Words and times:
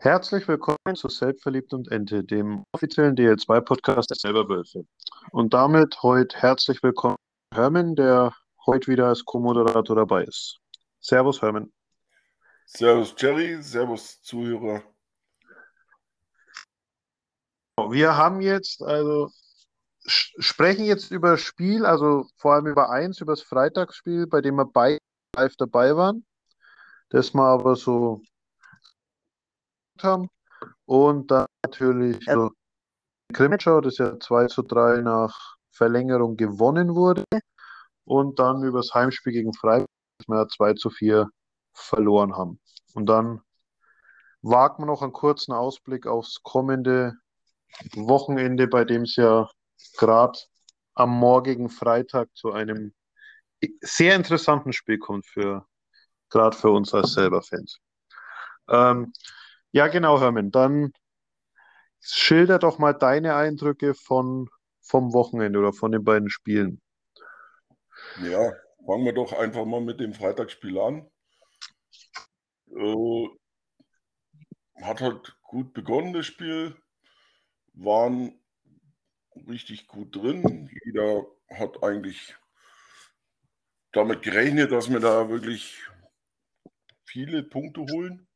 Herzlich 0.00 0.46
willkommen 0.46 0.94
zu 0.94 1.08
Selbstverliebt 1.08 1.74
und 1.74 1.90
Ente, 1.90 2.22
dem 2.22 2.62
offiziellen 2.70 3.16
DL2-Podcast 3.16 4.08
der 4.08 4.16
Selberwölfe. 4.16 4.84
Und 5.32 5.52
damit 5.52 6.04
heute 6.04 6.38
herzlich 6.38 6.80
willkommen 6.84 7.16
Hermann, 7.52 7.96
der 7.96 8.32
heute 8.64 8.92
wieder 8.92 9.08
als 9.08 9.24
Co-Moderator 9.24 9.96
dabei 9.96 10.22
ist. 10.22 10.60
Servus, 11.00 11.42
Hermann. 11.42 11.72
Servus, 12.66 13.12
Jerry. 13.18 13.60
Servus, 13.60 14.22
Zuhörer. 14.22 14.84
Wir 17.90 18.16
haben 18.16 18.40
jetzt, 18.40 18.80
also 18.80 19.32
sprechen 20.06 20.84
jetzt 20.84 21.10
über 21.10 21.32
das 21.32 21.40
Spiel, 21.40 21.84
also 21.84 22.24
vor 22.36 22.54
allem 22.54 22.68
über 22.68 22.90
eins, 22.90 23.20
über 23.20 23.32
das 23.32 23.42
Freitagsspiel, 23.42 24.28
bei 24.28 24.42
dem 24.42 24.54
wir 24.54 24.64
beide 24.64 24.98
live 25.34 25.56
dabei 25.56 25.96
waren. 25.96 26.24
Das 27.08 27.34
mal 27.34 27.52
aber 27.52 27.74
so 27.74 28.22
haben. 30.02 30.28
Und 30.86 31.30
dann 31.30 31.46
natürlich 31.64 32.24
so 32.24 32.50
Grimmitschau, 33.32 33.80
das 33.80 33.98
ja 33.98 34.18
2 34.18 34.46
zu 34.46 34.62
3 34.62 35.02
nach 35.02 35.56
Verlängerung 35.70 36.36
gewonnen 36.36 36.94
wurde. 36.94 37.24
Und 38.04 38.38
dann 38.38 38.62
über 38.62 38.78
das 38.78 38.94
Heimspiel 38.94 39.32
gegen 39.32 39.52
Freiburg, 39.52 39.86
das 40.18 40.28
wir 40.28 40.36
ja 40.38 40.48
2 40.48 40.74
zu 40.74 40.90
4 40.90 41.28
verloren 41.74 42.36
haben. 42.36 42.60
Und 42.94 43.06
dann 43.06 43.42
wagt 44.42 44.78
man 44.78 44.88
noch 44.88 45.02
einen 45.02 45.12
kurzen 45.12 45.52
Ausblick 45.52 46.06
aufs 46.06 46.42
kommende 46.42 47.14
Wochenende, 47.94 48.66
bei 48.66 48.84
dem 48.84 49.02
es 49.02 49.16
ja 49.16 49.48
gerade 49.96 50.38
am 50.94 51.10
morgigen 51.10 51.68
Freitag 51.68 52.34
zu 52.34 52.52
einem 52.52 52.94
sehr 53.80 54.16
interessanten 54.16 54.72
Spiel 54.72 54.98
kommt 54.98 55.26
für 55.26 55.66
gerade 56.30 56.56
für 56.56 56.70
uns 56.70 56.92
als 56.94 57.12
selber 57.12 57.42
Fans. 57.42 57.78
Ähm, 58.68 59.12
ja, 59.72 59.88
genau, 59.88 60.20
Hermann. 60.20 60.50
Dann 60.50 60.92
schilder 62.00 62.58
doch 62.58 62.78
mal 62.78 62.92
deine 62.92 63.34
Eindrücke 63.34 63.94
von, 63.94 64.48
vom 64.80 65.12
Wochenende 65.12 65.58
oder 65.58 65.72
von 65.72 65.92
den 65.92 66.04
beiden 66.04 66.30
Spielen. 66.30 66.80
Ja, 68.22 68.52
fangen 68.86 69.04
wir 69.04 69.12
doch 69.12 69.32
einfach 69.32 69.64
mal 69.64 69.80
mit 69.80 70.00
dem 70.00 70.14
Freitagsspiel 70.14 70.78
an. 70.78 71.10
Äh, 72.70 73.28
hat 74.82 75.00
halt 75.00 75.36
gut 75.42 75.74
begonnen, 75.74 76.12
das 76.12 76.26
Spiel. 76.26 76.76
Waren 77.74 78.40
richtig 79.48 79.86
gut 79.86 80.14
drin. 80.14 80.70
Jeder 80.84 81.26
hat 81.50 81.82
eigentlich 81.82 82.36
damit 83.92 84.22
gerechnet, 84.22 84.72
dass 84.72 84.90
wir 84.90 85.00
da 85.00 85.28
wirklich 85.28 85.82
viele 87.04 87.42
Punkte 87.42 87.80
holen 87.80 88.27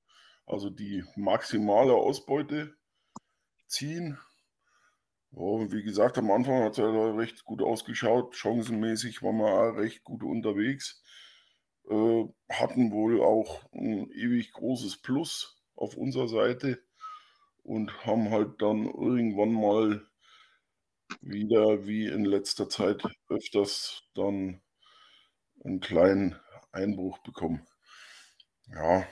also 0.47 0.71
die 0.71 1.05
maximale 1.17 1.95
Ausbeute 1.95 2.75
ziehen. 3.67 4.19
Ja, 5.33 5.71
wie 5.73 5.83
gesagt, 5.83 6.19
am 6.19 6.31
Anfang 6.31 6.63
hat 6.63 6.73
es 6.73 6.79
ja 6.79 7.11
recht 7.15 7.45
gut 7.45 7.63
ausgeschaut. 7.63 8.37
Chancenmäßig 8.37 9.23
waren 9.23 9.39
wir 9.39 9.77
recht 9.77 10.05
gut 10.05 10.23
unterwegs. 10.23 11.03
Äh, 11.89 12.25
hatten 12.51 12.93
wohl 12.93 13.23
auch 13.23 13.65
ein 13.73 14.11
ewig 14.13 14.53
großes 14.53 14.99
Plus 15.03 15.61
auf 15.75 15.97
unserer 15.97 16.29
Seite 16.29 16.83
und 17.65 18.05
haben 18.07 18.31
halt 18.31 18.61
dann 18.63 18.87
irgendwann 18.87 19.53
mal 19.53 20.07
wieder, 21.23 21.87
wie 21.87 22.07
in 22.07 22.25
letzter 22.25 22.69
Zeit 22.69 23.03
öfters, 23.29 24.03
dann 24.15 24.61
einen 25.65 25.81
kleinen 25.81 26.37
Einbruch 26.73 27.19
bekommen. 27.19 27.67
Ja, 28.67 29.07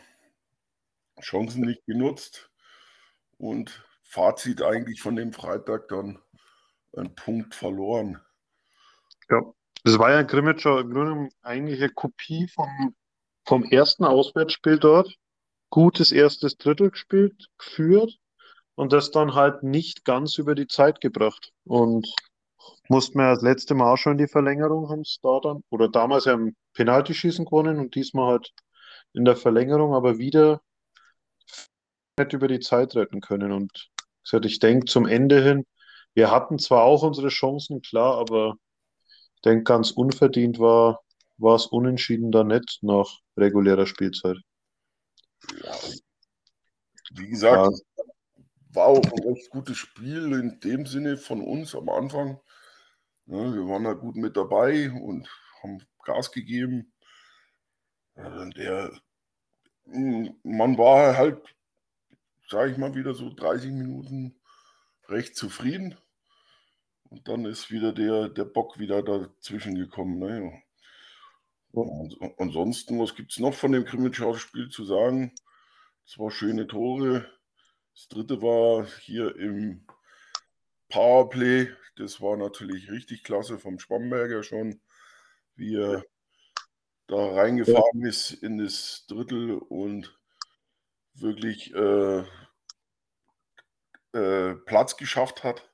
Chancen 1.21 1.63
nicht 1.63 1.85
genutzt 1.87 2.51
und 3.39 3.85
Fazit 4.05 4.63
eigentlich 4.63 5.01
von 5.01 5.17
dem 5.17 5.33
Freitag 5.33 5.89
dann 5.89 6.19
ein 6.97 7.15
Punkt 7.15 7.55
verloren. 7.55 8.21
Ja, 9.31 9.43
das 9.85 9.99
war 9.99 10.11
ja 10.11 10.23
Grimmitschau 10.23 10.79
im 10.79 10.91
Grunde 10.91 11.29
eigentlich 11.43 11.81
eine 11.81 11.93
Kopie 11.93 12.49
vom, 12.49 12.95
vom 13.47 13.65
ersten 13.65 14.05
Auswärtsspiel 14.05 14.79
dort. 14.79 15.17
Gutes 15.71 16.11
erstes 16.11 16.57
Drittel 16.57 16.91
gespielt, 16.91 17.47
geführt 17.57 18.19
und 18.75 18.93
das 18.93 19.13
dann 19.13 19.35
halt 19.35 19.63
nicht 19.63 20.05
ganz 20.05 20.37
über 20.39 20.57
die 20.57 20.67
Zeit 20.67 21.01
gebracht. 21.01 21.53
Und 21.65 22.13
mussten 22.89 23.19
wir 23.19 23.31
das 23.31 23.43
letzte 23.43 23.75
Mal 23.75 23.93
auch 23.93 23.97
schon 23.97 24.13
in 24.13 24.19
die 24.19 24.27
Verlängerung, 24.27 24.89
haben 24.89 25.05
da 25.23 25.39
dann, 25.41 25.63
oder 25.71 25.89
damals 25.89 26.25
ja 26.25 26.33
im 26.33 26.57
Penaltyschießen 26.75 27.45
gewonnen 27.45 27.79
und 27.79 27.95
diesmal 27.95 28.33
halt 28.33 28.53
in 29.13 29.25
der 29.25 29.37
Verlängerung, 29.37 29.95
aber 29.95 30.19
wieder 30.19 30.61
nicht 32.21 32.33
über 32.33 32.49
die 32.49 32.61
Zeit 32.61 32.95
retten 32.95 33.21
können. 33.21 33.53
Und 33.53 33.91
gesagt, 34.23 34.47
ich 34.47 34.59
denke 34.59 34.87
zum 34.87 35.07
Ende 35.07 35.43
hin, 35.43 35.67
wir 36.15 36.31
hatten 36.31 36.59
zwar 36.59 36.85
auch 36.85 37.03
unsere 37.03 37.29
Chancen, 37.29 37.83
klar, 37.83 38.19
aber 38.19 38.55
ich 39.37 39.43
denke, 39.43 39.65
ganz 39.65 39.91
unverdient 39.91 40.59
war, 40.59 41.01
war 41.39 41.57
es 41.57 41.67
unentschieden 41.67 42.33
da 42.33 42.45
nicht 42.45 42.81
nach 42.83 43.21
regulärer 43.37 43.87
Spielzeit. 43.87 44.37
Ja, 45.65 45.75
wie 47.13 47.29
gesagt, 47.29 47.73
ja. 47.97 48.05
war 48.75 48.87
auch 48.87 49.03
ein 49.03 49.23
recht 49.23 49.51
gutes 49.51 49.79
Spiel 49.79 50.33
in 50.33 50.61
dem 50.61 50.87
Sinne 50.87 51.17
von 51.17 51.41
uns 51.41 51.75
am 51.75 51.89
Anfang. 51.89 52.39
Ja, 53.27 53.55
wir 53.55 53.67
waren 53.69 53.85
da 53.85 53.95
gut 53.95 54.17
mit 54.17 54.37
dabei 54.37 54.91
und 54.91 55.29
haben 55.63 55.83
Gas 56.05 56.31
gegeben. 56.31 56.93
Der, 58.17 58.93
man 59.87 60.77
war 60.77 61.17
halt 61.17 61.41
sage 62.51 62.73
ich 62.73 62.79
mal, 62.79 62.95
wieder 62.95 63.15
so 63.15 63.33
30 63.33 63.71
Minuten 63.71 64.35
recht 65.09 65.37
zufrieden. 65.37 65.97
Und 67.09 67.29
dann 67.29 67.45
ist 67.45 67.71
wieder 67.71 67.93
der, 67.93 68.29
der 68.29 68.45
Bock 68.45 68.79
wieder 68.79 69.03
dazwischen 69.03 69.77
gekommen. 69.77 70.19
Ne? 70.19 70.63
Und 71.73 72.17
ansonsten, 72.39 72.99
was 72.99 73.15
gibt 73.15 73.33
es 73.33 73.39
noch 73.39 73.55
von 73.55 73.73
dem 73.73 73.85
Krimitschau-Spiel 73.85 74.69
zu 74.69 74.85
sagen? 74.85 75.33
Es 76.05 76.19
war 76.19 76.31
schöne 76.31 76.67
Tore. 76.67 77.31
Das 77.95 78.09
dritte 78.09 78.43
war 78.43 78.87
hier 79.01 79.37
im 79.37 79.87
Powerplay. 80.89 81.69
Das 81.97 82.21
war 82.21 82.37
natürlich 82.37 82.91
richtig 82.91 83.23
klasse 83.23 83.59
vom 83.59 83.79
Schwamberger 83.79 84.43
schon, 84.43 84.81
wie 85.55 85.77
er 85.77 86.05
da 87.07 87.35
reingefahren 87.35 88.05
ist 88.05 88.33
in 88.33 88.59
das 88.59 89.05
Drittel 89.09 89.55
und 89.55 90.20
wirklich 91.15 91.75
äh, 91.75 92.25
äh, 94.13 94.55
Platz 94.67 94.97
geschafft 94.97 95.45
hat, 95.45 95.71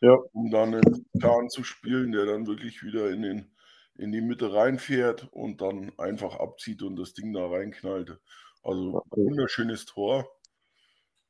ja. 0.00 0.16
um 0.32 0.50
dann 0.50 0.74
einen 0.74 1.06
Plan 1.18 1.48
zu 1.48 1.64
spielen, 1.64 2.12
der 2.12 2.26
dann 2.26 2.46
wirklich 2.46 2.82
wieder 2.82 3.10
in, 3.10 3.22
den, 3.22 3.56
in 3.96 4.12
die 4.12 4.20
Mitte 4.20 4.52
reinfährt 4.52 5.28
und 5.32 5.60
dann 5.60 5.92
einfach 5.98 6.36
abzieht 6.36 6.82
und 6.82 6.96
das 6.96 7.14
Ding 7.14 7.32
da 7.32 7.46
reinknallt. 7.46 8.18
Also 8.62 9.02
wunderschönes 9.10 9.86
Tor. 9.86 10.28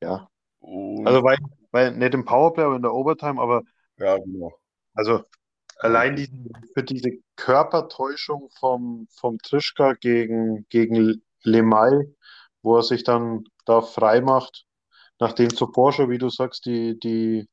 Ja. 0.02 0.28
Und 0.58 1.06
also 1.06 1.22
weil, 1.22 1.38
weil 1.70 1.92
nicht 1.92 2.14
im 2.14 2.24
Powerplay, 2.24 2.64
aber 2.64 2.76
in 2.76 2.82
der 2.82 2.92
Overtime, 2.92 3.40
aber 3.40 3.62
ja, 3.96 4.16
genau. 4.18 4.52
Also 4.94 5.24
allein 5.78 6.16
die, 6.16 6.28
für 6.74 6.82
diese 6.82 7.10
Körpertäuschung 7.36 8.50
vom, 8.58 9.06
vom 9.10 9.38
Trischka 9.38 9.94
gegen, 9.94 10.66
gegen 10.68 11.22
Lemay, 11.42 12.14
wo 12.62 12.76
er 12.76 12.82
sich 12.82 13.04
dann 13.04 13.44
da 13.64 13.80
frei 13.80 14.20
macht, 14.20 14.64
nachdem 15.18 15.54
zuvor 15.54 15.92
schon, 15.92 16.10
wie 16.10 16.18
du 16.18 16.28
sagst, 16.28 16.66
die, 16.66 16.98
die 16.98 17.48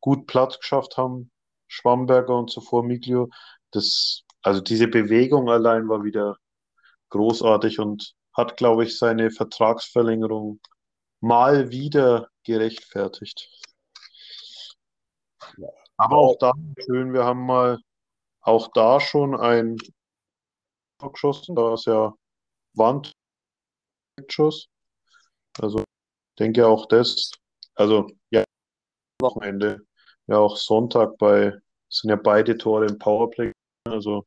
gut 0.00 0.26
Platz 0.26 0.58
geschafft 0.58 0.96
haben, 0.96 1.30
Schwamberger 1.68 2.36
und 2.36 2.50
zuvor 2.50 2.84
Miglio, 2.84 3.28
das, 3.70 4.22
also 4.42 4.60
diese 4.60 4.88
Bewegung 4.88 5.48
allein 5.50 5.88
war 5.88 6.04
wieder 6.04 6.36
großartig 7.10 7.78
und 7.78 8.14
hat, 8.36 8.56
glaube 8.56 8.84
ich, 8.84 8.98
seine 8.98 9.30
Vertragsverlängerung 9.30 10.60
mal 11.20 11.70
wieder 11.70 12.28
gerechtfertigt. 12.44 13.48
Ja. 15.56 15.68
Aber 15.96 16.16
auch 16.16 16.36
da 16.38 16.52
schön, 16.84 17.12
wir 17.12 17.24
haben 17.24 17.46
mal 17.46 17.78
auch 18.40 18.68
da 18.74 19.00
schon 19.00 19.38
ein 19.38 19.76
geschossen, 20.98 21.54
da 21.54 21.74
ist 21.74 21.86
ja 21.86 22.14
Wandschuss. 24.16 24.68
Also 25.60 25.84
denke 26.38 26.66
auch 26.66 26.86
das, 26.86 27.30
also 27.74 28.08
ja, 28.30 28.44
Wochenende, 29.20 29.86
ja 30.26 30.38
auch 30.38 30.56
Sonntag 30.56 31.16
bei, 31.18 31.52
sind 31.88 32.10
ja 32.10 32.16
beide 32.16 32.56
Tore 32.56 32.86
im 32.86 32.98
Powerplay. 32.98 33.52
Also 33.84 34.26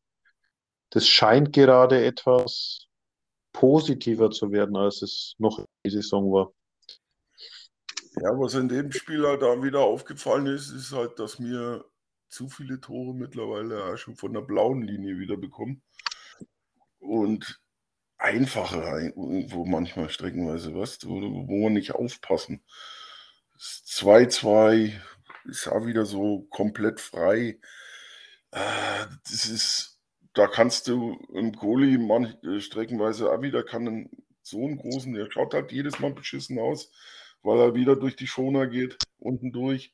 das 0.91 1.07
scheint 1.07 1.51
gerade 1.53 2.05
etwas 2.05 2.87
positiver 3.51 4.29
zu 4.29 4.51
werden, 4.51 4.77
als 4.77 5.01
es 5.01 5.35
noch 5.37 5.65
die 5.85 5.89
Saison 5.89 6.31
war. 6.31 6.53
Ja, 8.21 8.29
was 8.39 8.55
in 8.55 8.69
dem 8.69 8.91
Spiel 8.91 9.27
halt 9.27 9.41
da 9.41 9.61
wieder 9.61 9.81
aufgefallen 9.81 10.47
ist, 10.47 10.71
ist 10.71 10.91
halt, 10.91 11.19
dass 11.19 11.39
mir 11.39 11.85
zu 12.29 12.49
viele 12.49 12.79
Tore 12.79 13.13
mittlerweile 13.13 13.97
schon 13.97 14.15
von 14.15 14.33
der 14.33 14.41
blauen 14.41 14.81
Linie 14.81 15.17
wieder 15.17 15.37
bekommen. 15.37 15.81
Und 16.99 17.59
einfacher 18.17 18.99
irgendwo 18.99 19.65
manchmal 19.65 20.09
streckenweise, 20.09 20.75
was, 20.75 21.05
wo, 21.07 21.21
wo 21.47 21.63
man 21.63 21.73
nicht 21.73 21.93
aufpassen. 21.93 22.63
2-2 23.59 24.93
ist 25.45 25.67
auch 25.67 25.85
wieder 25.85 26.05
so 26.05 26.47
komplett 26.49 26.99
frei. 26.99 27.59
Äh, 28.51 29.05
das 29.23 29.45
ist, 29.45 29.99
da 30.33 30.47
kannst 30.47 30.87
du 30.87 31.17
im 31.33 31.53
Goalie 31.53 31.97
manch, 31.97 32.35
äh, 32.43 32.59
streckenweise 32.59 33.31
auch 33.31 33.41
wieder 33.41 33.63
kann 33.63 34.09
so 34.41 34.65
einen 34.65 34.77
großen, 34.77 35.13
der 35.13 35.29
schaut 35.31 35.53
halt 35.53 35.71
jedes 35.71 35.99
Mal 35.99 36.13
beschissen 36.13 36.59
aus, 36.59 36.91
weil 37.43 37.59
er 37.59 37.75
wieder 37.75 37.95
durch 37.95 38.15
die 38.15 38.27
Schoner 38.27 38.67
geht, 38.67 38.97
unten 39.19 39.51
durch. 39.51 39.93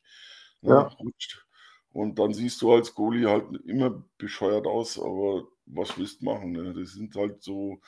Ne, 0.61 0.69
ja. 0.69 0.81
rutscht. 0.81 1.45
Und 1.91 2.17
dann 2.17 2.33
siehst 2.33 2.61
du 2.61 2.73
als 2.73 2.95
Goalie 2.95 3.29
halt 3.29 3.45
immer 3.65 4.03
bescheuert 4.17 4.65
aus, 4.65 4.97
aber 4.97 5.47
was 5.65 5.97
willst 5.97 6.21
du 6.21 6.25
machen? 6.25 6.51
Ne? 6.51 6.73
Das 6.73 6.93
sind 6.93 7.15
halt 7.15 7.43
so 7.43 7.79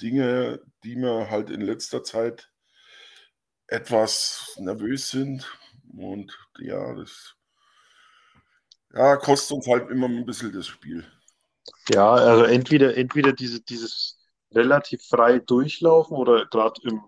Dinge, 0.00 0.60
die 0.84 0.96
mir 0.96 1.30
halt 1.30 1.50
in 1.50 1.60
letzter 1.60 2.02
Zeit 2.02 2.50
etwas 3.66 4.56
nervös 4.58 5.10
sind. 5.10 5.46
Und 5.96 6.36
ja, 6.58 6.94
das 6.94 7.34
ja, 8.94 9.16
kostet 9.16 9.56
uns 9.56 9.66
halt 9.66 9.90
immer 9.90 10.08
ein 10.08 10.26
bisschen 10.26 10.52
das 10.52 10.66
Spiel. 10.66 11.04
Ja, 11.90 12.12
also 12.12 12.44
entweder, 12.44 12.96
entweder 12.96 13.32
diese, 13.32 13.60
dieses 13.60 14.18
relativ 14.52 15.02
frei 15.02 15.40
durchlaufen 15.40 16.16
oder 16.16 16.46
gerade 16.46 16.80
im, 16.84 17.00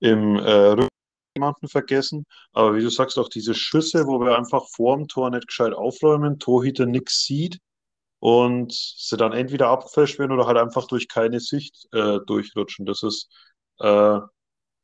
im 0.00 0.36
äh, 0.36 0.88
jemanden 1.36 1.68
vergessen. 1.68 2.24
Aber 2.52 2.74
wie 2.74 2.82
du 2.82 2.88
sagst, 2.88 3.18
auch 3.18 3.28
diese 3.28 3.54
Schüsse, 3.54 4.06
wo 4.06 4.20
wir 4.20 4.36
einfach 4.36 4.66
vorm 4.74 5.06
Tor 5.06 5.30
nicht 5.30 5.48
gescheit 5.48 5.74
aufräumen, 5.74 6.38
Torhüter 6.38 6.86
nichts 6.86 7.24
sieht 7.24 7.60
und 8.20 8.72
sie 8.72 9.16
dann 9.16 9.32
entweder 9.32 9.68
abgefälscht 9.68 10.18
werden 10.18 10.32
oder 10.32 10.46
halt 10.46 10.58
einfach 10.58 10.86
durch 10.86 11.08
keine 11.08 11.40
Sicht 11.40 11.86
äh, 11.92 12.18
durchrutschen. 12.26 12.86
Das 12.86 13.02
ist 13.02 13.30
äh, 13.80 14.18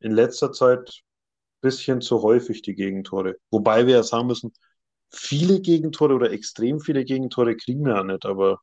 in 0.00 0.12
letzter 0.12 0.52
Zeit 0.52 0.88
ein 0.88 1.60
bisschen 1.60 2.00
zu 2.00 2.22
häufig, 2.22 2.62
die 2.62 2.74
Gegentore. 2.74 3.36
Wobei 3.50 3.86
wir 3.86 3.96
ja 3.96 4.02
sagen 4.02 4.26
müssen, 4.26 4.52
viele 5.10 5.60
Gegentore 5.60 6.14
oder 6.14 6.30
extrem 6.32 6.80
viele 6.80 7.04
Gegentore 7.04 7.56
kriegen 7.56 7.84
wir 7.84 7.96
ja 7.96 8.04
nicht, 8.04 8.24
aber 8.26 8.60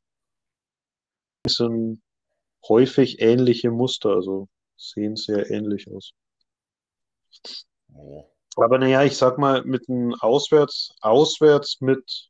es 1.44 1.56
sind 1.56 2.02
häufig 2.68 3.22
ähnliche 3.22 3.72
Muster, 3.72 4.10
also 4.12 4.48
sehen 4.78 5.16
sehr 5.16 5.50
ähnlich 5.50 5.90
aus. 5.92 6.12
Aber 8.56 8.78
naja, 8.78 9.04
ich 9.04 9.18
sag 9.18 9.38
mal, 9.38 9.64
mit 9.64 9.88
einem 9.90 10.14
Auswärts, 10.16 10.94
auswärts 11.02 11.82
mit 11.82 12.29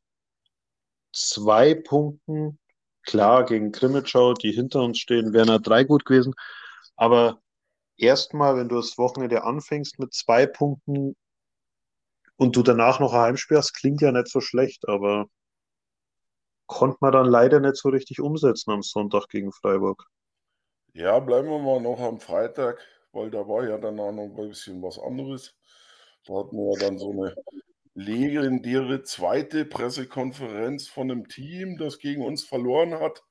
zwei 1.12 1.74
Punkten, 1.74 2.58
klar, 3.02 3.44
gegen 3.44 3.72
Krimitschau, 3.72 4.34
die 4.34 4.52
hinter 4.52 4.82
uns 4.82 4.98
stehen, 4.98 5.32
wären 5.32 5.48
ja 5.48 5.58
drei 5.58 5.84
gut 5.84 6.04
gewesen. 6.04 6.34
Aber 6.96 7.40
erstmal, 7.96 8.56
wenn 8.56 8.68
du 8.68 8.76
das 8.76 8.98
Wochenende 8.98 9.44
anfängst 9.44 9.98
mit 9.98 10.12
zwei 10.14 10.46
Punkten 10.46 11.16
und 12.36 12.56
du 12.56 12.62
danach 12.62 13.00
noch 13.00 13.12
ein 13.12 13.20
Heimspiel 13.20 13.56
hast, 13.56 13.72
klingt 13.74 14.00
ja 14.00 14.12
nicht 14.12 14.28
so 14.28 14.40
schlecht, 14.40 14.88
aber 14.88 15.26
konnte 16.66 16.98
man 17.00 17.12
dann 17.12 17.26
leider 17.26 17.60
nicht 17.60 17.76
so 17.76 17.88
richtig 17.88 18.20
umsetzen 18.20 18.70
am 18.70 18.82
Sonntag 18.82 19.28
gegen 19.28 19.52
Freiburg. 19.52 20.06
Ja, 20.92 21.18
bleiben 21.18 21.48
wir 21.48 21.58
mal 21.58 21.80
noch 21.80 22.00
am 22.00 22.20
Freitag 22.20 22.78
weil 23.12 23.30
da 23.30 23.46
war 23.46 23.64
ja 23.66 23.78
dann 23.78 23.98
auch 23.98 24.12
noch 24.12 24.24
ein 24.24 24.34
bisschen 24.34 24.82
was 24.82 24.98
anderes. 24.98 25.54
Da 26.26 26.34
hatten 26.34 26.56
wir 26.56 26.78
dann 26.78 26.98
so 26.98 27.10
eine 27.10 27.34
legendäre 27.94 29.02
zweite 29.02 29.64
Pressekonferenz 29.64 30.88
von 30.88 31.10
einem 31.10 31.28
Team, 31.28 31.76
das 31.76 31.98
gegen 31.98 32.22
uns 32.22 32.44
verloren 32.44 32.94
hat, 32.94 33.22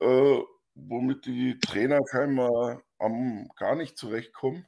äh, 0.00 0.38
womit 0.74 1.26
die 1.26 1.58
Trainer 1.58 2.00
scheinbar 2.10 2.82
am, 2.98 3.48
gar 3.56 3.76
nicht 3.76 3.96
zurechtkommen 3.96 4.66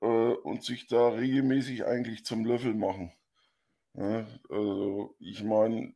äh, 0.00 0.06
und 0.06 0.64
sich 0.64 0.86
da 0.88 1.08
regelmäßig 1.08 1.84
eigentlich 1.84 2.24
zum 2.24 2.44
Löffel 2.44 2.74
machen. 2.74 3.12
Ja, 3.94 4.26
also 4.50 5.14
ich 5.18 5.42
meine, 5.42 5.94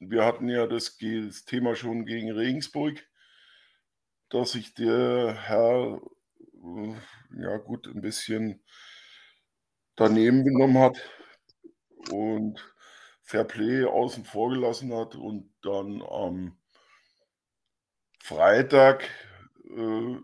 wir 0.00 0.24
hatten 0.24 0.48
ja 0.48 0.66
das, 0.66 0.98
das 0.98 1.44
Thema 1.44 1.76
schon 1.76 2.06
gegen 2.06 2.30
Regensburg, 2.32 3.06
dass 4.30 4.52
sich 4.52 4.74
der 4.74 5.34
Herr 5.34 6.00
ja 7.38 7.56
gut, 7.58 7.86
ein 7.86 8.00
bisschen 8.00 8.64
daneben 9.94 10.44
genommen 10.44 10.78
hat 10.78 11.00
und 12.10 12.62
Fairplay 13.22 13.84
außen 13.84 14.24
vor 14.24 14.50
gelassen 14.50 14.94
hat 14.94 15.16
und 15.16 15.52
dann 15.62 16.02
am 16.02 16.56
Freitag 18.22 19.08
äh, 19.64 20.16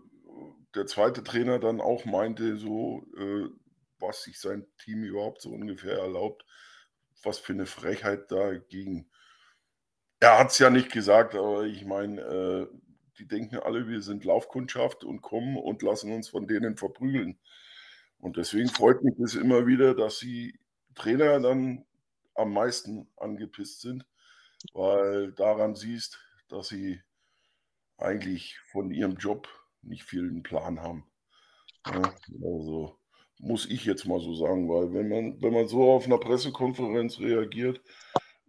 der 0.75 0.85
zweite 0.87 1.23
Trainer 1.23 1.59
dann 1.59 1.81
auch 1.81 2.05
meinte, 2.05 2.57
so 2.57 3.05
äh, 3.17 3.47
was 3.99 4.23
sich 4.23 4.39
sein 4.39 4.65
Team 4.77 5.03
überhaupt 5.03 5.41
so 5.41 5.49
ungefähr 5.49 5.97
erlaubt, 5.97 6.45
was 7.23 7.39
für 7.39 7.53
eine 7.53 7.65
Frechheit 7.65 8.31
dagegen. 8.31 9.09
Er 10.19 10.39
hat 10.39 10.51
es 10.51 10.59
ja 10.59 10.69
nicht 10.69 10.91
gesagt, 10.91 11.35
aber 11.35 11.63
ich 11.63 11.85
meine, 11.85 12.21
äh, 12.21 12.67
die 13.19 13.27
denken 13.27 13.57
alle, 13.57 13.87
wir 13.87 14.01
sind 14.01 14.25
Laufkundschaft 14.25 15.03
und 15.03 15.21
kommen 15.21 15.57
und 15.57 15.81
lassen 15.81 16.11
uns 16.11 16.29
von 16.29 16.47
denen 16.47 16.77
verprügeln. 16.77 17.37
Und 18.19 18.37
deswegen 18.37 18.69
freut 18.69 19.03
mich 19.03 19.19
es 19.19 19.35
immer 19.35 19.67
wieder, 19.67 19.93
dass 19.95 20.19
die 20.19 20.59
Trainer 20.95 21.39
dann 21.39 21.85
am 22.35 22.53
meisten 22.53 23.07
angepisst 23.17 23.81
sind, 23.81 24.05
weil 24.73 25.31
daran 25.33 25.75
siehst, 25.75 26.19
dass 26.49 26.67
sie 26.69 27.01
eigentlich 27.97 28.59
von 28.71 28.91
ihrem 28.91 29.15
Job 29.15 29.47
nicht 29.81 30.03
viel 30.03 30.27
einen 30.27 30.43
Plan 30.43 30.81
haben. 30.81 31.05
Ja, 31.85 32.13
also 32.43 32.97
muss 33.39 33.69
ich 33.69 33.85
jetzt 33.85 34.05
mal 34.05 34.19
so 34.19 34.33
sagen, 34.35 34.69
weil 34.69 34.93
wenn 34.93 35.09
man, 35.09 35.41
wenn 35.41 35.53
man 35.53 35.67
so 35.67 35.91
auf 35.91 36.05
einer 36.05 36.17
Pressekonferenz 36.17 37.19
reagiert, 37.19 37.81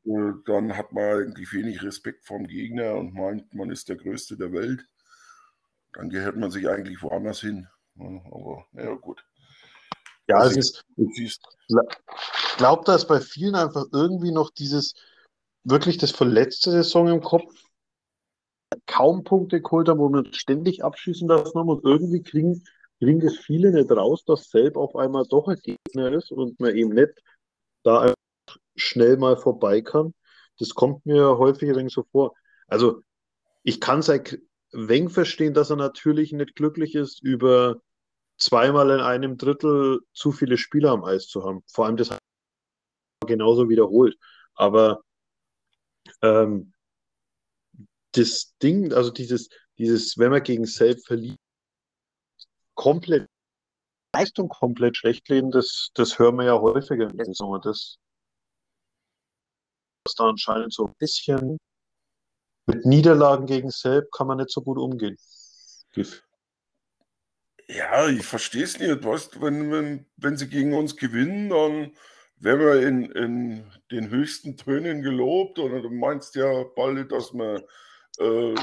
äh, 0.04 0.32
dann 0.46 0.76
hat 0.76 0.92
man 0.92 1.04
eigentlich 1.04 1.52
wenig 1.52 1.82
Respekt 1.82 2.24
vom 2.24 2.46
Gegner 2.46 2.94
und 2.94 3.14
meint, 3.14 3.54
man 3.54 3.70
ist 3.70 3.88
der 3.88 3.96
Größte 3.96 4.36
der 4.36 4.52
Welt. 4.52 4.86
Dann 5.92 6.10
gehört 6.10 6.36
man 6.36 6.50
sich 6.50 6.68
eigentlich 6.68 7.02
woanders 7.02 7.40
hin. 7.40 7.68
Aber 7.96 8.66
naja, 8.72 8.94
gut. 8.94 9.24
Ja, 10.26 10.44
es 10.46 10.56
ist. 10.56 10.84
Ich 10.96 11.38
glaube, 12.56 12.82
da 12.86 12.94
ist 12.94 13.06
bei 13.06 13.20
vielen 13.20 13.54
einfach 13.54 13.84
irgendwie 13.92 14.32
noch 14.32 14.50
dieses, 14.50 14.94
wirklich 15.64 15.98
das 15.98 16.10
verletzte 16.10 16.70
Saison 16.70 17.08
im 17.08 17.20
Kopf. 17.20 17.52
Kaum 18.86 19.24
Punkte 19.24 19.60
geholt 19.62 19.88
haben, 19.88 20.00
wo 20.00 20.08
man 20.08 20.32
ständig 20.32 20.84
abschießen 20.84 21.28
lassen 21.28 21.58
haben 21.58 21.68
und 21.68 21.84
irgendwie 21.84 22.22
kriegen, 22.22 22.64
kriegen 22.98 23.20
das 23.20 23.36
viele 23.36 23.70
nicht 23.70 23.90
raus, 23.90 24.24
dass 24.24 24.50
selbst 24.50 24.76
auf 24.76 24.96
einmal 24.96 25.24
doch 25.28 25.48
ein 25.48 25.60
Gegner 25.62 26.12
ist 26.12 26.32
und 26.32 26.58
man 26.58 26.74
eben 26.74 26.90
nicht 26.90 27.12
da 27.82 28.12
schnell 28.76 29.16
mal 29.16 29.36
vorbei 29.36 29.80
kann. 29.80 30.12
Das 30.58 30.70
kommt 30.70 31.06
mir 31.06 31.38
häufig 31.38 31.68
ein 31.68 31.76
wenig 31.76 31.92
so 31.92 32.04
vor. 32.10 32.34
Also 32.66 33.02
ich 33.62 33.80
kann 33.80 34.00
es 34.00 34.10
ein 34.10 34.24
wenig 34.72 35.12
verstehen, 35.12 35.54
dass 35.54 35.70
er 35.70 35.76
natürlich 35.76 36.32
nicht 36.32 36.56
glücklich 36.56 36.94
ist, 36.94 37.22
über 37.22 37.80
zweimal 38.38 38.90
in 38.90 39.00
einem 39.00 39.36
Drittel 39.36 40.00
zu 40.12 40.32
viele 40.32 40.58
Spieler 40.58 40.90
am 40.90 41.04
Eis 41.04 41.28
zu 41.28 41.44
haben. 41.44 41.62
Vor 41.66 41.86
allem 41.86 41.96
das 41.96 42.10
hat 42.10 42.18
genauso 43.26 43.68
wiederholt. 43.68 44.16
Aber 44.54 45.02
ähm, 46.22 46.72
das 48.12 48.54
Ding, 48.62 48.92
also 48.92 49.10
dieses, 49.10 49.48
dieses, 49.78 50.18
wenn 50.18 50.30
man 50.30 50.42
gegen 50.42 50.66
Selb 50.66 51.04
verliert, 51.04 51.38
komplett 52.74 53.28
Leistung 54.14 54.48
komplett 54.48 54.96
schlecht 54.96 55.28
reden, 55.28 55.50
das, 55.50 55.90
das 55.94 56.18
hören 56.18 56.36
wir 56.36 56.44
ja 56.44 56.60
häufiger 56.60 57.10
in 57.10 57.16
der 57.16 57.26
Saison. 57.26 57.60
Das, 57.60 57.98
dass 60.04 60.14
da 60.14 60.28
anscheinend 60.28 60.72
so 60.72 60.86
ein 60.86 60.94
bisschen 60.98 61.58
mit 62.66 62.86
Niederlagen 62.86 63.46
gegen 63.46 63.70
Selb 63.70 64.10
kann 64.12 64.28
man 64.28 64.38
nicht 64.38 64.50
so 64.50 64.62
gut 64.62 64.78
umgehen. 64.78 65.16
Ja, 67.68 68.08
ich 68.08 68.24
verstehe 68.26 68.64
es 68.64 68.78
nicht. 68.78 69.04
Weißt, 69.04 69.40
wenn, 69.40 69.70
wenn, 69.72 70.06
wenn 70.16 70.36
sie 70.36 70.48
gegen 70.48 70.74
uns 70.74 70.96
gewinnen, 70.96 71.48
dann 71.50 71.92
werden 72.36 72.60
wir 72.60 72.86
in, 72.86 73.04
in 73.12 73.72
den 73.90 74.10
höchsten 74.10 74.56
Tönen 74.56 75.02
gelobt. 75.02 75.58
Oder 75.58 75.80
du 75.80 75.90
meinst 75.90 76.34
ja 76.34 76.64
bald, 76.76 77.10
dass 77.12 77.32
wir 77.32 77.66
äh, 78.18 78.54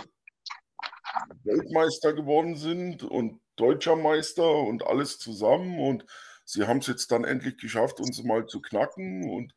Weltmeister 1.44 2.14
geworden 2.14 2.56
sind 2.56 3.04
und 3.04 3.40
deutscher 3.56 3.96
Meister 3.96 4.50
und 4.50 4.86
alles 4.86 5.20
zusammen. 5.20 5.80
Und 5.80 6.06
sie 6.46 6.68
haben 6.68 6.80
es 6.80 6.88
jetzt 6.88 7.12
dann 7.12 7.24
endlich 7.24 7.58
geschafft, 7.58 8.00
uns 8.00 8.24
mal 8.24 8.46
zu 8.46 8.62
knacken. 8.62 9.30
Und 9.30 9.54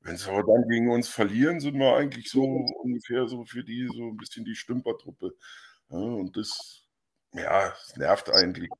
wenn 0.00 0.16
sie 0.16 0.30
aber 0.30 0.42
dann 0.44 0.68
gegen 0.68 0.90
uns 0.90 1.08
verlieren, 1.08 1.60
sind 1.60 1.78
wir 1.78 1.94
eigentlich 1.96 2.30
so 2.30 2.42
ungefähr 2.44 3.26
so 3.28 3.44
für 3.44 3.64
die 3.64 3.86
so 3.94 4.08
ein 4.08 4.16
bisschen 4.16 4.44
die 4.44 4.54
Stümpertruppe. 4.56 5.34
Ja, 5.90 5.98
und 5.98 6.36
das, 6.36 6.84
ja, 7.32 7.70
das 7.70 7.96
nervt 7.96 8.30
eigentlich. 8.30 8.70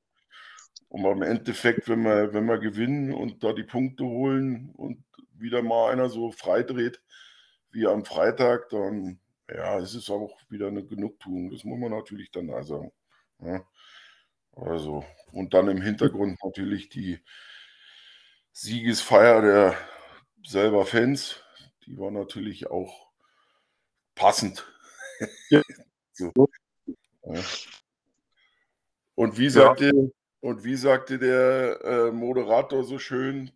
Und 0.89 1.05
im 1.05 1.23
Endeffekt, 1.23 1.89
wenn 1.89 2.03
wir, 2.03 2.33
wenn 2.33 2.47
wir 2.47 2.59
gewinnen 2.59 3.13
und 3.13 3.45
da 3.45 3.53
die 3.53 3.63
Punkte 3.63 4.05
holen 4.05 4.71
und 4.75 5.05
wieder 5.35 5.63
mal 5.63 5.93
einer 5.93 6.09
so 6.09 6.33
freidreht 6.33 7.01
wie 7.71 7.87
am 7.87 8.05
Freitag, 8.05 8.69
dann 8.71 9.21
ja, 9.49 9.79
es 9.79 9.95
ist 9.95 10.11
auch 10.11 10.37
wieder 10.49 10.69
eine 10.69 10.85
Genugtuung. 10.85 11.51
Das 11.51 11.65
muss 11.65 11.79
man 11.79 11.91
natürlich 11.91 12.31
dann 12.31 12.49
da 12.49 12.63
sagen. 12.63 12.93
Ja. 13.41 13.65
Also, 14.53 15.05
und 15.33 15.55
dann 15.55 15.69
im 15.69 15.81
Hintergrund 15.81 16.39
natürlich 16.45 16.89
die 16.89 17.21
Siegesfeier 18.53 19.43
der 19.43 19.77
selber 20.45 20.87
Fans, 20.87 21.43
die 21.87 21.99
war 21.99 22.11
natürlich 22.11 22.69
auch 22.69 23.11
passend. 24.15 24.67
Ja. 25.51 25.63
so. 26.13 26.33
ja. 27.25 27.43
Und 29.21 29.37
wie 29.37 29.51
sagte, 29.51 29.93
ja. 29.95 30.09
und 30.41 30.65
wie 30.65 30.77
sagte 30.77 31.19
der 31.19 31.79
äh, 31.85 32.11
Moderator 32.11 32.85
so 32.85 32.99
schön 32.99 33.51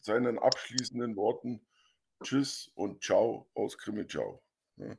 seinen 0.00 0.38
abschließenden 0.38 1.16
Worten, 1.16 1.60
Tschüss 2.24 2.70
und 2.76 3.04
Ciao 3.04 3.46
aus 3.54 3.76
Krimitschau. 3.76 4.42
Ja. 4.76 4.96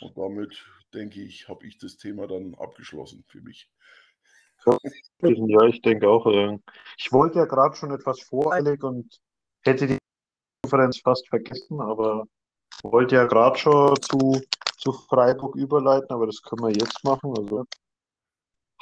Und 0.00 0.16
damit 0.16 0.64
denke 0.94 1.20
ich, 1.20 1.46
habe 1.46 1.66
ich 1.66 1.76
das 1.76 1.98
Thema 1.98 2.26
dann 2.26 2.54
abgeschlossen 2.54 3.22
für 3.28 3.42
mich. 3.42 3.70
Ja, 4.64 5.66
ich 5.66 5.82
denke 5.82 6.08
auch. 6.08 6.24
Äh, 6.24 6.58
ich 6.96 7.12
wollte 7.12 7.40
ja 7.40 7.44
gerade 7.44 7.76
schon 7.76 7.90
etwas 7.90 8.22
voreilig 8.22 8.82
und 8.82 9.20
hätte 9.60 9.86
die 9.86 9.98
Konferenz 10.62 11.00
fast 11.00 11.28
vergessen, 11.28 11.82
aber 11.82 12.26
wollte 12.82 13.16
ja 13.16 13.26
gerade 13.26 13.58
schon 13.58 13.94
zu, 14.00 14.40
zu 14.78 14.92
Freiburg 14.92 15.54
überleiten, 15.56 16.08
aber 16.12 16.24
das 16.24 16.40
können 16.40 16.62
wir 16.62 16.70
jetzt 16.70 17.04
machen. 17.04 17.34
Also 17.36 17.66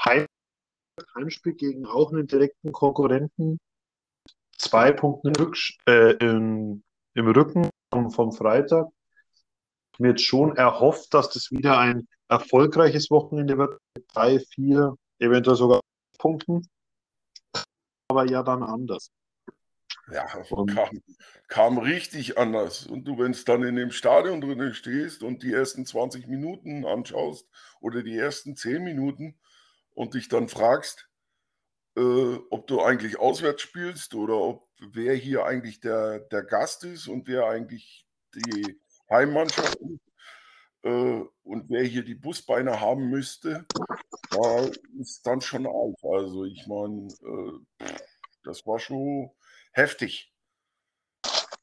Heim, 0.04 0.24
Heimspiel 1.14 1.54
gegen 1.54 1.86
auch 1.86 2.12
einen 2.12 2.26
direkten 2.26 2.72
Konkurrenten. 2.72 3.58
Zwei 4.58 4.92
Punkte 4.92 5.32
äh, 5.86 6.12
im, 6.18 6.82
im 7.14 7.28
Rücken 7.28 7.68
vom, 7.92 8.10
vom 8.10 8.32
Freitag. 8.32 8.88
Mir 9.98 10.10
jetzt 10.10 10.24
schon 10.24 10.56
erhofft, 10.56 11.12
dass 11.14 11.30
das 11.30 11.50
wieder 11.50 11.78
ein 11.78 12.08
erfolgreiches 12.28 13.10
Wochenende 13.10 13.58
wird. 13.58 13.78
Drei, 14.12 14.38
vier, 14.38 14.96
eventuell 15.18 15.56
sogar 15.56 15.80
Punkten. 16.18 16.66
Aber 18.08 18.24
ja 18.24 18.42
dann 18.42 18.62
anders. 18.62 19.10
Ja, 20.10 20.26
kam, 20.26 21.02
kam 21.48 21.78
richtig 21.78 22.38
anders. 22.38 22.86
Und 22.86 23.04
du, 23.04 23.18
wenn 23.18 23.30
es 23.30 23.44
dann 23.44 23.62
in 23.62 23.76
dem 23.76 23.90
Stadion 23.90 24.40
drin 24.40 24.74
stehst 24.74 25.22
und 25.22 25.42
die 25.42 25.52
ersten 25.52 25.86
20 25.86 26.26
Minuten 26.26 26.84
anschaust 26.84 27.48
oder 27.80 28.02
die 28.02 28.16
ersten 28.16 28.56
10 28.56 28.82
Minuten 28.82 29.38
und 29.94 30.14
dich 30.14 30.28
dann 30.28 30.48
fragst, 30.48 31.08
äh, 31.96 32.36
ob 32.50 32.66
du 32.66 32.82
eigentlich 32.82 33.18
auswärts 33.18 33.62
spielst 33.62 34.14
oder 34.14 34.36
ob 34.36 34.68
wer 34.80 35.14
hier 35.14 35.44
eigentlich 35.44 35.80
der, 35.80 36.20
der 36.20 36.42
Gast 36.42 36.84
ist 36.84 37.08
und 37.08 37.28
wer 37.28 37.46
eigentlich 37.46 38.06
die 38.34 38.80
Heimmannschaft 39.10 39.76
ist 39.76 40.00
äh, 40.82 41.22
und 41.44 41.68
wer 41.68 41.84
hier 41.84 42.04
die 42.04 42.14
Busbeine 42.14 42.80
haben 42.80 43.10
müsste, 43.10 43.66
da 44.30 44.68
ist 44.98 45.26
dann 45.26 45.40
schon 45.40 45.66
auf. 45.66 45.94
Also 46.02 46.44
ich 46.44 46.66
meine, 46.66 47.08
äh, 47.08 47.86
das 48.44 48.66
war 48.66 48.78
schon 48.78 49.30
heftig. 49.72 50.32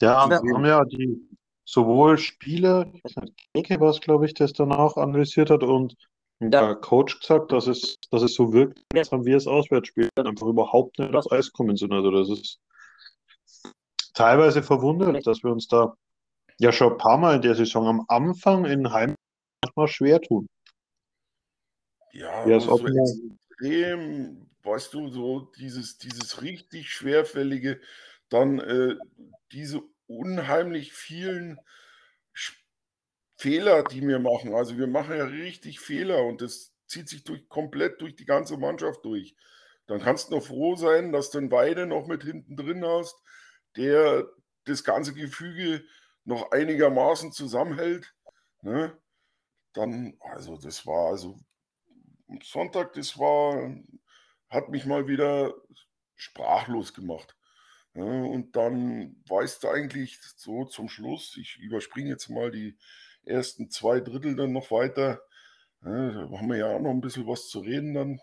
Ja, 0.02 0.30
wir 0.30 0.38
haben 0.38 0.66
ja 0.66 0.86
die 0.86 1.30
sowohl 1.66 2.18
Spiele, 2.18 2.92
Ecke 3.54 3.80
war 3.80 3.90
es, 3.90 4.02
glaube 4.02 4.26
ich, 4.26 4.34
das 4.34 4.54
danach 4.54 4.96
analysiert 4.96 5.50
hat 5.50 5.64
und 5.64 5.96
der 6.40 6.76
Coach 6.76 7.20
gesagt, 7.20 7.52
dass 7.52 7.68
es, 7.68 7.98
dass 8.12 8.22
es 8.22 8.34
so 8.34 8.54
wirkt, 8.54 8.82
als 8.96 9.12
haben 9.12 9.26
wir 9.26 9.36
es 9.36 9.48
Auswärtsspiel 9.48 10.10
einfach 10.18 10.48
überhaupt 10.48 10.98
nicht 10.98 11.14
aufs 11.14 11.32
Eis 11.32 11.52
kommen 11.52 11.76
sind. 11.76 11.92
Also 11.92 12.12
das 12.12 12.30
ist 12.30 12.60
teilweise 14.14 14.64
verwundert, 14.64 15.28
dass 15.28 15.44
wir 15.44 15.52
uns 15.52 15.68
da 15.68 15.96
ja 16.58 16.72
schon 16.72 16.94
ein 16.94 16.98
paar 16.98 17.18
Mal 17.18 17.36
in 17.36 17.42
der 17.42 17.56
Saison 17.56 17.88
am 17.88 18.06
Anfang 18.08 18.66
in 18.66 18.92
Heim 18.92 19.16
manchmal 19.64 19.88
schwer 19.88 20.22
tun. 20.22 20.48
Ja, 22.12 22.48
ja 22.48 22.60
so 22.60 22.80
extrem, 22.86 24.50
weißt 24.64 24.94
du, 24.94 25.10
so 25.10 25.52
dieses, 25.58 25.98
dieses 25.98 26.42
richtig 26.42 26.92
schwerfällige, 26.92 27.82
dann 28.30 28.60
äh, 28.60 28.96
diese 29.52 29.82
unheimlich 30.08 30.94
vielen 30.94 31.60
Fehler, 33.40 33.86
die 33.86 34.06
wir 34.06 34.20
machen. 34.20 34.54
Also 34.54 34.78
wir 34.78 34.88
machen 34.88 35.16
ja 35.16 35.24
richtig 35.24 35.80
Fehler 35.80 36.26
und 36.26 36.42
das 36.42 36.74
zieht 36.88 37.08
sich 37.08 37.24
durch, 37.24 37.48
komplett 37.48 38.02
durch 38.02 38.18
die 38.18 38.26
ganze 38.26 38.58
Mannschaft 38.58 39.06
durch. 39.06 39.34
Dann 39.88 40.02
kannst 40.02 40.30
du 40.30 40.36
noch 40.36 40.44
froh 40.44 40.76
sein, 40.76 41.14
dass 41.14 41.32
du 41.32 41.38
einen 41.38 41.50
Weide 41.50 41.86
noch 41.86 42.06
mit 42.06 42.24
hinten 42.24 42.58
drin 42.58 42.86
hast, 42.86 43.16
der 43.78 44.28
das 44.66 44.84
ganze 44.84 45.14
Gefüge 45.14 45.86
noch 46.26 46.52
einigermaßen 46.52 47.32
zusammenhält. 47.32 48.14
Ne? 48.62 48.98
Dann, 49.72 50.18
also 50.20 50.58
das 50.58 50.86
war 50.86 51.08
also 51.08 51.40
Sonntag, 52.44 52.92
das 52.94 53.18
war, 53.18 53.74
hat 54.50 54.68
mich 54.68 54.86
mal 54.86 55.08
wieder 55.08 55.54
sprachlos 56.16 56.94
gemacht. 56.94 57.38
Ja, 57.94 58.04
und 58.04 58.56
dann 58.58 59.16
weißt 59.30 59.64
du 59.64 59.70
eigentlich 59.70 60.20
so 60.36 60.66
zum 60.66 60.90
Schluss, 60.90 61.38
ich 61.38 61.58
überspringe 61.58 62.10
jetzt 62.10 62.30
mal 62.30 62.52
die 62.52 62.78
ersten 63.30 63.70
zwei 63.70 64.00
Drittel 64.00 64.36
dann 64.36 64.54
noch 64.54 64.72
weiter. 64.72 65.22
Da 65.82 65.90
haben 65.90 66.50
wir 66.50 66.58
ja 66.58 66.68
auch 66.68 66.82
noch 66.82 66.92
ein 66.92 67.02
bisschen 67.02 67.28
was 67.28 67.48
zu 67.48 67.60
reden 67.60 67.94
dann. 67.94 68.22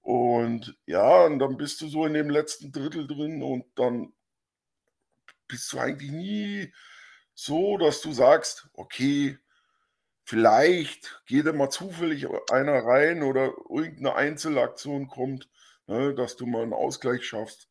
Und 0.00 0.76
ja, 0.86 1.24
und 1.26 1.38
dann 1.38 1.56
bist 1.56 1.80
du 1.80 1.88
so 1.88 2.06
in 2.06 2.14
dem 2.14 2.30
letzten 2.30 2.72
Drittel 2.72 3.06
drin 3.06 3.42
und 3.42 3.66
dann 3.76 4.12
bist 5.46 5.72
du 5.72 5.78
eigentlich 5.78 6.10
nie 6.10 6.72
so, 7.34 7.76
dass 7.78 8.00
du 8.00 8.12
sagst, 8.12 8.68
okay, 8.72 9.38
vielleicht 10.24 11.22
geht 11.26 11.46
da 11.46 11.52
mal 11.52 11.70
zufällig 11.70 12.26
einer 12.50 12.84
rein 12.84 13.22
oder 13.22 13.52
irgendeine 13.68 14.14
Einzelaktion 14.14 15.08
kommt, 15.08 15.48
ne, 15.86 16.14
dass 16.14 16.36
du 16.36 16.46
mal 16.46 16.62
einen 16.62 16.72
Ausgleich 16.72 17.24
schaffst. 17.24 17.68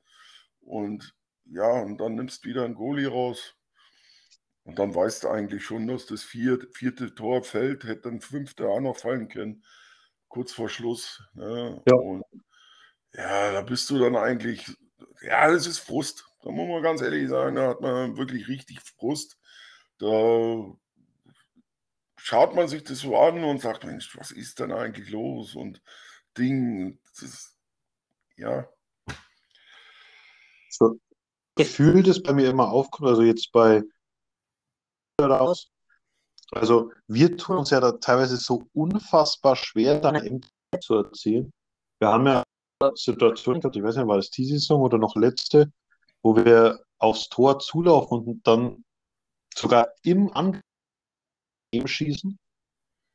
Und 0.62 1.16
ja, 1.46 1.70
und 1.82 1.98
dann 1.98 2.16
nimmst 2.16 2.46
du 2.46 2.50
wieder 2.50 2.66
einen 2.66 2.76
Goalie 2.76 3.08
raus. 3.08 3.56
Und 4.64 4.78
dann 4.78 4.94
weißt 4.94 5.24
du 5.24 5.30
eigentlich 5.30 5.64
schon, 5.64 5.88
dass 5.88 6.06
das 6.06 6.24
vierte, 6.24 6.68
vierte 6.72 7.16
Tor 7.16 7.44
fällt, 7.44 7.84
hätte 7.84 8.10
ein 8.10 8.22
fünfter 8.22 8.70
auch 8.70 8.80
noch 8.80 8.98
fallen 8.98 9.28
können, 9.28 9.64
kurz 10.28 10.52
vor 10.52 10.70
Schluss. 10.70 11.24
Ne? 11.34 11.82
Ja. 11.88 11.96
Und 11.96 12.24
ja, 13.14 13.52
da 13.54 13.62
bist 13.62 13.90
du 13.90 14.00
dann 14.00 14.16
eigentlich, 14.16 14.66
ja, 15.22 15.50
das 15.52 15.66
ist 15.66 15.80
Frust. 15.80 16.26
Da 16.44 16.52
muss 16.52 16.68
man 16.68 16.84
ganz 16.84 17.02
ehrlich 17.02 17.30
sagen, 17.30 17.56
da 17.56 17.70
hat 17.70 17.82
man 17.82 18.18
wirklich 18.18 18.48
richtig 18.48 18.80
Frust. 18.82 19.38
Da 19.98 20.72
schaut 22.18 22.56
man 22.56 22.68
sich 22.68 22.84
das 22.84 23.00
so 23.00 23.18
an 23.18 23.44
und 23.44 23.62
sagt, 23.62 23.84
Mensch, 23.84 24.16
was 24.18 24.32
ist 24.32 24.60
denn 24.60 24.72
eigentlich 24.72 25.10
los? 25.10 25.56
Und 25.56 25.82
Ding, 26.38 27.00
das, 27.20 27.56
ja. 28.38 28.68
So, 30.70 31.00
Gefühl, 31.56 32.04
das 32.04 32.22
bei 32.22 32.34
mir 32.34 32.50
immer 32.50 32.70
aufkommt, 32.72 33.10
also 33.10 33.24
jetzt 33.24 33.52
bei 33.52 33.84
raus. 35.30 35.70
Also 36.52 36.92
wir 37.08 37.38
tun 37.38 37.58
uns 37.58 37.70
ja 37.70 37.80
da 37.80 37.94
teilweise 37.94 38.38
so 38.38 38.64
unfassbar 38.74 39.56
schwer, 39.56 40.00
dann 40.00 40.24
eben 40.24 40.42
zu 40.82 40.96
erzielen. 40.96 41.52
Wir 42.00 42.10
haben 42.10 42.28
ja 42.28 42.44
Situationen 42.96 43.62
gehabt, 43.62 43.76
ich 43.76 43.84
weiß 43.84 43.96
nicht, 43.96 44.08
war 44.08 44.18
das 44.18 44.32
diese 44.32 44.60
Saison 44.60 44.82
oder 44.82 44.98
noch 44.98 45.16
letzte, 45.16 45.72
wo 46.24 46.36
wir 46.36 46.84
aufs 47.00 47.30
Tor 47.30 47.60
zulaufen 47.60 48.20
und 48.20 48.48
dann 48.48 48.84
sogar 49.56 49.90
im 50.04 50.32
Angriff 50.34 50.62
schießen. 51.86 52.38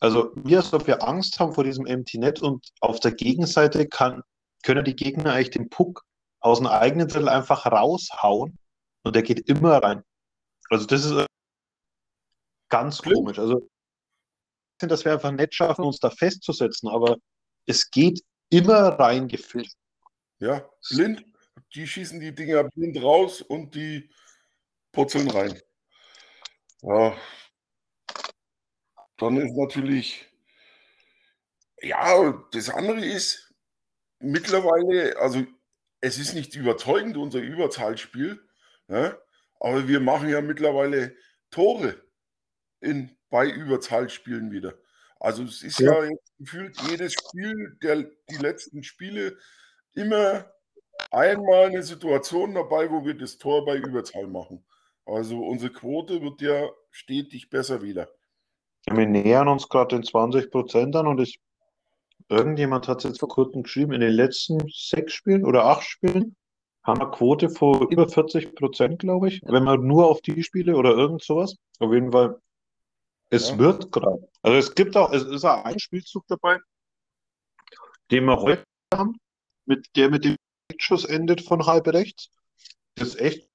Also 0.00 0.32
wir, 0.36 0.58
als 0.58 0.72
ob 0.72 0.86
wir 0.86 1.06
Angst 1.06 1.40
haben 1.40 1.52
vor 1.52 1.64
diesem 1.64 1.86
Empty 1.86 2.18
Net 2.18 2.42
und 2.42 2.68
auf 2.80 3.00
der 3.00 3.12
Gegenseite 3.12 3.86
kann, 3.86 4.22
können 4.62 4.84
die 4.84 4.96
Gegner 4.96 5.32
eigentlich 5.32 5.50
den 5.50 5.68
Puck 5.68 6.04
aus 6.40 6.58
dem 6.58 6.66
eigenen 6.66 7.08
Drittel 7.08 7.28
einfach 7.28 7.66
raushauen 7.66 8.58
und 9.04 9.16
der 9.16 9.22
geht 9.22 9.48
immer 9.48 9.82
rein. 9.82 10.02
Also 10.68 10.86
das 10.86 11.04
ist 11.04 11.26
Ganz 12.68 13.00
Blind. 13.00 13.16
komisch. 13.16 13.38
Also, 13.38 13.68
dass 14.80 15.04
wir 15.04 15.12
einfach 15.12 15.30
nicht 15.30 15.54
schaffen, 15.54 15.84
uns 15.84 15.98
da 15.98 16.10
festzusetzen, 16.10 16.88
aber 16.88 17.16
es 17.66 17.90
geht 17.90 18.22
immer 18.50 18.98
reingefüllt. 18.98 19.72
Ja, 20.38 20.68
blind. 20.90 21.24
Die 21.74 21.86
schießen 21.86 22.20
die 22.20 22.34
Dinger 22.34 22.64
blind 22.64 23.02
raus 23.02 23.42
und 23.42 23.74
die 23.74 24.10
purzeln 24.92 25.30
rein. 25.30 25.60
Ja. 26.82 27.16
Dann 29.16 29.36
ist 29.38 29.56
natürlich, 29.56 30.26
ja, 31.80 32.44
das 32.52 32.68
andere 32.68 33.04
ist 33.04 33.54
mittlerweile, 34.18 35.18
also 35.18 35.44
es 36.00 36.18
ist 36.18 36.34
nicht 36.34 36.54
überzeugend, 36.54 37.16
unser 37.16 37.40
Überzahlspiel, 37.40 38.46
ne? 38.88 39.18
aber 39.58 39.88
wir 39.88 40.00
machen 40.00 40.28
ja 40.28 40.42
mittlerweile 40.42 41.16
Tore 41.50 42.05
in, 42.80 43.16
bei 43.30 43.48
Überzahlspielen 43.48 44.50
wieder. 44.50 44.74
Also 45.18 45.44
es 45.44 45.62
ist 45.62 45.78
ja, 45.78 46.04
ja 46.04 46.10
gefühlt 46.38 46.80
jedes 46.88 47.14
Spiel, 47.14 47.78
der, 47.82 48.04
die 48.30 48.36
letzten 48.36 48.82
Spiele, 48.82 49.36
immer 49.94 50.46
einmal 51.10 51.66
eine 51.66 51.82
Situation 51.82 52.54
dabei, 52.54 52.90
wo 52.90 53.04
wir 53.04 53.14
das 53.14 53.38
Tor 53.38 53.64
bei 53.64 53.76
Überzahl 53.76 54.26
machen. 54.26 54.64
Also 55.06 55.38
unsere 55.38 55.72
Quote 55.72 56.20
wird 56.20 56.42
ja 56.42 56.68
stetig 56.90 57.48
besser 57.48 57.82
wieder. 57.82 58.08
Wir 58.90 59.06
nähern 59.06 59.48
uns 59.48 59.68
gerade 59.68 59.96
den 59.96 60.04
20 60.04 60.50
Prozent 60.50 60.96
an 60.96 61.06
und 61.06 61.20
ich 61.20 61.40
irgendjemand 62.28 62.88
hat 62.88 62.98
es 62.98 63.04
jetzt 63.04 63.20
vor 63.20 63.28
kurzem 63.28 63.62
geschrieben, 63.62 63.92
in 63.92 64.00
den 64.00 64.12
letzten 64.12 64.58
sechs 64.68 65.12
Spielen 65.12 65.44
oder 65.44 65.64
acht 65.64 65.84
Spielen 65.84 66.36
haben 66.82 67.00
wir 67.00 67.10
Quote 67.10 67.50
vor 67.50 67.90
über 67.90 68.08
40 68.08 68.54
Prozent, 68.54 69.00
glaube 69.00 69.28
ich, 69.28 69.42
wenn 69.44 69.64
man 69.64 69.84
nur 69.84 70.08
auf 70.08 70.20
die 70.20 70.42
Spiele 70.42 70.76
oder 70.76 70.90
irgend 70.90 71.22
sowas. 71.22 71.56
Auf 71.80 71.92
jeden 71.92 72.12
Fall, 72.12 72.38
es 73.30 73.50
Ja. 73.50 73.58
wird 73.58 73.92
gerade. 73.92 74.28
Also 74.42 74.56
es 74.58 74.74
gibt 74.74 74.96
auch, 74.96 75.12
es 75.12 75.24
ist 75.24 75.44
auch 75.44 75.64
ein 75.64 75.78
Spielzug 75.78 76.26
dabei, 76.28 76.58
den 78.10 78.24
wir 78.24 78.36
heute 78.40 78.64
haben, 78.94 79.18
mit 79.64 79.88
der 79.96 80.10
mit 80.10 80.24
dem 80.24 80.36
Schuss 80.78 81.04
endet 81.04 81.40
von 81.42 81.66
halb 81.66 81.88
rechts. 81.88 82.30
Das 82.94 83.16
echt 83.16 83.48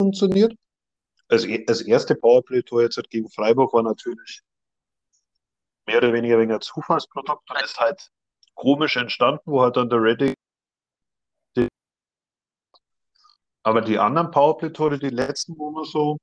funktioniert. 0.00 0.54
E- 1.30 1.64
das 1.64 1.80
erste 1.82 2.14
Powerplay-Tor 2.14 2.82
jetzt 2.82 2.96
halt 2.96 3.10
gegen 3.10 3.28
Freiburg 3.28 3.72
war 3.72 3.82
natürlich 3.82 4.42
mehr 5.86 5.98
oder 5.98 6.12
weniger 6.12 6.38
wegen 6.38 6.52
ein 6.52 6.60
Zufallsprodukt 6.60 7.50
und 7.50 7.62
ist 7.62 7.78
halt 7.78 8.10
komisch 8.54 8.96
entstanden, 8.96 9.42
wo 9.44 9.60
halt 9.62 9.76
dann 9.76 9.90
der 9.90 10.00
Redding. 10.02 10.34
Aber 13.64 13.80
die 13.80 13.98
anderen 13.98 14.30
Powerplay-Tore, 14.30 14.98
die 15.00 15.08
letzten, 15.08 15.58
wo 15.58 15.72
wir 15.72 15.84
so, 15.84 16.18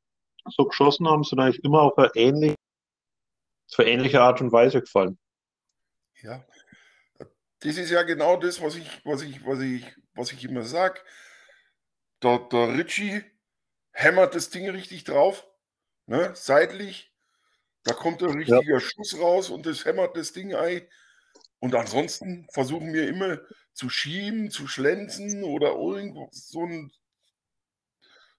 so 0.50 0.66
geschossen 0.66 1.08
haben, 1.10 1.24
sind 1.26 1.40
eigentlich 1.42 1.62
immer 1.66 1.82
auf 1.82 1.98
eine 1.98 2.10
ähnliche, 2.16 2.56
eine 3.80 3.90
ähnliche 3.90 4.22
Art 4.22 4.42
und 4.42 4.52
Weise 4.52 4.82
gefallen. 4.82 5.18
Ja. 6.22 6.46
Das 7.60 7.78
ist 7.78 7.90
ja 7.90 8.04
genau 8.04 8.38
das, 8.38 8.62
was 8.62 8.76
ich, 8.76 9.06
was 9.06 9.22
ich, 9.22 9.46
was 9.46 9.60
ich, 9.62 9.86
was 10.16 10.32
ich 10.32 10.44
immer 10.44 10.64
sage. 10.64 11.00
Der, 12.22 12.40
der 12.40 12.78
Ritchie 12.78 13.24
hämmert 13.92 14.36
das 14.36 14.50
Ding 14.50 14.70
richtig 14.70 15.06
drauf, 15.06 15.48
ne? 16.06 16.32
seitlich. 16.36 17.12
Da 17.84 17.94
kommt 17.94 18.24
ein 18.24 18.32
richtiger 18.32 18.80
Schuss 18.80 19.18
raus 19.20 19.50
und 19.50 19.66
das 19.66 19.84
hämmert 19.86 20.16
das 20.16 20.32
Ding 20.32 20.56
ein. 20.56 20.88
Und 21.60 21.76
ansonsten 21.76 22.48
versuchen 22.52 22.94
wir 22.94 23.08
immer 23.08 23.40
zu 23.74 23.90
schieben, 23.90 24.52
zu 24.52 24.68
schlenzen 24.68 25.44
oder 25.44 25.74
irgendwo 25.74 26.30
so, 26.32 26.66
ein, 26.66 26.92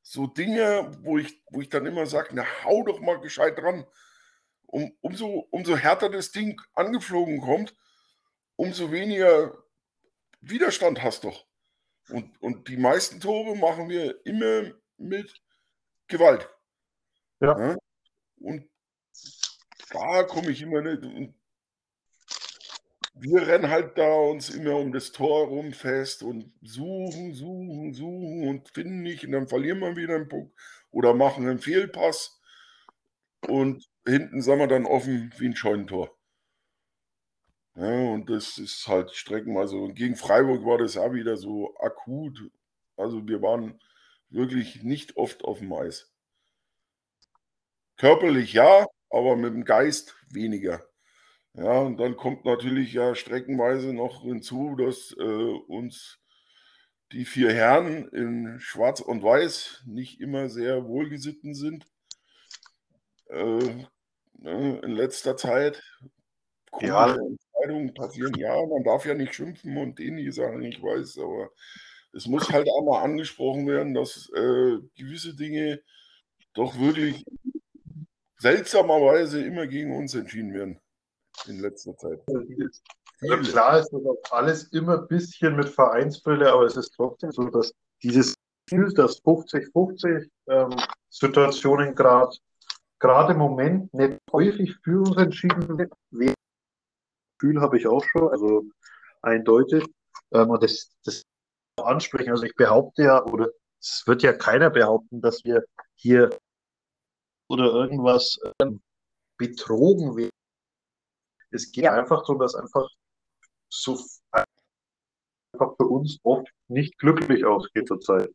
so 0.02 0.26
Dinge, 0.26 0.96
wo 1.02 1.18
ich, 1.18 1.42
wo 1.50 1.60
ich 1.60 1.68
dann 1.68 1.86
immer 1.86 2.06
sage, 2.06 2.30
na 2.32 2.44
hau 2.64 2.82
doch 2.84 3.00
mal 3.00 3.20
gescheit 3.20 3.58
dran. 3.58 3.86
Um, 4.74 4.92
umso, 5.02 5.46
umso 5.52 5.76
härter 5.76 6.08
das 6.08 6.32
Ding 6.32 6.60
angeflogen 6.74 7.40
kommt, 7.40 7.76
umso 8.56 8.90
weniger 8.90 9.56
Widerstand 10.40 11.00
hast 11.00 11.22
doch. 11.22 11.46
Und, 12.08 12.42
und 12.42 12.66
die 12.66 12.76
meisten 12.76 13.20
Tore 13.20 13.56
machen 13.56 13.88
wir 13.88 14.26
immer 14.26 14.72
mit 14.96 15.32
Gewalt. 16.08 16.50
Ja. 17.38 17.56
Ja? 17.56 17.76
Und 18.40 18.68
da 19.90 20.24
komme 20.24 20.50
ich 20.50 20.60
immer 20.62 20.82
nicht. 20.82 21.04
Und 21.04 21.36
wir 23.14 23.46
rennen 23.46 23.70
halt 23.70 23.96
da 23.96 24.12
uns 24.12 24.50
immer 24.50 24.74
um 24.74 24.92
das 24.92 25.12
Tor 25.12 25.46
rum 25.46 25.72
fest 25.72 26.24
und 26.24 26.52
suchen, 26.62 27.32
suchen, 27.32 27.94
suchen 27.94 28.48
und 28.48 28.68
finden 28.70 29.02
nicht. 29.02 29.24
Und 29.24 29.30
dann 29.30 29.46
verlieren 29.46 29.78
wir 29.78 29.94
wieder 29.94 30.16
einen 30.16 30.28
Puck 30.28 30.52
oder 30.90 31.14
machen 31.14 31.48
einen 31.48 31.60
Fehlpass. 31.60 32.40
Und 33.46 33.88
hinten 34.06 34.42
sind 34.42 34.58
wir 34.58 34.66
dann 34.66 34.86
offen 34.86 35.32
wie 35.38 35.46
ein 35.46 35.56
Scheunentor. 35.56 36.16
Ja, 37.76 38.10
und 38.10 38.30
das 38.30 38.58
ist 38.58 38.86
halt 38.86 39.12
streckenweise. 39.14 39.76
Und 39.76 39.94
gegen 39.94 40.16
Freiburg 40.16 40.64
war 40.64 40.78
das 40.78 40.96
auch 40.96 41.12
wieder 41.12 41.36
so 41.36 41.76
akut. 41.78 42.38
Also 42.96 43.26
wir 43.26 43.42
waren 43.42 43.80
wirklich 44.28 44.82
nicht 44.84 45.16
oft 45.16 45.44
auf 45.44 45.58
dem 45.58 45.72
Eis. 45.72 46.12
Körperlich 47.96 48.52
ja, 48.52 48.86
aber 49.10 49.36
mit 49.36 49.54
dem 49.54 49.64
Geist 49.64 50.16
weniger. 50.30 50.84
Ja, 51.54 51.80
und 51.80 51.98
dann 51.98 52.16
kommt 52.16 52.44
natürlich 52.44 52.92
ja 52.92 53.14
streckenweise 53.14 53.92
noch 53.92 54.22
hinzu, 54.22 54.74
dass 54.76 55.14
äh, 55.18 55.22
uns 55.22 56.18
die 57.12 57.24
vier 57.24 57.52
Herren 57.52 58.08
in 58.08 58.58
Schwarz 58.58 59.00
und 59.00 59.22
Weiß 59.22 59.84
nicht 59.86 60.20
immer 60.20 60.48
sehr 60.48 60.84
wohlgesitten 60.86 61.54
sind. 61.54 61.86
Äh, 63.28 63.86
ne, 64.38 64.80
in 64.82 64.92
letzter 64.92 65.36
Zeit 65.36 65.82
komische 66.70 66.92
Ja. 66.92 67.16
Entscheidungen 67.16 67.94
passieren. 67.94 68.34
Ja, 68.36 68.54
man 68.66 68.84
darf 68.84 69.06
ja 69.06 69.14
nicht 69.14 69.34
schimpfen 69.34 69.76
und 69.76 70.00
ähnliche 70.00 70.32
Sachen, 70.32 70.62
ich 70.62 70.82
weiß, 70.82 71.18
aber 71.18 71.50
es 72.12 72.26
muss 72.26 72.48
halt 72.50 72.68
einmal 72.78 73.02
angesprochen 73.02 73.66
werden, 73.66 73.94
dass 73.94 74.30
äh, 74.34 74.78
gewisse 74.96 75.34
Dinge 75.34 75.80
doch 76.54 76.78
wirklich 76.78 77.24
seltsamerweise 78.38 79.44
immer 79.44 79.66
gegen 79.66 79.96
uns 79.96 80.14
entschieden 80.14 80.52
werden 80.52 80.80
in 81.48 81.60
letzter 81.60 81.96
Zeit. 81.96 82.20
Viele. 82.28 83.40
klar 83.42 83.78
ist 83.80 83.90
das 83.90 84.04
auch 84.04 84.18
alles 84.30 84.64
immer 84.72 85.00
ein 85.00 85.08
bisschen 85.08 85.56
mit 85.56 85.68
Vereinsbrille, 85.68 86.52
aber 86.52 86.64
es 86.64 86.76
ist 86.76 86.92
trotzdem 86.94 87.32
so, 87.32 87.48
dass 87.48 87.72
dieses 88.02 88.34
Gefühl, 88.66 88.92
dass 88.94 89.22
50-50 89.24 90.28
ähm, 90.48 90.76
Situationen 91.08 91.94
gerade 91.94 92.36
gerade 93.04 93.34
im 93.34 93.38
Moment 93.38 93.92
nicht 93.92 94.18
häufig 94.32 94.76
für 94.82 95.00
uns 95.00 95.16
entschieden 95.18 95.78
wird. 95.78 95.92
Das 96.10 96.34
Gefühl 97.38 97.60
habe 97.60 97.76
ich 97.76 97.86
auch 97.86 98.02
schon, 98.02 98.30
also 98.30 98.64
eindeutig. 99.20 99.84
Ähm, 100.32 100.48
und 100.48 100.62
das, 100.62 100.96
das 101.04 101.22
ansprechen. 101.82 102.30
Also 102.30 102.44
ich 102.44 102.54
behaupte 102.54 103.02
ja, 103.02 103.22
oder 103.24 103.48
es 103.78 104.04
wird 104.06 104.22
ja 104.22 104.32
keiner 104.32 104.70
behaupten, 104.70 105.20
dass 105.20 105.44
wir 105.44 105.64
hier 105.96 106.30
oder 107.50 107.66
irgendwas 107.66 108.38
ähm, 108.62 108.80
betrogen 109.36 110.16
werden. 110.16 110.30
Es 111.50 111.70
geht 111.70 111.86
einfach 111.86 112.20
darum, 112.22 112.38
dass 112.38 112.54
einfach 112.54 112.88
so 113.68 114.02
einfach 114.32 115.76
für 115.76 115.86
uns 115.86 116.18
oft 116.22 116.48
nicht 116.68 116.98
glücklich 116.98 117.44
ausgeht 117.44 117.86
zurzeit. 117.86 118.30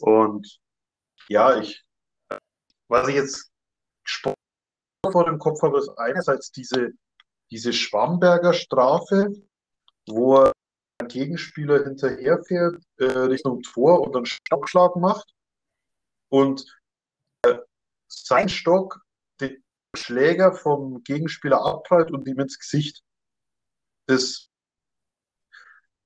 Und 0.00 0.60
ja, 1.28 1.58
ich, 1.58 1.82
was 2.88 3.08
ich 3.08 3.14
jetzt 3.14 3.53
vor 5.10 5.24
dem 5.24 5.38
Kopf 5.38 5.62
habe, 5.62 5.78
ist 5.78 5.90
einerseits 5.98 6.50
diese, 6.50 6.92
diese 7.50 7.72
Schwamberger 7.72 8.52
Strafe, 8.52 9.32
wo 10.06 10.38
ein 10.38 11.08
Gegenspieler 11.08 11.84
hinterherfährt 11.84 12.82
äh, 12.98 13.04
Richtung 13.04 13.62
Tor 13.62 14.00
und 14.00 14.14
dann 14.14 14.26
Stockschlag 14.26 14.96
macht 14.96 15.34
und 16.28 16.66
äh, 17.42 17.58
sein 18.08 18.48
Stock 18.48 19.00
den 19.40 19.62
Schläger 19.94 20.52
vom 20.52 21.02
Gegenspieler 21.04 21.64
abprallt 21.64 22.10
und 22.10 22.26
ihm 22.26 22.40
ins 22.40 22.58
Gesicht. 22.58 23.02
Das 24.06 24.48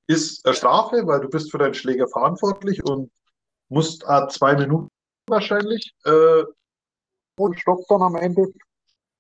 ist 0.07 0.45
eine 0.47 0.55
Strafe, 0.55 1.07
weil 1.07 1.21
du 1.21 1.29
bist 1.29 1.51
für 1.51 1.59
deinen 1.59 1.75
Schläger 1.75 2.09
verantwortlich 2.09 2.83
und 2.85 3.11
musst 3.69 4.05
äh, 4.07 4.27
zwei 4.29 4.57
Minuten 4.57 4.89
wahrscheinlich 5.27 5.95
äh, 6.05 6.45
und 7.39 7.59
Stock 7.59 7.85
dann 7.89 8.03
am 8.03 8.17
Ende. 8.17 8.53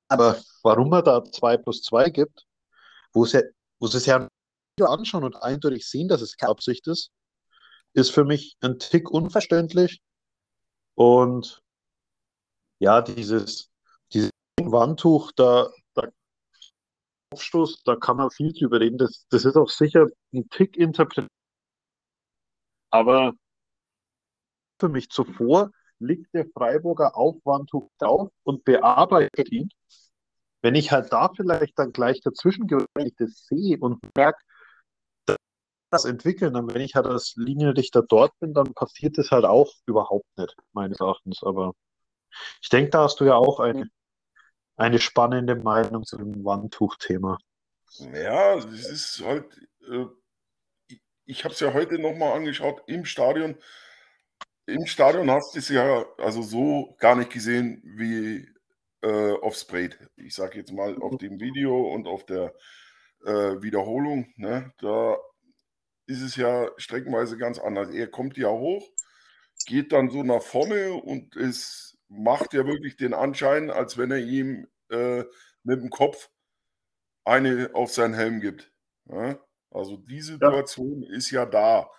Aber 0.08 0.40
warum 0.62 0.92
er 0.92 1.02
da 1.02 1.24
zwei 1.24 1.56
plus 1.56 1.82
zwei 1.82 2.10
gibt, 2.10 2.46
wo 3.12 3.24
es 3.24 3.32
ja, 3.32 3.42
wo 3.78 3.86
sie 3.86 3.98
es 3.98 4.06
ja 4.06 4.28
anschauen 4.80 5.24
und 5.24 5.36
eindeutig 5.36 5.86
sehen, 5.88 6.08
dass 6.08 6.22
es 6.22 6.36
keine 6.36 6.50
Absicht 6.50 6.86
ist, 6.86 7.10
ist 7.92 8.10
für 8.10 8.24
mich 8.24 8.56
ein 8.60 8.78
Tick 8.78 9.10
unverständlich. 9.10 10.00
Und 10.94 11.62
ja, 12.78 13.02
dieses, 13.02 13.70
dieses 14.12 14.30
Wandtuch, 14.60 15.32
da, 15.32 15.70
da 15.94 16.08
Aufstoß, 17.32 17.82
da 17.84 17.96
kann 17.96 18.16
man 18.16 18.30
viel 18.30 18.52
drüber 18.52 18.80
reden. 18.80 18.98
Das, 18.98 19.26
das 19.30 19.44
ist 19.44 19.56
auch 19.56 19.68
sicher 19.68 20.06
ein 20.32 20.48
Tick 20.48 20.76
interpretiert. 20.76 21.30
Aber 22.90 23.34
für 24.80 24.88
mich 24.88 25.10
zuvor 25.10 25.70
liegt 26.00 26.32
der 26.34 26.46
Freiburger 26.46 27.16
Aufwandtuch 27.16 27.90
drauf 27.98 28.30
und 28.44 28.64
bearbeitet 28.64 29.50
ihn. 29.50 29.68
Wenn 30.62 30.74
ich 30.74 30.90
halt 30.90 31.12
da 31.12 31.30
vielleicht 31.34 31.78
dann 31.78 31.92
gleich 31.92 32.20
dazwischen 32.20 32.68
wenn 32.68 33.06
ich 33.06 33.14
das 33.16 33.46
sehe 33.46 33.78
und 33.78 33.98
merke, 34.16 34.40
das 35.90 36.04
entwickeln, 36.04 36.54
dann 36.54 36.72
wenn 36.72 36.82
ich 36.82 36.94
halt 36.94 37.06
als 37.06 37.34
Linienrichter 37.36 38.02
dort 38.02 38.38
bin, 38.40 38.54
dann 38.54 38.74
passiert 38.74 39.18
das 39.18 39.30
halt 39.30 39.44
auch 39.44 39.72
überhaupt 39.86 40.26
nicht, 40.36 40.54
meines 40.72 41.00
Erachtens. 41.00 41.42
Aber 41.42 41.74
ich 42.60 42.68
denke, 42.68 42.90
da 42.90 43.04
hast 43.04 43.20
du 43.20 43.24
ja 43.24 43.36
auch 43.36 43.60
eine, 43.60 43.88
eine 44.76 44.98
spannende 44.98 45.56
Meinung 45.56 46.04
zu 46.04 46.16
dem 46.16 46.44
Wandtuch-Thema. 46.44 47.38
Ja, 48.12 48.56
es 48.56 48.88
ist 48.88 49.24
halt, 49.24 49.46
äh, 49.88 50.06
ich, 50.88 51.00
ich 51.24 51.44
habe 51.44 51.54
es 51.54 51.60
ja 51.60 51.72
heute 51.72 51.98
nochmal 51.98 52.34
angeschaut 52.34 52.82
im 52.86 53.04
Stadion. 53.04 53.56
Im 54.68 54.84
Stadion 54.84 55.30
hast 55.30 55.54
du 55.54 55.60
es 55.60 55.70
ja 55.70 56.04
also 56.18 56.42
so 56.42 56.94
gar 56.98 57.16
nicht 57.16 57.32
gesehen 57.32 57.80
wie 57.82 58.46
äh, 59.00 59.32
auf 59.40 59.56
Sprayed. 59.56 59.98
Ich 60.16 60.34
sage 60.34 60.58
jetzt 60.58 60.74
mal 60.74 60.94
auf 61.00 61.16
dem 61.16 61.40
Video 61.40 61.90
und 61.90 62.06
auf 62.06 62.26
der 62.26 62.54
äh, 63.24 63.62
Wiederholung. 63.62 64.30
Ne, 64.36 64.70
da 64.78 65.16
ist 66.04 66.20
es 66.20 66.36
ja 66.36 66.68
streckenweise 66.76 67.38
ganz 67.38 67.58
anders. 67.58 67.88
Er 67.94 68.08
kommt 68.08 68.36
ja 68.36 68.50
hoch, 68.50 68.86
geht 69.64 69.90
dann 69.92 70.10
so 70.10 70.22
nach 70.22 70.42
vorne 70.42 70.92
und 70.92 71.34
es 71.34 71.96
macht 72.08 72.52
ja 72.52 72.66
wirklich 72.66 72.98
den 72.98 73.14
Anschein, 73.14 73.70
als 73.70 73.96
wenn 73.96 74.10
er 74.10 74.18
ihm 74.18 74.68
äh, 74.90 75.24
mit 75.62 75.80
dem 75.80 75.88
Kopf 75.88 76.28
eine 77.24 77.70
auf 77.72 77.90
seinen 77.90 78.12
Helm 78.12 78.42
gibt. 78.42 78.70
Ja? 79.06 79.38
Also 79.70 79.96
die 79.96 80.20
Situation 80.20 81.04
ja. 81.04 81.16
ist 81.16 81.30
ja 81.30 81.46
da. 81.46 81.90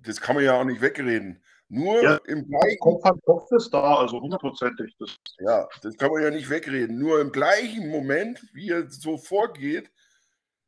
Das 0.00 0.20
kann 0.20 0.36
man 0.36 0.44
ja 0.44 0.60
auch 0.60 0.64
nicht 0.64 0.82
wegreden. 0.82 1.42
Nur 1.68 2.02
ja, 2.02 2.16
im 2.26 2.48
gleichen. 2.48 2.78
Kopf 2.78 3.04
an 3.04 3.20
Kopf 3.22 3.50
ist 3.52 3.70
da, 3.70 3.96
also 3.96 4.20
hundertprozentig. 4.20 4.94
Das 4.98 5.16
ja, 5.38 5.68
das 5.82 5.96
kann 5.96 6.12
man 6.12 6.22
ja 6.22 6.30
nicht 6.30 6.48
wegreden. 6.48 6.98
Nur 6.98 7.20
im 7.20 7.32
gleichen 7.32 7.88
Moment, 7.88 8.40
wie 8.52 8.70
er 8.70 8.88
so 8.88 9.18
vorgeht, 9.18 9.90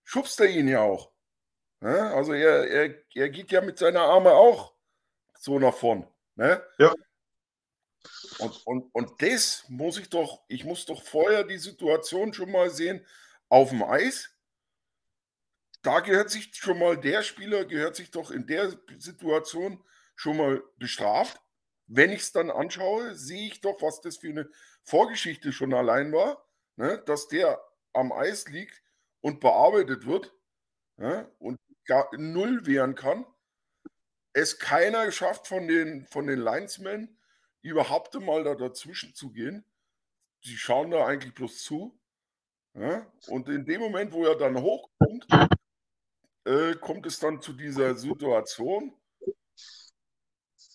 schubst 0.02 0.40
er 0.40 0.48
ihn 0.48 0.66
ja 0.66 0.80
auch. 0.80 1.12
Ja, 1.80 2.14
also 2.14 2.32
er, 2.32 2.68
er, 2.68 2.94
er 3.14 3.28
geht 3.30 3.52
ja 3.52 3.60
mit 3.60 3.78
seiner 3.78 4.00
Arme 4.00 4.32
auch 4.32 4.74
so 5.38 5.60
nach 5.60 5.74
vorn. 5.74 6.04
Ne? 6.34 6.60
Ja. 6.78 6.92
Und, 8.40 8.66
und, 8.66 8.94
und 8.94 9.22
das 9.22 9.64
muss 9.68 9.98
ich 9.98 10.08
doch, 10.08 10.42
ich 10.48 10.64
muss 10.64 10.86
doch 10.86 11.02
vorher 11.02 11.44
die 11.44 11.58
Situation 11.58 12.32
schon 12.32 12.50
mal 12.50 12.70
sehen 12.70 13.06
auf 13.48 13.70
dem 13.70 13.84
Eis. 13.84 14.30
Da 15.82 16.00
gehört 16.00 16.30
sich 16.30 16.52
schon 16.54 16.78
mal, 16.78 16.96
der 16.96 17.22
Spieler 17.22 17.64
gehört 17.64 17.94
sich 17.94 18.10
doch 18.10 18.32
in 18.32 18.46
der 18.46 18.72
Situation 18.98 19.84
schon 20.18 20.36
mal 20.36 20.62
bestraft. 20.78 21.40
Wenn 21.86 22.10
ich 22.10 22.22
es 22.22 22.32
dann 22.32 22.50
anschaue, 22.50 23.14
sehe 23.14 23.46
ich 23.46 23.60
doch, 23.60 23.80
was 23.80 24.00
das 24.00 24.18
für 24.18 24.28
eine 24.28 24.50
Vorgeschichte 24.82 25.52
schon 25.52 25.72
allein 25.72 26.12
war, 26.12 26.44
ne? 26.76 27.00
dass 27.06 27.28
der 27.28 27.62
am 27.92 28.12
Eis 28.12 28.48
liegt 28.48 28.82
und 29.20 29.40
bearbeitet 29.40 30.06
wird 30.06 30.34
ne? 30.96 31.30
und 31.38 31.60
gar 31.86 32.10
null 32.18 32.66
wehren 32.66 32.96
kann. 32.96 33.24
Es 34.32 34.58
keiner 34.58 35.10
schafft 35.12 35.46
von 35.46 35.68
den, 35.68 36.04
von 36.06 36.26
den 36.26 36.40
Linesmen 36.40 37.16
überhaupt 37.62 38.14
mal 38.20 38.42
da 38.42 38.56
dazwischen 38.56 39.14
zu 39.14 39.30
gehen. 39.30 39.64
Die 40.44 40.56
schauen 40.56 40.90
da 40.90 41.06
eigentlich 41.06 41.34
bloß 41.34 41.62
zu. 41.62 41.96
Ja? 42.74 43.06
Und 43.28 43.48
in 43.48 43.64
dem 43.64 43.80
Moment, 43.80 44.12
wo 44.12 44.24
er 44.24 44.36
dann 44.36 44.60
hochkommt, 44.60 45.26
äh, 46.44 46.74
kommt 46.74 47.06
es 47.06 47.20
dann 47.20 47.40
zu 47.40 47.52
dieser 47.52 47.94
Situation, 47.94 48.92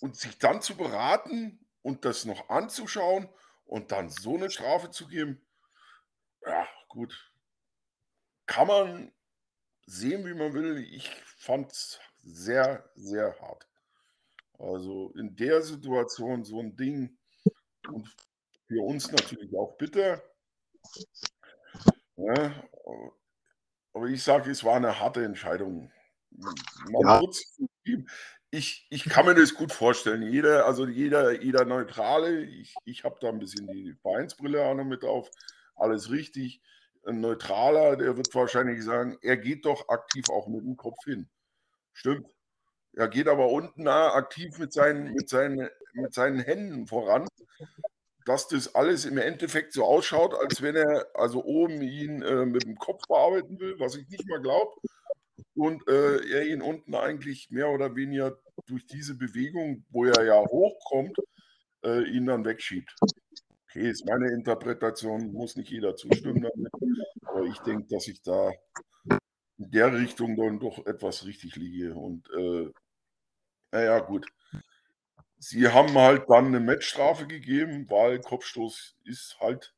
und 0.03 0.17
sich 0.17 0.37
dann 0.37 0.61
zu 0.61 0.75
beraten 0.75 1.65
und 1.81 2.03
das 2.03 2.25
noch 2.25 2.49
anzuschauen 2.49 3.29
und 3.63 3.93
dann 3.93 4.09
so 4.09 4.35
eine 4.35 4.49
Strafe 4.49 4.91
zu 4.91 5.07
geben, 5.07 5.47
ja, 6.45 6.67
gut. 6.89 7.31
Kann 8.45 8.67
man 8.67 9.13
sehen, 9.85 10.25
wie 10.25 10.33
man 10.33 10.53
will. 10.53 10.79
Ich 10.93 11.09
fand 11.37 11.71
es 11.71 12.01
sehr, 12.19 12.91
sehr 12.95 13.39
hart. 13.39 13.65
Also 14.59 15.13
in 15.15 15.37
der 15.37 15.61
Situation 15.61 16.43
so 16.43 16.59
ein 16.59 16.75
Ding 16.75 17.17
und 17.87 18.13
für 18.67 18.83
uns 18.83 19.09
natürlich 19.09 19.55
auch 19.55 19.77
bitter. 19.77 20.21
Ja, 22.17 22.61
aber 23.93 24.07
ich 24.07 24.21
sage, 24.21 24.51
es 24.51 24.65
war 24.65 24.75
eine 24.75 24.99
harte 24.99 25.23
Entscheidung. 25.23 25.93
Man 26.89 27.01
ja. 27.03 27.21
Ich, 28.53 28.85
ich 28.91 29.05
kann 29.05 29.25
mir 29.25 29.33
das 29.33 29.55
gut 29.55 29.71
vorstellen. 29.71 30.21
Jeder, 30.21 30.67
also 30.67 30.85
jeder, 30.85 31.41
jeder 31.41 31.65
Neutrale, 31.65 32.43
ich, 32.43 32.75
ich 32.85 33.03
habe 33.03 33.17
da 33.19 33.29
ein 33.29 33.39
bisschen 33.39 33.65
die 33.65 33.95
Vereinsbrille 34.03 34.63
auch 34.63 34.75
noch 34.75 34.83
mit 34.83 35.03
auf, 35.03 35.31
alles 35.75 36.11
richtig. 36.11 36.61
Ein 37.03 37.19
Neutraler, 37.19 37.95
der 37.97 38.15
wird 38.15 38.33
wahrscheinlich 38.35 38.83
sagen, 38.83 39.17
er 39.23 39.37
geht 39.37 39.65
doch 39.65 39.89
aktiv 39.89 40.29
auch 40.29 40.47
mit 40.47 40.61
dem 40.61 40.77
Kopf 40.77 41.03
hin. 41.03 41.27
Stimmt. 41.93 42.29
Er 42.95 43.07
geht 43.07 43.27
aber 43.27 43.49
unten 43.49 43.87
aktiv 43.87 44.59
mit 44.59 44.71
seinen, 44.71 45.13
mit, 45.13 45.29
seinen, 45.29 45.67
mit 45.93 46.13
seinen 46.13 46.39
Händen 46.39 46.85
voran, 46.85 47.27
dass 48.23 48.49
das 48.49 48.75
alles 48.75 49.05
im 49.05 49.17
Endeffekt 49.17 49.73
so 49.73 49.83
ausschaut, 49.83 50.35
als 50.35 50.61
wenn 50.61 50.75
er 50.75 51.07
also 51.15 51.43
oben 51.43 51.81
ihn 51.81 52.21
äh, 52.21 52.45
mit 52.45 52.65
dem 52.65 52.77
Kopf 52.77 53.07
bearbeiten 53.07 53.59
will, 53.59 53.79
was 53.79 53.95
ich 53.95 54.07
nicht 54.09 54.29
mal 54.29 54.41
glaube 54.41 54.75
und 55.63 55.87
äh, 55.87 56.17
er 56.29 56.45
ihn 56.45 56.61
unten 56.61 56.93
eigentlich 56.93 57.49
mehr 57.49 57.69
oder 57.69 57.95
weniger 57.95 58.37
durch 58.65 58.85
diese 58.85 59.15
Bewegung, 59.15 59.85
wo 59.89 60.03
er 60.03 60.25
ja 60.25 60.39
hochkommt, 60.45 61.17
äh, 61.85 62.03
ihn 62.09 62.25
dann 62.25 62.43
wegschiebt. 62.43 62.93
Okay, 63.69 63.89
ist 63.89 64.05
meine 64.05 64.29
Interpretation, 64.33 65.31
muss 65.31 65.55
nicht 65.55 65.71
jeder 65.71 65.95
zustimmen 65.95 66.41
damit, 66.41 66.71
aber 67.21 67.43
ich 67.45 67.57
denke, 67.59 67.87
dass 67.87 68.09
ich 68.09 68.21
da 68.21 68.51
in 69.57 69.71
der 69.71 69.93
Richtung 69.93 70.35
dann 70.35 70.59
doch 70.59 70.85
etwas 70.85 71.25
richtig 71.25 71.55
liege. 71.55 71.95
Und 71.95 72.29
äh, 72.37 72.69
naja, 73.71 73.99
gut. 73.99 74.27
Sie 75.39 75.67
haben 75.69 75.93
halt 75.93 76.29
dann 76.29 76.47
eine 76.47 76.59
Matchstrafe 76.59 77.25
gegeben, 77.25 77.89
weil 77.89 78.19
Kopfstoß 78.19 78.97
ist 79.05 79.37
halt 79.39 79.73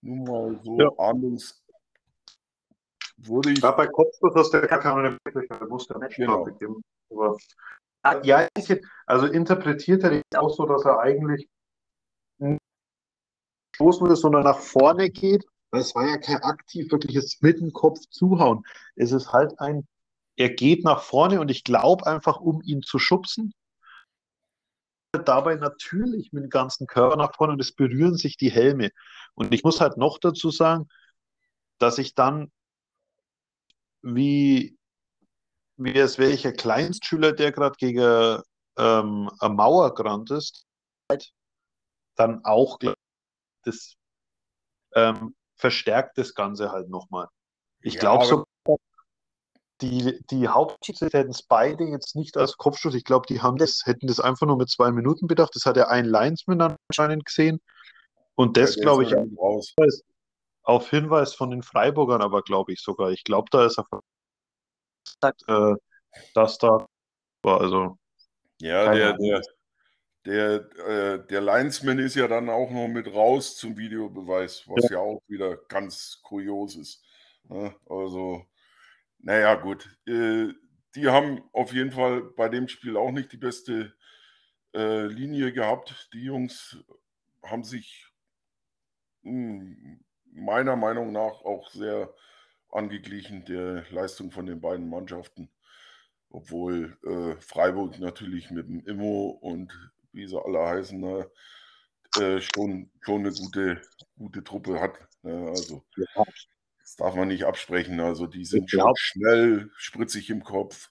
nun 0.00 0.24
mal 0.24 0.60
so 0.64 0.78
ja. 0.78 0.88
ahnungs 0.98 1.59
wurde 3.26 3.52
ich. 3.52 3.60
Ja, 3.60 3.72
bei 3.72 3.86
Kopfschuss 3.86 4.34
hast 4.34 4.52
du 4.52 4.66
gar 4.66 4.80
keine 4.80 5.18
Möglichkeit, 5.24 5.68
muss 5.68 5.86
der 5.86 5.98
genau. 6.08 6.44
geben. 6.44 6.82
Aber, 7.10 7.36
ah, 8.02 8.20
ja, 8.22 8.48
also 9.06 9.26
interpretiert 9.26 10.04
er 10.04 10.42
auch 10.42 10.50
so, 10.50 10.66
dass 10.66 10.84
er 10.84 11.00
eigentlich 11.00 11.48
nicht 12.38 12.60
stoßen 13.74 14.06
ist, 14.08 14.20
sondern 14.20 14.44
nach 14.44 14.58
vorne 14.58 15.10
geht. 15.10 15.44
Es 15.72 15.94
war 15.94 16.06
ja 16.06 16.18
kein 16.18 16.42
aktiv 16.42 16.90
wirkliches 16.90 17.40
mit 17.40 17.60
dem 17.60 17.72
Kopf 17.72 18.00
zuhauen. 18.10 18.62
Es 18.96 19.12
ist 19.12 19.32
halt 19.32 19.58
ein, 19.60 19.86
er 20.36 20.50
geht 20.50 20.84
nach 20.84 21.02
vorne 21.02 21.40
und 21.40 21.50
ich 21.50 21.64
glaube 21.64 22.06
einfach, 22.06 22.40
um 22.40 22.60
ihn 22.62 22.82
zu 22.82 22.98
schubsen, 22.98 23.52
dabei 25.12 25.56
natürlich 25.56 26.32
mit 26.32 26.44
dem 26.44 26.50
ganzen 26.50 26.86
Körper 26.86 27.16
nach 27.16 27.34
vorne 27.34 27.54
und 27.54 27.60
es 27.60 27.72
berühren 27.72 28.16
sich 28.16 28.36
die 28.36 28.50
Helme. 28.50 28.90
Und 29.34 29.52
ich 29.54 29.64
muss 29.64 29.80
halt 29.80 29.96
noch 29.96 30.18
dazu 30.18 30.50
sagen, 30.50 30.88
dass 31.78 31.98
ich 31.98 32.14
dann 32.14 32.50
wie, 34.02 34.78
wie 35.76 35.98
es 35.98 36.18
welcher 36.18 36.52
Kleinstschüler, 36.52 37.32
der 37.32 37.52
gerade 37.52 37.76
gegen 37.76 38.42
ähm, 38.78 39.30
eine 39.38 39.54
Mauer 39.54 39.94
gerannt 39.94 40.30
ist, 40.30 40.66
dann 42.16 42.44
auch 42.44 42.78
das 43.64 43.94
ähm, 44.94 45.34
verstärkt 45.56 46.18
das 46.18 46.34
Ganze 46.34 46.72
halt 46.72 46.88
nochmal. 46.88 47.28
Ich 47.82 47.94
ja, 47.94 48.00
glaube 48.00 48.24
so, 48.24 48.44
die, 49.80 50.20
die 50.30 50.48
Hauptschütze 50.48 51.06
hätten 51.06 51.30
es 51.30 51.42
beide 51.42 51.84
jetzt 51.84 52.14
nicht 52.14 52.36
als 52.36 52.56
Kopfschuss. 52.56 52.94
Ich 52.94 53.04
glaube, 53.04 53.26
die 53.26 53.40
haben 53.40 53.56
das, 53.56 53.82
hätten 53.86 54.06
das 54.06 54.20
einfach 54.20 54.46
nur 54.46 54.58
mit 54.58 54.68
zwei 54.68 54.90
Minuten 54.90 55.26
bedacht. 55.26 55.54
Das 55.54 55.64
hat 55.64 55.76
ja 55.76 55.88
ein 55.88 56.04
Linesman 56.04 56.76
anscheinend 56.88 57.24
gesehen. 57.24 57.60
Und 58.34 58.56
das, 58.56 58.76
ja, 58.76 58.82
glaube 58.82 59.04
ich, 59.04 59.14
raus 59.14 59.74
auf 60.70 60.88
Hinweis 60.90 61.34
von 61.34 61.50
den 61.50 61.62
Freiburgern, 61.62 62.22
aber 62.22 62.42
glaube 62.42 62.72
ich 62.72 62.80
sogar. 62.80 63.10
Ich 63.10 63.24
glaube, 63.24 63.48
da 63.50 63.66
ist 63.66 63.78
er 63.78 63.86
gesagt, 65.04 65.42
äh, 65.48 65.74
dass 66.34 66.58
da 66.58 66.86
war. 67.42 67.60
Also, 67.60 67.98
ja, 68.60 68.92
der, 68.92 69.16
der, 69.18 69.42
der, 70.24 70.78
äh, 70.86 71.26
der 71.26 71.40
Linesman 71.40 71.98
ist 71.98 72.14
ja 72.14 72.28
dann 72.28 72.48
auch 72.48 72.70
noch 72.70 72.88
mit 72.88 73.12
raus 73.12 73.56
zum 73.56 73.76
Videobeweis, 73.76 74.64
was 74.68 74.84
ja, 74.84 74.96
ja 74.96 74.98
auch 74.98 75.22
wieder 75.26 75.56
ganz 75.56 76.20
kurios 76.22 76.76
ist. 76.76 77.02
Ne? 77.48 77.74
Also, 77.88 78.46
naja, 79.18 79.54
gut. 79.56 79.88
Äh, 80.06 80.52
die 80.94 81.08
haben 81.08 81.42
auf 81.52 81.72
jeden 81.72 81.92
Fall 81.92 82.22
bei 82.22 82.48
dem 82.48 82.68
Spiel 82.68 82.96
auch 82.96 83.12
nicht 83.12 83.32
die 83.32 83.36
beste 83.36 83.94
äh, 84.74 85.06
Linie 85.06 85.52
gehabt. 85.52 86.10
Die 86.12 86.24
Jungs 86.24 86.76
haben 87.42 87.64
sich 87.64 88.06
mh, 89.22 89.32
hm, 89.32 90.04
meiner 90.32 90.76
Meinung 90.76 91.12
nach 91.12 91.44
auch 91.44 91.70
sehr 91.70 92.12
angeglichen 92.70 93.44
der 93.44 93.84
Leistung 93.90 94.30
von 94.30 94.46
den 94.46 94.60
beiden 94.60 94.88
Mannschaften. 94.88 95.50
Obwohl 96.30 96.96
äh, 97.04 97.40
Freiburg 97.40 97.98
natürlich 97.98 98.50
mit 98.50 98.68
dem 98.68 98.80
Immo 98.86 99.30
und 99.40 99.72
wie 100.12 100.26
sie 100.26 100.40
alle 100.40 100.60
heißen, 100.60 101.00
ne, 101.00 101.30
äh, 102.18 102.40
schon, 102.40 102.90
schon 103.00 103.20
eine 103.20 103.32
gute, 103.32 103.82
gute 104.16 104.44
Truppe 104.44 104.80
hat. 104.80 104.98
Ne? 105.22 105.48
Also 105.48 105.82
das 106.78 106.96
darf 106.96 107.14
man 107.14 107.28
nicht 107.28 107.44
absprechen. 107.44 108.00
Also 108.00 108.26
die 108.26 108.44
sind 108.44 108.70
schon 108.70 108.92
schnell, 108.96 109.70
spritzig 109.76 110.30
im 110.30 110.42
Kopf. 110.42 110.90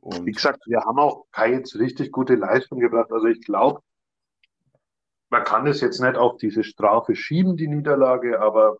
Und 0.00 0.26
wie 0.26 0.32
gesagt, 0.32 0.60
wir 0.66 0.80
haben 0.80 0.98
auch 0.98 1.26
keine 1.32 1.56
jetzt 1.56 1.76
richtig 1.76 2.12
gute 2.12 2.34
Leistung 2.34 2.78
gebracht. 2.78 3.10
Also 3.10 3.26
ich 3.26 3.44
glaube, 3.44 3.80
man 5.30 5.44
kann 5.44 5.66
es 5.66 5.80
jetzt 5.80 6.00
nicht 6.00 6.16
auf 6.16 6.36
diese 6.36 6.64
Strafe 6.64 7.16
schieben, 7.16 7.56
die 7.56 7.68
Niederlage, 7.68 8.40
aber 8.40 8.78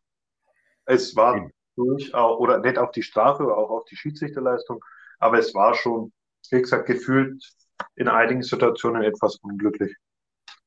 es 0.85 1.17
war 1.17 1.37
mhm. 1.37 1.51
durchaus, 1.77 2.39
oder 2.39 2.59
nicht 2.59 2.79
auf 2.79 2.91
die 2.91 3.03
Strafe, 3.03 3.45
auch 3.45 3.71
auf 3.71 3.85
die 3.87 3.97
Schiedsrichterleistung, 3.97 4.85
aber 5.19 5.39
es 5.39 5.55
war 5.55 5.75
schon, 5.75 6.13
wie 6.51 6.61
gesagt, 6.61 6.87
gefühlt 6.87 7.43
in 7.97 8.09
einigen 8.09 8.43
Situationen 8.43 9.03
etwas 9.03 9.37
unglücklich. 9.37 9.95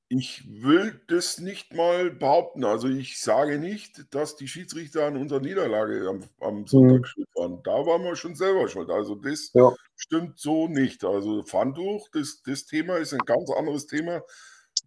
Ich 0.09 0.47
will 0.47 1.01
das 1.07 1.37
nicht 1.39 1.73
mal 1.73 2.11
behaupten. 2.11 2.63
Also 2.63 2.87
ich 2.87 3.19
sage 3.19 3.59
nicht, 3.59 4.13
dass 4.15 4.37
die 4.37 4.47
Schiedsrichter 4.47 5.05
an 5.05 5.17
unserer 5.17 5.41
Niederlage 5.41 6.07
am, 6.07 6.23
am 6.39 6.65
Sonntag 6.65 6.99
mhm. 6.99 7.05
schuld 7.05 7.27
waren. 7.35 7.63
Da 7.63 7.85
waren 7.85 8.03
wir 8.03 8.15
schon 8.15 8.33
selber 8.33 8.69
schuld. 8.69 8.89
Also 8.89 9.15
das 9.15 9.51
ja. 9.53 9.73
stimmt 9.97 10.39
so 10.39 10.69
nicht. 10.69 11.03
Also 11.03 11.43
Pfandtuch, 11.43 12.07
das, 12.13 12.41
das 12.41 12.65
Thema 12.65 12.95
ist 12.97 13.13
ein 13.13 13.19
ganz 13.25 13.51
anderes 13.51 13.85
Thema 13.85 14.21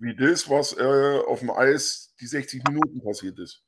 wie 0.00 0.16
das, 0.16 0.48
was 0.48 0.76
äh, 0.76 1.20
auf 1.26 1.40
dem 1.40 1.50
Eis 1.50 2.14
die 2.20 2.26
60 2.26 2.64
Minuten 2.64 3.02
passiert 3.02 3.38
ist. 3.38 3.62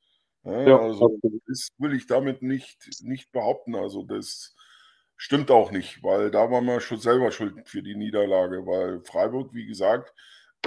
Ja, 0.45 0.63
ja, 0.67 0.79
also 0.79 1.19
das 1.47 1.69
will 1.79 1.95
ich 1.95 2.07
damit 2.07 2.43
nicht, 2.43 3.03
nicht 3.03 3.31
behaupten. 3.31 3.77
Also 3.77 4.03
das 4.03 4.57
stimmt 5.17 5.51
auch 5.51 5.71
nicht, 5.71 6.03
weil 6.03 6.31
da 6.31 6.51
waren 6.51 6.65
wir 6.65 6.81
schon 6.81 6.99
selber 6.99 7.31
schuld 7.31 7.69
für 7.69 7.83
die 7.83 7.95
Niederlage, 7.95 8.67
weil 8.67 9.03
Freiburg, 9.05 9.55
wie 9.55 9.67
gesagt, 9.67 10.13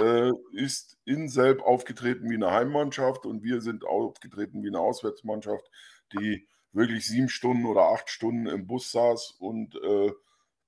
äh, 0.00 0.30
ist 0.52 0.98
in 1.04 1.28
Selb 1.28 1.62
aufgetreten 1.62 2.30
wie 2.30 2.34
eine 2.34 2.52
Heimmannschaft 2.52 3.26
und 3.26 3.42
wir 3.42 3.60
sind 3.60 3.84
aufgetreten 3.84 4.62
wie 4.62 4.68
eine 4.68 4.80
Auswärtsmannschaft, 4.80 5.70
die 6.12 6.46
wirklich 6.72 7.06
sieben 7.06 7.28
Stunden 7.28 7.66
oder 7.66 7.90
acht 7.90 8.08
Stunden 8.08 8.46
im 8.46 8.66
Bus 8.66 8.92
saß 8.92 9.32
und 9.38 9.74
äh, 9.82 10.12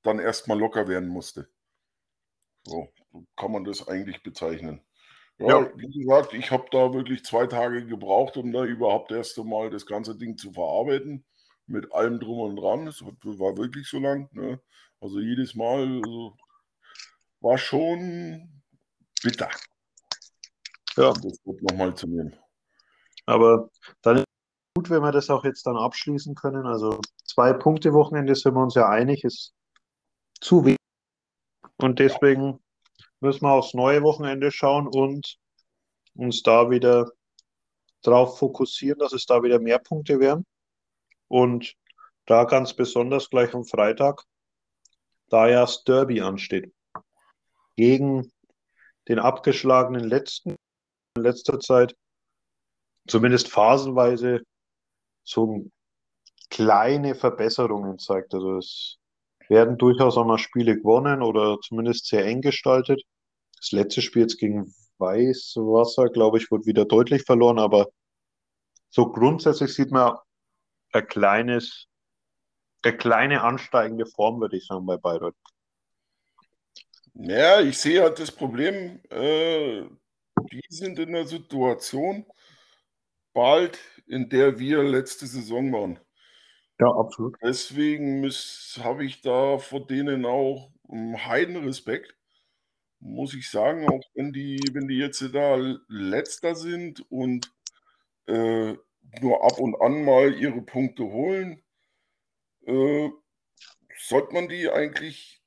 dann 0.03 0.19
erstmal 0.19 0.59
locker 0.59 0.89
werden 0.89 1.09
musste. 1.09 1.49
So, 2.65 2.89
so 3.13 3.27
kann 3.37 3.53
man 3.53 3.65
das 3.65 3.87
eigentlich 3.87 4.23
bezeichnen. 4.23 4.83
Ja, 5.39 5.61
ja. 5.61 5.73
wie 5.77 6.01
gesagt, 6.01 6.35
ich 6.35 6.51
habe 6.51 6.67
da 6.71 6.93
wirklich 6.93 7.25
zwei 7.25 7.47
Tage 7.47 7.87
gebraucht, 7.87 8.37
um 8.37 8.53
da 8.53 8.65
überhaupt 8.65 9.13
erst 9.13 9.39
einmal 9.39 9.71
das 9.71 9.87
ganze 9.87 10.17
Ding 10.17 10.37
zu 10.37 10.53
verarbeiten. 10.53 11.25
Mit 11.67 11.93
allem 11.93 12.19
drum 12.19 12.41
und 12.41 12.57
dran. 12.57 12.87
Es 12.87 13.03
war 13.03 13.57
wirklich 13.57 13.87
so 13.89 13.99
lang. 13.99 14.29
Ne? 14.33 14.61
Also 15.01 15.21
jedes 15.21 15.55
Mal 15.55 16.01
also, 16.03 16.37
war 17.41 17.59
schon 17.59 18.63
bitter. 19.23 19.51
Ja. 20.97 21.13
Das 21.13 21.39
wird 21.45 21.63
nochmal 21.63 21.95
zu 21.95 22.09
nehmen. 22.09 22.35
Aber 23.27 23.71
dann 24.03 24.17
ist 24.17 24.23
es 24.23 24.75
gut, 24.75 24.91
wenn 24.91 25.03
wir 25.03 25.13
das 25.13 25.29
auch 25.29 25.45
jetzt 25.45 25.67
dann 25.67 25.77
abschließen 25.77 26.35
können. 26.35 26.67
Also 26.67 27.01
zwei 27.25 27.53
Punkte 27.53 27.93
Wochenende 27.93 28.35
sind 28.35 28.55
wir 28.55 28.63
uns 28.63 28.75
ja 28.75 28.89
einig, 28.89 29.23
ist 29.23 29.53
zu 30.41 30.65
wenig. 30.65 30.79
Und 31.77 31.99
deswegen 31.99 32.59
müssen 33.21 33.43
wir 33.43 33.53
aufs 33.53 33.75
neue 33.75 34.03
Wochenende 34.03 34.51
schauen 34.51 34.87
und 34.87 35.39
uns 36.15 36.43
da 36.43 36.71
wieder 36.71 37.11
darauf 38.03 38.39
fokussieren, 38.39 38.99
dass 38.99 39.13
es 39.13 39.27
da 39.27 39.43
wieder 39.43 39.59
mehr 39.59 39.79
Punkte 39.79 40.21
werden. 40.21 40.47
Und 41.29 41.75
da 42.27 42.45
ganz 42.45 42.75
besonders 42.75 43.31
gleich 43.31 43.55
am 43.55 43.65
Freitag, 43.65 44.25
da 45.29 45.49
ja 45.49 45.63
das 45.63 45.85
Derby 45.85 46.21
ansteht. 46.21 46.73
Gegen 47.77 48.33
den 49.09 49.19
abgeschlagenen 49.19 50.05
letzten 50.05 50.57
in 51.19 51.23
letzter 51.23 51.61
Zeit, 51.61 51.97
zumindest 53.07 53.49
phasenweise, 53.49 54.43
so 55.23 55.67
kleine 56.51 57.15
Verbesserungen 57.15 57.99
zeigt. 57.99 58.35
Also 58.35 58.57
es 58.59 58.99
werden 59.49 59.79
durchaus 59.79 60.17
auch 60.17 60.27
mal 60.27 60.39
Spiele 60.39 60.77
gewonnen 60.77 61.23
oder 61.23 61.59
zumindest 61.61 62.07
sehr 62.07 62.25
eng 62.25 62.41
gestaltet. 62.41 63.03
Das 63.57 63.73
letzte 63.73 64.03
Spiel 64.03 64.23
jetzt 64.23 64.39
gegen 64.39 64.75
Weißwasser, 64.99 66.11
glaube 66.11 66.39
ich, 66.39 66.51
wurde 66.51 66.67
wieder 66.67 66.85
deutlich 66.85 67.23
verloren, 67.23 67.59
aber 67.59 67.89
so 68.91 69.11
grundsätzlich 69.11 69.75
sieht 69.75 69.91
man 69.91 70.17
ein 70.93 71.07
kleines, 71.07 71.87
eine 72.83 72.97
kleine 72.97 73.43
ansteigende 73.43 74.07
Form, 74.07 74.41
würde 74.41 74.57
ich 74.57 74.67
sagen, 74.67 74.87
bei 74.87 74.97
Bayreuth. 74.97 75.37
Ja, 77.15 77.61
ich 77.61 77.79
sehe 77.79 78.03
halt 78.03 78.19
das 78.19 78.31
Problem, 78.31 79.01
äh, 79.11 79.83
die 80.53 80.63
sind 80.69 80.99
in 80.99 81.13
der 81.13 81.27
Situation 81.27 82.25
bald, 83.33 83.79
in 84.07 84.29
der 84.29 84.59
wir 84.59 84.83
letzte 84.83 85.27
Saison 85.27 85.73
waren. 85.73 85.99
Ja, 86.81 86.87
absolut. 86.95 87.37
Deswegen 87.43 88.23
habe 88.85 89.05
ich 89.05 89.21
da 89.21 89.59
vor 89.59 89.85
denen 89.87 90.25
auch 90.25 90.71
einen 90.89 91.25
Heidenrespekt, 91.27 92.15
muss 93.01 93.35
ich 93.35 93.51
sagen, 93.51 93.89
auch 93.89 94.03
wenn 94.15 94.33
die, 94.33 94.61
wenn 94.73 94.89
die 94.89 94.99
jetzt 94.99 95.23
da 95.35 95.57
letzter 95.89 96.55
sind 96.57 97.01
und 97.11 97.53
äh, 98.27 98.75
nur 99.21 99.45
ab 99.45 99.59
und 99.61 99.81
an 99.83 100.05
mal 100.05 100.35
ihre 100.35 100.63
Punkte 100.63 101.05
holen, 101.05 101.63
äh, 102.67 103.11
sollte 103.99 104.35
man 104.35 104.49
die 104.49 104.69
eigentlich, 104.71 105.43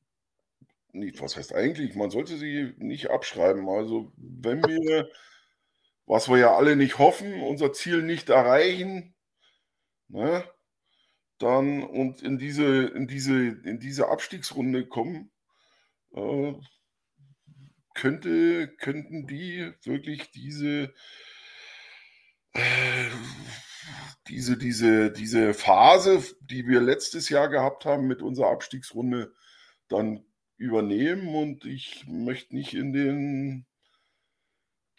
nicht, 0.93 1.21
was 1.21 1.37
heißt 1.37 1.53
eigentlich, 1.55 1.95
man 1.95 2.11
sollte 2.11 2.37
sie 2.37 2.73
nicht 2.77 3.09
abschreiben. 3.11 3.69
Also 3.69 4.11
wenn 4.17 4.63
wir, 4.63 5.09
was 6.07 6.29
wir 6.29 6.37
ja 6.37 6.55
alle 6.55 6.75
nicht 6.75 6.99
hoffen, 6.99 7.41
unser 7.43 7.73
Ziel 7.73 8.03
nicht 8.03 8.29
erreichen, 8.29 9.15
ne, 10.09 10.43
dann 11.41 11.83
und 11.83 12.21
in 12.21 12.37
diese, 12.37 12.85
in 12.87 13.07
diese, 13.07 13.33
in 13.33 13.79
diese 13.79 14.09
Abstiegsrunde 14.09 14.87
kommen, 14.87 15.31
äh, 16.13 16.53
könnte, 17.93 18.67
könnten 18.77 19.27
die 19.27 19.73
wirklich 19.83 20.31
diese, 20.31 20.93
äh, 22.53 23.09
diese, 24.27 24.57
diese, 24.57 25.11
diese 25.11 25.53
Phase, 25.53 26.23
die 26.41 26.67
wir 26.67 26.81
letztes 26.81 27.29
Jahr 27.29 27.49
gehabt 27.49 27.85
haben 27.85 28.07
mit 28.07 28.21
unserer 28.21 28.51
Abstiegsrunde, 28.51 29.33
dann 29.87 30.25
übernehmen. 30.57 31.35
Und 31.35 31.65
ich 31.65 32.05
möchte 32.07 32.55
nicht 32.55 32.73
in 32.73 32.93
den 32.93 33.65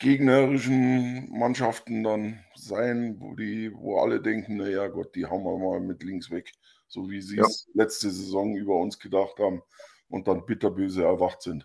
gegnerischen 0.03 1.31
Mannschaften 1.31 2.03
dann 2.03 2.45
sein, 2.55 3.17
wo 3.21 3.35
die, 3.35 3.73
wo 3.75 4.01
alle 4.01 4.21
denken, 4.21 4.57
naja 4.57 4.88
Gott, 4.88 5.15
die 5.15 5.27
hauen 5.27 5.45
wir 5.45 5.57
mal 5.57 5.81
mit 5.81 6.03
links 6.03 6.31
weg, 6.31 6.53
so 6.88 7.09
wie 7.09 7.23
sie 7.23 7.38
es 7.38 7.67
ja. 7.67 7.83
letzte 7.83 8.11
Saison 8.11 8.55
über 8.57 8.77
uns 8.77 8.99
gedacht 8.99 9.38
haben 9.38 9.62
und 10.09 10.27
dann 10.29 10.45
bitterböse 10.45 11.05
erwacht 11.05 11.43
sind. 11.43 11.65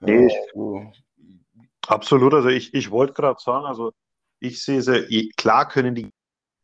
Nee, 0.00 0.28
ja, 0.28 0.40
also, 0.54 0.92
absolut, 1.88 2.34
also 2.34 2.48
ich, 2.48 2.74
ich 2.74 2.90
wollte 2.90 3.14
gerade 3.14 3.40
sagen, 3.40 3.64
also 3.64 3.92
ich 4.38 4.62
sehe 4.62 4.82
sehr, 4.82 5.06
klar 5.36 5.66
können 5.66 5.94
die 5.94 6.10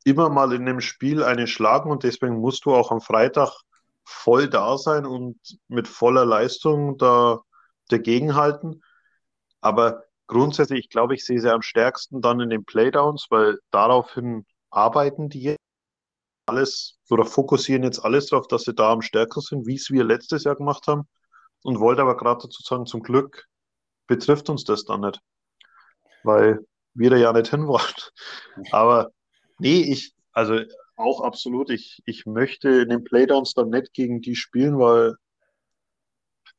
immer 0.05 0.29
mal 0.29 0.53
in 0.53 0.67
dem 0.67 0.81
Spiel 0.81 1.23
eine 1.23 1.47
schlagen 1.47 1.91
und 1.91 2.03
deswegen 2.03 2.39
musst 2.39 2.67
du 2.67 2.75
auch 2.75 2.91
am 2.91 3.01
Freitag 3.01 3.51
voll 4.05 4.49
da 4.49 4.77
sein 4.77 5.07
und 5.07 5.39
mit 5.69 5.89
voller 5.89 6.27
Leistung 6.27 6.99
da 6.99 7.41
dagegenhalten. 7.89 8.83
Aber 9.61 10.05
grundsätzlich, 10.27 10.81
ich 10.81 10.89
glaube, 10.91 11.15
ich 11.15 11.25
sehe 11.25 11.41
sie 11.41 11.53
am 11.53 11.63
stärksten 11.63 12.21
dann 12.21 12.41
in 12.41 12.51
den 12.51 12.65
Playdowns, 12.65 13.27
weil 13.31 13.59
daraufhin 13.71 14.47
arbeiten 14.71 15.29
die 15.29 15.57
alles 16.47 16.99
oder 17.11 17.25
fokussieren 17.25 17.85
jetzt 17.85 18.01
alles 18.01 18.27
darauf, 18.27 18.49
dass 18.49 18.63
sie 18.65 18.75
da 18.75 18.93
am 18.93 19.03
stärksten 19.03 19.41
sind, 19.41 19.67
wie 19.67 19.77
es 19.77 19.91
wir 19.91 20.05
letztes 20.05 20.45
Jahr 20.45 20.57
gemacht 20.57 20.87
haben. 20.87 21.05
Und 21.63 21.79
wollte 21.79 22.03
aber 22.03 22.17
gerade 22.17 22.43
dazu 22.43 22.63
sagen, 22.63 22.87
zum 22.87 23.03
Glück 23.03 23.47
betrifft 24.09 24.51
uns 24.51 24.65
das 24.65 24.85
dann 24.85 25.03
nicht, 25.03 25.21
weil 26.25 26.59
wir 26.95 27.11
da 27.11 27.17
ja 27.17 27.33
nicht 27.33 27.51
hin 27.51 27.67
wollen. 27.67 27.85
Aber 28.73 29.13
nee, 29.59 29.81
ich, 29.81 30.13
also 30.33 30.59
auch 30.97 31.23
absolut, 31.23 31.71
ich, 31.71 32.03
ich 32.05 32.27
möchte 32.27 32.69
in 32.69 32.89
den 32.89 33.05
Playdowns 33.05 33.55
dann 33.55 33.71
nicht 33.71 33.93
gegen 33.95 34.21
die 34.21 34.37
spielen, 34.37 34.79
weil 34.79 35.15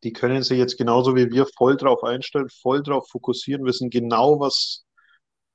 die 0.03 0.13
können 0.13 0.43
sich 0.43 0.57
jetzt 0.57 0.77
genauso 0.77 1.15
wie 1.15 1.31
wir 1.31 1.45
voll 1.57 1.77
drauf 1.77 2.03
einstellen, 2.03 2.49
voll 2.49 2.83
drauf 2.83 3.07
fokussieren, 3.09 3.65
wissen 3.65 3.89
genau, 3.89 4.39
was 4.39 4.85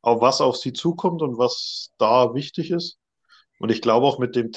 auf 0.02 0.20
was 0.20 0.40
auf 0.40 0.56
sie 0.56 0.72
zukommt 0.72 1.22
und 1.22 1.38
was 1.38 1.90
da 1.98 2.34
wichtig 2.34 2.70
ist. 2.70 2.98
Und 3.58 3.70
ich 3.70 3.82
glaube 3.82 4.06
auch 4.06 4.18
mit 4.18 4.36
dem 4.36 4.52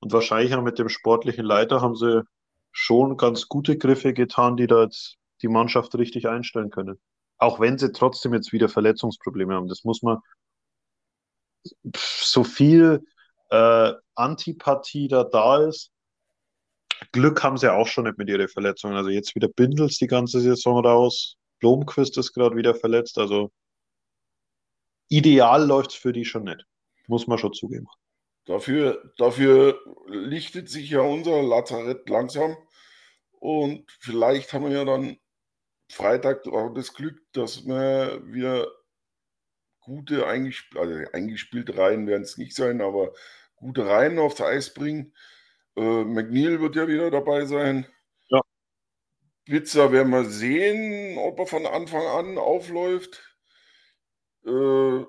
und 0.00 0.12
wahrscheinlich 0.12 0.54
auch 0.54 0.62
mit 0.62 0.78
dem 0.78 0.88
sportlichen 0.88 1.44
Leiter 1.44 1.80
haben 1.80 1.96
sie 1.96 2.22
schon 2.70 3.16
ganz 3.16 3.48
gute 3.48 3.78
Griffe 3.78 4.12
getan, 4.12 4.56
die 4.56 4.66
da 4.66 4.82
jetzt 4.82 5.16
die 5.42 5.48
Mannschaft 5.48 5.94
richtig 5.94 6.28
einstellen 6.28 6.70
können. 6.70 7.00
Auch 7.38 7.60
wenn 7.60 7.78
sie 7.78 7.92
trotzdem 7.92 8.34
jetzt 8.34 8.52
wieder 8.52 8.68
Verletzungsprobleme 8.68 9.54
haben. 9.54 9.68
Das 9.68 9.84
muss 9.84 10.02
man 10.02 10.18
so 11.96 12.44
viel 12.44 13.06
äh, 13.50 13.92
Antipathie 14.14 15.08
da 15.08 15.24
da 15.24 15.66
ist, 15.66 15.90
Glück 17.12 17.42
haben 17.42 17.58
sie 17.58 17.72
auch 17.72 17.86
schon 17.86 18.04
nicht 18.04 18.18
mit 18.18 18.28
ihren 18.28 18.48
Verletzungen. 18.48 18.96
Also 18.96 19.10
jetzt 19.10 19.34
wieder 19.34 19.48
Bindels 19.48 19.98
die 19.98 20.06
ganze 20.06 20.40
Saison 20.40 20.84
raus. 20.84 21.36
Blomquist 21.60 22.16
ist 22.18 22.32
gerade 22.32 22.56
wieder 22.56 22.74
verletzt. 22.74 23.18
Also 23.18 23.50
ideal 25.08 25.66
läuft 25.66 25.90
es 25.90 25.96
für 25.96 26.12
die 26.12 26.24
schon 26.24 26.44
nicht. 26.44 26.64
Muss 27.06 27.26
man 27.26 27.38
schon 27.38 27.52
zugeben. 27.52 27.86
Dafür, 28.46 29.12
dafür 29.16 29.78
lichtet 30.06 30.68
sich 30.68 30.90
ja 30.90 31.00
unser 31.00 31.42
Lazarett 31.42 32.08
langsam. 32.08 32.56
Und 33.32 33.90
vielleicht 34.00 34.52
haben 34.52 34.64
wir 34.64 34.72
ja 34.72 34.84
dann 34.84 35.18
Freitag 35.90 36.46
auch 36.48 36.72
das 36.74 36.94
Glück, 36.94 37.20
dass 37.32 37.66
wir 37.66 38.22
wieder 38.26 38.66
gute 39.80 40.26
eingesp 40.26 40.76
also 40.76 40.94
eingespielte 41.12 41.76
Reihen 41.76 42.08
werden 42.08 42.22
es 42.22 42.38
nicht 42.38 42.56
sein, 42.56 42.80
aber 42.80 43.12
gute 43.54 43.86
Reihen 43.86 44.18
aufs 44.18 44.40
Eis 44.40 44.74
bringen 44.74 45.14
äh, 45.76 46.04
McNeil 46.04 46.60
wird 46.60 46.76
ja 46.76 46.88
wieder 46.88 47.10
dabei 47.10 47.46
sein. 47.46 47.86
Ja. 48.28 48.40
Pizza 49.44 49.92
werden 49.92 50.12
wir 50.12 50.24
sehen, 50.24 51.18
ob 51.18 51.38
er 51.38 51.46
von 51.46 51.66
Anfang 51.66 52.06
an 52.06 52.38
aufläuft. 52.38 53.22
Äh, 54.44 55.04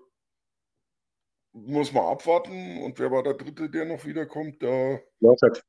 muss 1.54 1.92
man 1.92 2.06
abwarten. 2.06 2.84
Und 2.84 3.00
wer 3.00 3.12
war 3.12 3.24
der 3.24 3.34
Dritte, 3.34 3.70
der 3.70 3.86
noch 3.86 4.06
wiederkommt? 4.06 4.62
Der 4.62 5.04
Laufwerk. 5.20 5.64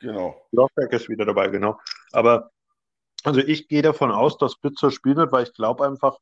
Genau. 0.00 0.46
Laufwerk 0.52 0.92
ist 0.92 1.08
wieder 1.08 1.24
dabei, 1.24 1.48
genau. 1.48 1.78
Aber 2.12 2.50
also 3.24 3.40
ich 3.40 3.68
gehe 3.68 3.82
davon 3.82 4.12
aus, 4.12 4.38
dass 4.38 4.60
Pizza 4.60 4.90
spielen 4.90 5.16
wird, 5.16 5.32
weil 5.32 5.44
ich 5.44 5.52
glaube 5.52 5.86
einfach, 5.86 6.18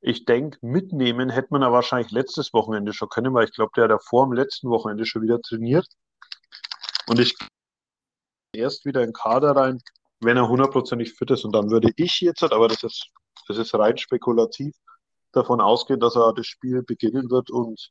ich 0.00 0.24
denke, 0.24 0.58
mitnehmen 0.62 1.28
hätte 1.28 1.48
man 1.50 1.62
ja 1.62 1.72
wahrscheinlich 1.72 2.12
letztes 2.12 2.52
Wochenende 2.54 2.92
schon 2.92 3.08
können, 3.08 3.34
weil 3.34 3.44
ich 3.44 3.52
glaube, 3.52 3.72
der 3.76 3.84
hat 3.84 3.90
ja 3.90 3.98
vor 3.98 4.26
dem 4.26 4.32
letzten 4.32 4.70
Wochenende 4.70 5.04
schon 5.04 5.22
wieder 5.22 5.40
trainiert. 5.40 5.86
Und 7.08 7.18
ich 7.18 7.34
erst 8.52 8.84
wieder 8.84 9.00
in 9.00 9.08
den 9.08 9.12
Kader 9.14 9.52
rein, 9.52 9.80
wenn 10.20 10.36
er 10.36 10.48
hundertprozentig 10.48 11.14
fit 11.14 11.30
ist. 11.30 11.44
Und 11.44 11.52
dann 11.52 11.70
würde 11.70 11.90
ich 11.96 12.20
jetzt, 12.20 12.42
aber 12.42 12.68
das 12.68 12.82
ist, 12.82 13.10
das 13.46 13.56
ist 13.56 13.74
rein 13.74 13.96
spekulativ, 13.96 14.74
davon 15.32 15.60
ausgehen, 15.60 16.00
dass 16.00 16.16
er 16.16 16.34
das 16.34 16.46
Spiel 16.46 16.82
beginnen 16.82 17.30
wird. 17.30 17.50
Und 17.50 17.90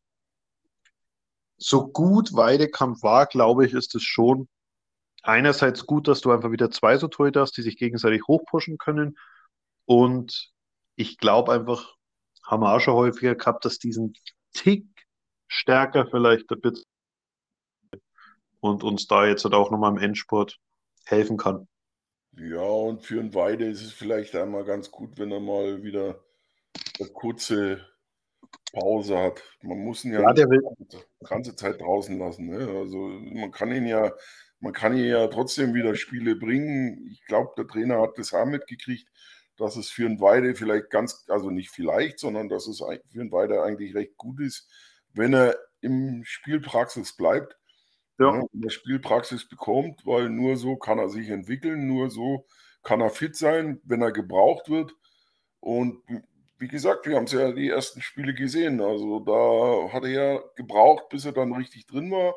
so 1.57 1.87
gut 1.87 2.33
Weidekampf 2.35 3.01
war, 3.03 3.25
glaube 3.25 3.65
ich, 3.65 3.73
ist 3.73 3.95
es 3.95 4.03
schon 4.03 4.47
einerseits 5.23 5.85
gut, 5.85 6.07
dass 6.07 6.21
du 6.21 6.31
einfach 6.31 6.51
wieder 6.51 6.69
zwei 6.71 6.97
so 6.97 7.07
Torhüter 7.07 7.41
hast, 7.41 7.57
die 7.57 7.63
sich 7.63 7.77
gegenseitig 7.77 8.21
hochpushen 8.27 8.77
können. 8.77 9.17
Und 9.85 10.51
ich 10.95 11.17
glaube 11.17 11.53
einfach, 11.53 11.95
haben 12.43 12.61
wir 12.61 12.73
auch 12.73 12.79
schon 12.79 12.93
häufiger 12.93 13.35
gehabt, 13.35 13.65
dass 13.65 13.79
diesen 13.79 14.13
Tick 14.53 14.87
stärker 15.47 16.07
vielleicht 16.07 16.49
der 16.51 16.57
Bit 16.57 16.83
und 18.67 18.83
uns 18.83 19.07
da 19.07 19.25
jetzt 19.25 19.43
halt 19.43 19.53
auch 19.53 19.71
nochmal 19.71 19.91
im 19.91 19.97
Endspurt 19.97 20.59
helfen 21.05 21.37
kann. 21.37 21.67
Ja, 22.33 22.61
und 22.61 23.03
für 23.03 23.19
einen 23.19 23.33
Weide 23.33 23.65
ist 23.65 23.81
es 23.81 23.93
vielleicht 23.93 24.35
einmal 24.35 24.63
ganz 24.63 24.91
gut, 24.91 25.17
wenn 25.17 25.31
er 25.31 25.39
mal 25.39 25.81
wieder 25.81 26.19
eine 26.99 27.09
kurze 27.09 27.85
Pause 28.73 29.17
hat. 29.17 29.43
Man 29.61 29.79
muss 29.79 30.05
ihn 30.05 30.13
ja, 30.13 30.21
ja 30.21 30.33
die 30.33 30.99
ganze 31.23 31.55
Zeit 31.55 31.81
draußen 31.81 32.17
lassen. 32.19 32.47
Ne? 32.47 32.67
Also 32.77 32.97
man 32.97 33.51
kann 33.51 33.71
ihn 33.71 33.87
ja, 33.87 34.11
man 34.59 34.73
kann 34.73 34.95
ihn 34.95 35.05
ja 35.05 35.27
trotzdem 35.27 35.73
wieder 35.73 35.95
Spiele 35.95 36.35
bringen. 36.35 37.07
Ich 37.11 37.25
glaube, 37.25 37.53
der 37.57 37.67
Trainer 37.67 38.01
hat 38.01 38.17
das 38.17 38.33
auch 38.33 38.45
mitgekriegt, 38.45 39.07
dass 39.57 39.75
es 39.75 39.89
für 39.89 40.05
einen 40.05 40.21
Weide 40.21 40.53
vielleicht 40.53 40.89
ganz, 40.91 41.25
also 41.29 41.49
nicht 41.49 41.71
vielleicht, 41.71 42.19
sondern 42.19 42.49
dass 42.49 42.67
es 42.67 42.79
für 42.79 43.19
einen 43.19 43.31
Weide 43.31 43.63
eigentlich 43.63 43.95
recht 43.95 44.15
gut 44.17 44.39
ist, 44.39 44.69
wenn 45.13 45.33
er 45.33 45.57
im 45.81 46.23
Spielpraxis 46.23 47.15
bleibt 47.15 47.57
ja. 48.19 48.43
in 48.53 48.61
der 48.61 48.69
Spielpraxis 48.69 49.47
bekommt, 49.47 50.05
weil 50.05 50.29
nur 50.29 50.57
so 50.57 50.75
kann 50.75 50.99
er 50.99 51.09
sich 51.09 51.29
entwickeln, 51.29 51.87
nur 51.87 52.09
so 52.09 52.45
kann 52.83 53.01
er 53.01 53.09
fit 53.09 53.35
sein, 53.35 53.81
wenn 53.83 54.01
er 54.01 54.11
gebraucht 54.11 54.69
wird. 54.69 54.93
Und 55.59 56.01
wie 56.59 56.67
gesagt, 56.67 57.05
wir 57.05 57.15
haben 57.15 57.25
es 57.25 57.33
ja 57.33 57.51
die 57.51 57.69
ersten 57.69 58.01
Spiele 58.01 58.33
gesehen. 58.33 58.81
Also 58.81 59.19
da 59.19 59.93
hat 59.93 60.03
er 60.03 60.09
ja 60.09 60.39
gebraucht, 60.55 61.09
bis 61.09 61.25
er 61.25 61.33
dann 61.33 61.53
richtig 61.53 61.85
drin 61.85 62.11
war 62.11 62.35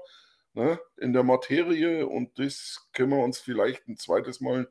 ne, 0.55 0.79
in 0.99 1.12
der 1.12 1.23
Materie. 1.23 2.07
Und 2.07 2.38
das 2.38 2.88
können 2.93 3.11
wir 3.11 3.25
uns 3.25 3.38
vielleicht 3.38 3.88
ein 3.88 3.97
zweites 3.97 4.40
Mal 4.40 4.69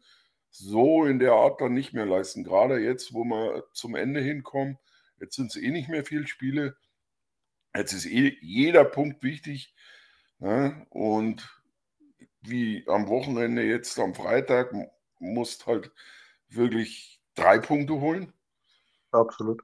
so 0.51 1.05
in 1.05 1.19
der 1.19 1.33
Art 1.33 1.61
dann 1.61 1.73
nicht 1.73 1.93
mehr 1.93 2.05
leisten. 2.05 2.43
Gerade 2.43 2.79
jetzt, 2.79 3.13
wo 3.13 3.23
wir 3.23 3.63
zum 3.73 3.95
Ende 3.95 4.21
hinkommen. 4.21 4.77
Jetzt 5.19 5.35
sind 5.35 5.47
es 5.47 5.61
eh 5.61 5.69
nicht 5.69 5.89
mehr 5.89 6.05
viele 6.05 6.27
Spiele. 6.27 6.75
Jetzt 7.75 7.93
ist 7.93 8.05
eh 8.05 8.37
jeder 8.41 8.85
Punkt 8.85 9.23
wichtig. 9.23 9.73
Ne? 10.39 10.85
Und 10.89 11.61
wie 12.41 12.85
am 12.87 13.07
Wochenende 13.07 13.63
jetzt 13.63 13.99
am 13.99 14.15
Freitag 14.15 14.73
musst 15.19 15.67
halt 15.67 15.91
wirklich 16.47 17.21
drei 17.35 17.59
Punkte 17.59 17.99
holen. 17.99 18.33
Absolut. 19.11 19.61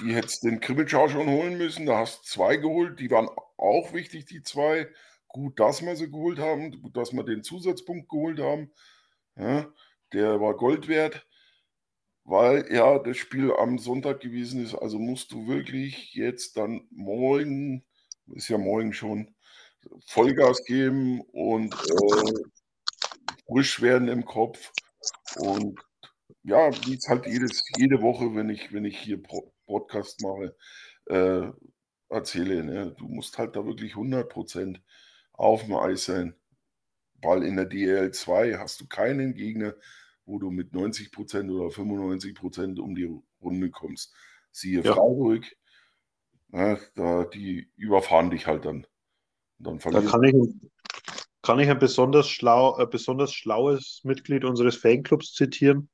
Die 0.00 0.14
hättest 0.14 0.44
den 0.44 0.60
Krimitschau 0.60 1.08
schon 1.08 1.28
holen 1.28 1.58
müssen. 1.58 1.86
Da 1.86 1.98
hast 1.98 2.24
zwei 2.24 2.56
geholt. 2.56 2.98
Die 3.00 3.10
waren 3.10 3.28
auch 3.56 3.92
wichtig, 3.92 4.26
die 4.26 4.42
zwei. 4.42 4.88
Gut, 5.28 5.58
dass 5.58 5.82
wir 5.82 5.96
sie 5.96 6.10
geholt 6.10 6.38
haben. 6.38 6.80
Gut, 6.82 6.96
dass 6.96 7.12
wir 7.12 7.24
den 7.24 7.42
Zusatzpunkt 7.42 8.08
geholt 8.08 8.40
haben. 8.40 8.72
Ja, 9.36 9.72
der 10.12 10.40
war 10.40 10.54
Gold 10.54 10.86
wert, 10.86 11.26
weil 12.24 12.72
ja 12.72 12.98
das 13.00 13.16
Spiel 13.16 13.52
am 13.52 13.78
Sonntag 13.78 14.20
gewesen 14.20 14.62
ist. 14.62 14.74
Also 14.74 14.98
musst 14.98 15.32
du 15.32 15.48
wirklich 15.48 16.14
jetzt 16.14 16.56
dann 16.56 16.86
morgen, 16.90 17.84
ist 18.32 18.48
ja 18.48 18.58
morgen 18.58 18.92
schon, 18.92 19.33
Vollgas 20.06 20.64
geben 20.64 21.20
und 21.32 21.74
äh, 21.74 22.32
frisch 23.46 23.80
werden 23.82 24.08
im 24.08 24.24
Kopf. 24.24 24.72
Und 25.36 25.78
ja, 26.42 26.70
wie 26.86 26.94
es 26.94 27.08
halt 27.08 27.26
jedes, 27.26 27.62
jede 27.76 28.02
Woche, 28.02 28.34
wenn 28.34 28.50
ich, 28.50 28.72
wenn 28.72 28.84
ich 28.84 28.98
hier 28.98 29.22
Podcast 29.66 30.20
mache, 30.22 30.56
äh, 31.06 31.50
erzähle. 32.08 32.64
Ne? 32.64 32.94
Du 32.98 33.08
musst 33.08 33.38
halt 33.38 33.56
da 33.56 33.64
wirklich 33.66 33.94
100% 33.94 34.80
auf 35.32 35.64
dem 35.64 35.74
Eis 35.74 36.04
sein. 36.04 36.34
Weil 37.22 37.42
in 37.44 37.56
der 37.56 37.70
DL2 37.70 38.58
hast 38.58 38.80
du 38.80 38.86
keinen 38.86 39.34
Gegner, 39.34 39.74
wo 40.26 40.38
du 40.38 40.50
mit 40.50 40.72
90% 40.72 41.50
oder 41.50 41.74
95% 41.74 42.78
um 42.78 42.94
die 42.94 43.10
Runde 43.40 43.70
kommst. 43.70 44.14
Siehe 44.50 44.82
ja. 44.82 44.94
Freiburg, 44.94 45.44
ne? 46.48 46.78
da, 46.94 47.24
die 47.24 47.70
überfahren 47.76 48.30
dich 48.30 48.46
halt 48.46 48.64
dann. 48.64 48.86
Dann 49.64 49.78
da 49.78 50.00
kann 50.00 50.22
ich, 50.22 50.34
kann 51.42 51.58
ich 51.58 51.68
ein 51.68 51.78
besonders, 51.78 52.28
schlau, 52.28 52.74
ein 52.74 52.88
besonders 52.90 53.32
schlaues 53.32 54.00
Mitglied 54.04 54.44
unseres 54.44 54.76
Fanclubs 54.76 55.32
zitieren. 55.32 55.88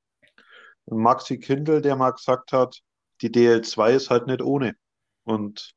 Maxi 0.86 1.38
Kindl, 1.38 1.80
der 1.80 1.96
mal 1.96 2.10
gesagt 2.10 2.52
hat, 2.52 2.80
die 3.22 3.30
DL2 3.30 3.90
ist 3.92 4.10
halt 4.10 4.26
nicht 4.26 4.42
ohne. 4.42 4.74
Und 5.24 5.74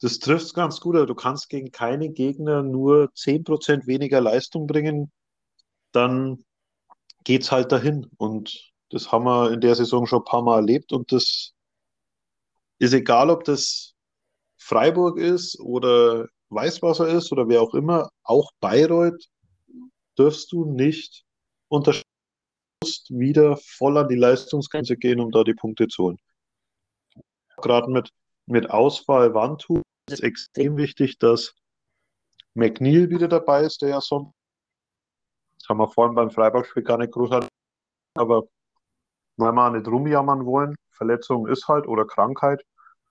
das 0.00 0.18
trifft 0.18 0.46
es 0.46 0.54
ganz 0.54 0.80
gut. 0.80 0.96
Du 0.96 1.14
kannst 1.14 1.48
gegen 1.48 1.70
keine 1.70 2.10
Gegner 2.10 2.62
nur 2.62 3.10
10% 3.14 3.86
weniger 3.86 4.20
Leistung 4.20 4.66
bringen, 4.66 5.10
dann 5.92 6.44
geht 7.24 7.42
es 7.42 7.52
halt 7.52 7.72
dahin. 7.72 8.06
Und 8.16 8.72
das 8.90 9.12
haben 9.12 9.24
wir 9.24 9.52
in 9.52 9.60
der 9.60 9.74
Saison 9.74 10.06
schon 10.06 10.20
ein 10.20 10.24
paar 10.24 10.42
Mal 10.42 10.56
erlebt. 10.56 10.92
Und 10.92 11.12
das 11.12 11.54
ist 12.78 12.94
egal, 12.94 13.30
ob 13.30 13.44
das 13.44 13.94
Freiburg 14.56 15.18
ist 15.18 15.58
oder 15.60 16.28
Weißwasser 16.50 17.08
ist 17.08 17.32
oder 17.32 17.48
wer 17.48 17.62
auch 17.62 17.74
immer, 17.74 18.10
auch 18.22 18.50
Bayreuth 18.60 19.28
dürfst 20.18 20.52
du 20.52 20.64
nicht 20.64 21.24
unterstützen 21.68 22.04
wieder 23.08 23.56
voll 23.56 23.98
an 23.98 24.08
die 24.08 24.16
Leistungsgrenze 24.16 24.96
gehen, 24.96 25.20
um 25.20 25.30
da 25.30 25.44
die 25.44 25.54
Punkte 25.54 25.88
zu 25.88 26.04
holen. 26.04 26.18
Gerade 27.58 27.90
mit, 27.90 28.10
mit 28.46 28.70
Ausfall 28.70 29.34
Wantu 29.34 29.82
ist 30.10 30.22
extrem 30.22 30.76
wichtig, 30.76 31.18
dass 31.18 31.54
McNeil 32.54 33.10
wieder 33.10 33.28
dabei 33.28 33.64
ist, 33.64 33.82
der 33.82 33.90
ja 33.90 34.00
so. 34.00 34.32
Das 35.58 35.68
haben 35.68 35.78
wir 35.78 35.88
vorhin 35.88 36.14
beim 36.14 36.30
Freiburg-Spiel 36.30 36.82
gar 36.82 36.98
nicht 36.98 37.12
großartig. 37.12 37.50
Aber 38.14 38.44
weil 39.36 39.52
wir 39.52 39.70
nicht 39.70 39.86
rumjammern 39.86 40.46
wollen, 40.46 40.74
Verletzung 40.90 41.46
ist 41.46 41.68
halt 41.68 41.86
oder 41.86 42.06
Krankheit 42.06 42.62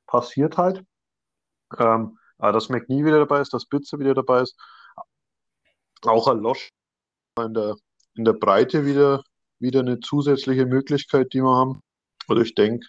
passiert 0.08 0.58
halt. 0.58 0.84
Ähm, 1.78 2.17
dass 2.39 2.69
McNeil 2.69 3.06
wieder 3.06 3.19
dabei 3.19 3.41
ist, 3.41 3.54
dass 3.54 3.65
Bitze 3.65 3.99
wieder 3.99 4.13
dabei 4.13 4.41
ist, 4.41 4.56
auch 6.04 6.28
ein 6.28 6.39
Losch 6.39 6.69
in 7.38 7.54
der, 7.54 7.75
in 8.15 8.25
der 8.25 8.34
Breite 8.34 8.86
wieder 8.86 9.23
wieder 9.60 9.82
eine 9.82 9.99
zusätzliche 9.99 10.65
Möglichkeit, 10.65 11.34
die 11.34 11.41
wir 11.41 11.56
haben. 11.56 11.82
Und 12.28 12.41
ich 12.41 12.56
denke, 12.56 12.88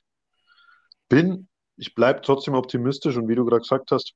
bin, 1.09 1.49
ich 1.77 1.95
bleibe 1.95 2.23
trotzdem 2.23 2.55
optimistisch 2.55 3.17
und 3.17 3.29
wie 3.29 3.35
du 3.35 3.45
gerade 3.45 3.63
gesagt 3.63 3.91
hast, 3.91 4.15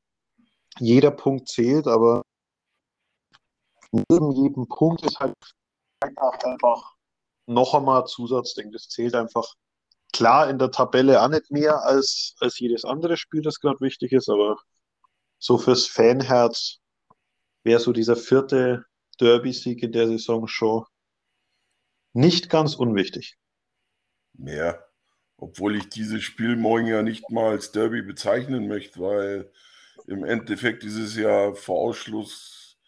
jeder 0.78 1.10
Punkt 1.10 1.48
zählt, 1.48 1.86
aber 1.86 2.22
neben 3.92 4.32
jedem 4.32 4.66
Punkt 4.68 5.04
ist 5.04 5.20
halt 5.20 5.34
einfach 6.00 6.94
noch 7.46 7.74
einmal 7.74 8.06
Zusatzding. 8.06 8.72
Das 8.72 8.88
zählt 8.88 9.14
einfach 9.14 9.54
klar 10.12 10.48
in 10.48 10.58
der 10.58 10.70
Tabelle 10.70 11.22
auch 11.22 11.28
nicht 11.28 11.50
mehr 11.50 11.82
als, 11.82 12.34
als 12.40 12.58
jedes 12.58 12.84
andere 12.84 13.16
Spiel, 13.16 13.42
das 13.42 13.60
gerade 13.60 13.80
wichtig 13.80 14.12
ist, 14.12 14.28
aber 14.28 14.56
so 15.44 15.58
fürs 15.58 15.86
Fanherz 15.86 16.80
wäre 17.64 17.78
so 17.78 17.92
dieser 17.92 18.16
vierte 18.16 18.86
Derby-Sieg 19.20 19.82
in 19.82 19.92
der 19.92 20.08
Saison 20.08 20.48
schon 20.48 20.86
nicht 22.14 22.48
ganz 22.48 22.76
unwichtig. 22.76 23.36
Ja, 24.38 24.82
obwohl 25.36 25.76
ich 25.76 25.90
dieses 25.90 26.22
Spiel 26.22 26.56
morgen 26.56 26.86
ja 26.86 27.02
nicht 27.02 27.28
mal 27.28 27.50
als 27.50 27.72
Derby 27.72 28.00
bezeichnen 28.00 28.68
möchte, 28.68 29.00
weil 29.00 29.52
im 30.06 30.24
Endeffekt 30.24 30.82
ist 30.82 30.96
es 30.96 31.14
ja 31.14 31.52
vor 31.52 31.78
Ausschluss 31.90 32.78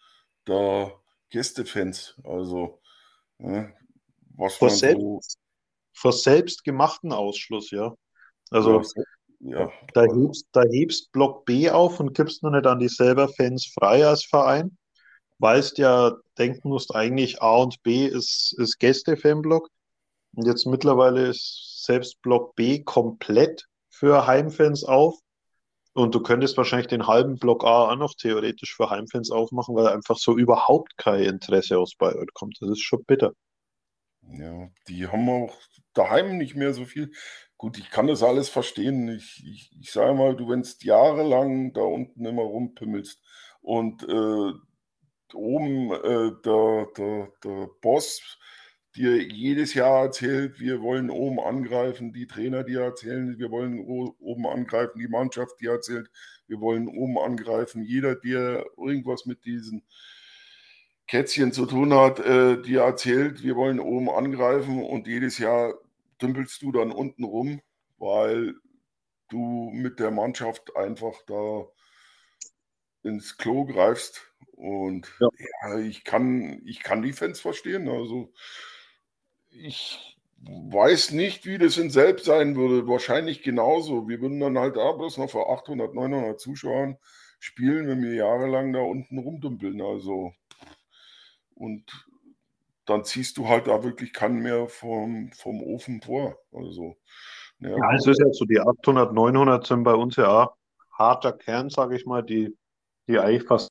der 0.46 0.98
Gästefans. 1.28 2.18
Also, 2.24 2.80
ne, 3.36 3.76
was 4.30 4.54
vor, 4.54 4.70
selbst, 4.70 5.02
so 5.02 5.20
vor 5.92 6.12
selbstgemachten 6.14 7.12
Ausschluss, 7.12 7.70
ja. 7.70 7.94
Also, 8.50 8.80
ja, 8.80 9.02
da, 9.94 10.02
hebst, 10.02 10.48
da 10.52 10.62
hebst 10.62 11.12
Block 11.12 11.44
B 11.44 11.70
auf 11.70 12.00
und 12.00 12.14
gibst 12.14 12.42
noch 12.42 12.50
nicht 12.50 12.66
an 12.66 12.78
die 12.78 12.88
selber 12.88 13.28
Fans 13.28 13.66
frei 13.78 14.06
als 14.06 14.24
Verein 14.24 14.76
weißt 15.38 15.78
ja, 15.78 16.16
denken 16.38 16.68
musst, 16.68 16.94
eigentlich 16.94 17.42
A 17.42 17.56
und 17.56 17.82
B 17.82 18.06
ist, 18.06 18.54
ist 18.58 18.78
Gäste-Fanblock. 18.78 19.68
Und 20.34 20.46
jetzt 20.46 20.66
mittlerweile 20.66 21.28
ist 21.28 21.84
selbst 21.84 22.20
Block 22.22 22.54
B 22.56 22.82
komplett 22.82 23.66
für 23.88 24.26
Heimfans 24.26 24.84
auf. 24.84 25.18
Und 25.94 26.14
du 26.14 26.20
könntest 26.20 26.58
wahrscheinlich 26.58 26.88
den 26.88 27.06
halben 27.06 27.38
Block 27.38 27.64
A 27.64 27.90
auch 27.90 27.96
noch 27.96 28.14
theoretisch 28.14 28.74
für 28.76 28.90
Heimfans 28.90 29.30
aufmachen, 29.30 29.74
weil 29.74 29.88
einfach 29.88 30.18
so 30.18 30.36
überhaupt 30.36 30.98
kein 30.98 31.22
Interesse 31.22 31.78
aus 31.78 31.94
Bayreuth 31.96 32.34
kommt. 32.34 32.58
Das 32.60 32.70
ist 32.70 32.82
schon 32.82 33.04
bitter. 33.04 33.32
Ja, 34.28 34.68
die 34.88 35.06
haben 35.06 35.28
auch 35.30 35.54
daheim 35.94 36.36
nicht 36.36 36.54
mehr 36.54 36.74
so 36.74 36.84
viel. 36.84 37.12
Gut, 37.58 37.78
ich 37.78 37.90
kann 37.90 38.06
das 38.06 38.22
alles 38.22 38.48
verstehen. 38.48 39.08
Ich, 39.08 39.42
ich, 39.46 39.70
ich 39.80 39.90
sage 39.90 40.14
mal, 40.14 40.36
du, 40.36 40.48
wenn 40.48 40.60
es 40.60 40.82
jahrelang 40.82 41.72
da 41.72 41.80
unten 41.80 42.24
immer 42.24 42.42
rumpimmelst 42.42 43.22
und 43.62 44.02
äh, 44.02 44.52
oben 45.34 45.90
äh, 45.90 46.32
der, 46.44 46.86
der, 46.96 47.32
der 47.42 47.68
Boss 47.80 48.38
dir 48.94 49.22
jedes 49.22 49.74
Jahr 49.74 50.04
erzählt, 50.04 50.58
wir 50.60 50.80
wollen 50.80 51.10
oben 51.10 51.38
angreifen, 51.40 52.12
die 52.12 52.26
Trainer, 52.26 52.64
die 52.64 52.74
erzählen, 52.74 53.38
wir 53.38 53.50
wollen 53.50 53.80
oben 53.80 54.46
angreifen, 54.46 54.98
die 54.98 55.08
Mannschaft, 55.08 55.60
die 55.60 55.66
erzählt, 55.66 56.10
wir 56.46 56.60
wollen 56.60 56.88
oben 56.88 57.18
angreifen, 57.18 57.82
jeder, 57.82 58.14
der 58.14 58.64
irgendwas 58.76 59.26
mit 59.26 59.44
diesen 59.44 59.82
Kätzchen 61.06 61.52
zu 61.52 61.66
tun 61.66 61.94
hat, 61.94 62.20
äh, 62.20 62.60
dir 62.60 62.82
erzählt, 62.82 63.42
wir 63.42 63.54
wollen 63.56 63.80
oben 63.80 64.10
angreifen 64.10 64.82
und 64.82 65.06
jedes 65.06 65.38
Jahr 65.38 65.74
dümpelst 66.20 66.62
du 66.62 66.72
dann 66.72 66.92
unten 66.92 67.24
rum, 67.24 67.60
weil 67.98 68.54
du 69.28 69.70
mit 69.72 69.98
der 70.00 70.10
Mannschaft 70.10 70.76
einfach 70.76 71.14
da 71.26 71.66
ins 73.02 73.36
Klo 73.38 73.64
greifst. 73.64 74.32
Und 74.52 75.12
ja. 75.20 75.28
ja, 75.62 75.78
ich, 75.78 76.04
kann, 76.04 76.62
ich 76.64 76.82
kann 76.82 77.02
die 77.02 77.12
Fans 77.12 77.40
verstehen. 77.40 77.88
Also 77.88 78.32
ich 79.50 80.16
weiß 80.38 81.12
nicht, 81.12 81.46
wie 81.46 81.58
das 81.58 81.78
in 81.78 81.90
Selbst 81.90 82.26
sein 82.26 82.56
würde. 82.56 82.86
Wahrscheinlich 82.86 83.42
genauso. 83.42 84.08
Wir 84.08 84.20
würden 84.20 84.40
dann 84.40 84.58
halt 84.58 84.76
auch 84.76 84.96
bloß 84.98 85.18
noch 85.18 85.30
vor 85.30 85.50
800, 85.52 85.94
900 85.94 86.40
Zuschauern 86.40 86.98
spielen, 87.38 87.86
wenn 87.86 88.02
wir 88.02 88.14
jahrelang 88.14 88.72
da 88.72 88.80
unten 88.80 89.18
rumdümpeln. 89.18 89.80
Also 89.80 90.32
und 91.54 92.06
dann 92.86 93.04
ziehst 93.04 93.36
du 93.36 93.48
halt 93.48 93.66
da 93.66 93.82
wirklich 93.82 94.12
keinen 94.12 94.40
mehr 94.40 94.68
vom, 94.68 95.30
vom 95.32 95.62
Ofen 95.62 96.00
vor. 96.00 96.38
Also, 96.52 96.96
ja, 97.58 97.70
ja 97.70 97.94
es 97.94 98.06
ist 98.06 98.20
ja 98.20 98.32
so, 98.32 98.44
die 98.44 98.60
800, 98.60 99.12
900 99.12 99.66
sind 99.66 99.82
bei 99.82 99.94
uns 99.94 100.16
ja 100.16 100.28
auch 100.28 100.56
harter 100.92 101.32
Kern, 101.32 101.68
sage 101.68 101.96
ich 101.96 102.06
mal, 102.06 102.22
die, 102.22 102.56
die 103.08 103.18
eigentlich 103.18 103.46
fast. 103.46 103.70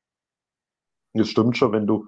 Das 1.13 1.29
stimmt 1.29 1.57
schon, 1.57 1.71
wenn 1.71 1.87
du 1.87 2.07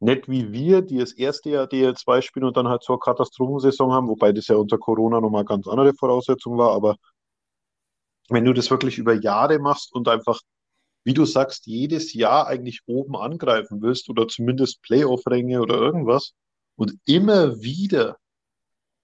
nicht 0.00 0.28
wie 0.28 0.52
wir, 0.52 0.82
die 0.82 0.98
das 0.98 1.12
erste 1.12 1.50
Jahr 1.50 1.66
DL2 1.66 2.22
spielen 2.22 2.46
und 2.46 2.56
dann 2.56 2.66
halt 2.66 2.82
so 2.82 2.94
eine 2.94 3.00
Katastrophensaison 3.00 3.92
haben, 3.92 4.08
wobei 4.08 4.32
das 4.32 4.48
ja 4.48 4.56
unter 4.56 4.78
Corona 4.78 5.20
nochmal 5.20 5.44
ganz 5.44 5.68
andere 5.68 5.94
Voraussetzung 5.94 6.58
war, 6.58 6.72
aber 6.72 6.96
wenn 8.28 8.44
du 8.44 8.52
das 8.52 8.70
wirklich 8.70 8.98
über 8.98 9.14
Jahre 9.14 9.58
machst 9.58 9.94
und 9.94 10.08
einfach, 10.08 10.40
wie 11.04 11.14
du 11.14 11.24
sagst, 11.24 11.66
jedes 11.66 12.12
Jahr 12.14 12.46
eigentlich 12.46 12.82
oben 12.86 13.16
angreifen 13.16 13.82
willst 13.82 14.08
oder 14.08 14.28
zumindest 14.28 14.82
Playoff-Ränge 14.82 15.60
oder 15.60 15.74
irgendwas 15.74 16.34
und 16.76 16.98
immer 17.04 17.60
wieder 17.60 18.18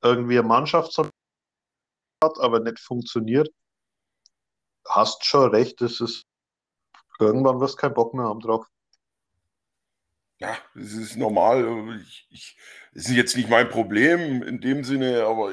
irgendwie 0.03 0.39
eine 0.39 0.49
Mannschaft 0.49 0.97
hat, 0.99 1.11
aber 2.39 2.61
nicht 2.61 2.79
funktioniert, 2.79 3.53
hast 4.87 5.25
schon 5.25 5.51
recht, 5.51 5.81
das 5.81 6.01
ist 6.01 6.25
irgendwann 7.19 7.61
wirst 7.61 7.75
du 7.75 7.81
keinen 7.81 7.95
Bock 7.95 8.15
mehr 8.15 8.27
haben 8.27 8.41
drauf. 8.41 8.67
Ja, 10.41 10.57
es 10.77 10.93
ist 10.93 11.17
normal. 11.17 12.01
Ich, 12.31 12.57
es 12.93 13.09
ist 13.09 13.17
jetzt 13.17 13.37
nicht 13.37 13.49
mein 13.49 13.69
Problem 13.69 14.43
in 14.43 14.61
dem 14.61 14.85
Sinne, 14.85 15.25
aber 15.25 15.53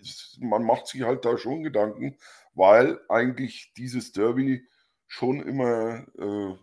es, 0.00 0.36
man 0.40 0.62
macht 0.62 0.88
sich 0.88 1.02
halt 1.02 1.24
da 1.24 1.38
schon 1.38 1.62
Gedanken, 1.62 2.18
weil 2.52 3.00
eigentlich 3.08 3.72
dieses 3.78 4.12
Derby 4.12 4.68
schon 5.06 5.40
immer 5.40 6.06
äh, 6.18 6.56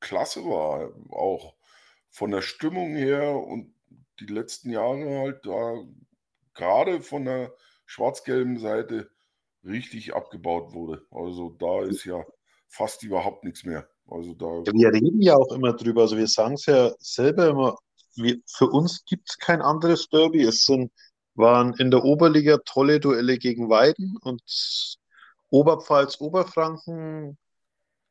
klasse 0.00 0.44
war, 0.44 0.92
auch 1.10 1.54
von 2.10 2.30
der 2.30 2.42
Stimmung 2.42 2.94
her 2.94 3.34
und 3.36 3.74
die 4.20 4.26
letzten 4.26 4.70
Jahre 4.70 5.18
halt 5.18 5.46
da 5.46 5.76
gerade 6.54 7.00
von 7.00 7.24
der 7.24 7.54
schwarz-gelben 7.86 8.58
Seite 8.58 9.10
richtig 9.64 10.14
abgebaut 10.14 10.72
wurde. 10.72 11.06
Also 11.10 11.50
da 11.50 11.82
ist 11.84 12.04
ja 12.04 12.24
fast 12.68 13.02
überhaupt 13.02 13.44
nichts 13.44 13.64
mehr. 13.64 13.88
Also 14.06 14.34
da 14.34 14.46
wir 14.46 14.92
reden 14.92 15.20
ja 15.20 15.36
auch 15.36 15.52
immer 15.52 15.74
drüber, 15.74 16.02
also 16.02 16.16
wir 16.16 16.26
sagen 16.26 16.54
es 16.54 16.66
ja 16.66 16.92
selber 16.98 17.48
immer, 17.48 17.76
wir, 18.16 18.38
für 18.46 18.68
uns 18.68 19.04
gibt 19.04 19.30
es 19.30 19.38
kein 19.38 19.62
anderes 19.62 20.08
Derby. 20.08 20.42
Es 20.42 20.64
sind, 20.64 20.90
waren 21.34 21.74
in 21.74 21.90
der 21.90 22.04
Oberliga 22.04 22.58
tolle 22.64 23.00
Duelle 23.00 23.38
gegen 23.38 23.68
Weiden 23.68 24.16
und 24.20 24.42
Oberpfalz, 25.50 26.20
Oberfranken, 26.20 27.38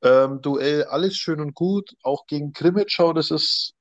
ähm, 0.02 0.42
Duell, 0.42 0.84
alles 0.86 1.18
schön 1.18 1.40
und 1.40 1.54
gut. 1.54 1.96
Auch 2.04 2.26
gegen 2.28 2.54
Krimitschau, 2.54 3.14
das 3.14 3.32
ist 3.32 3.74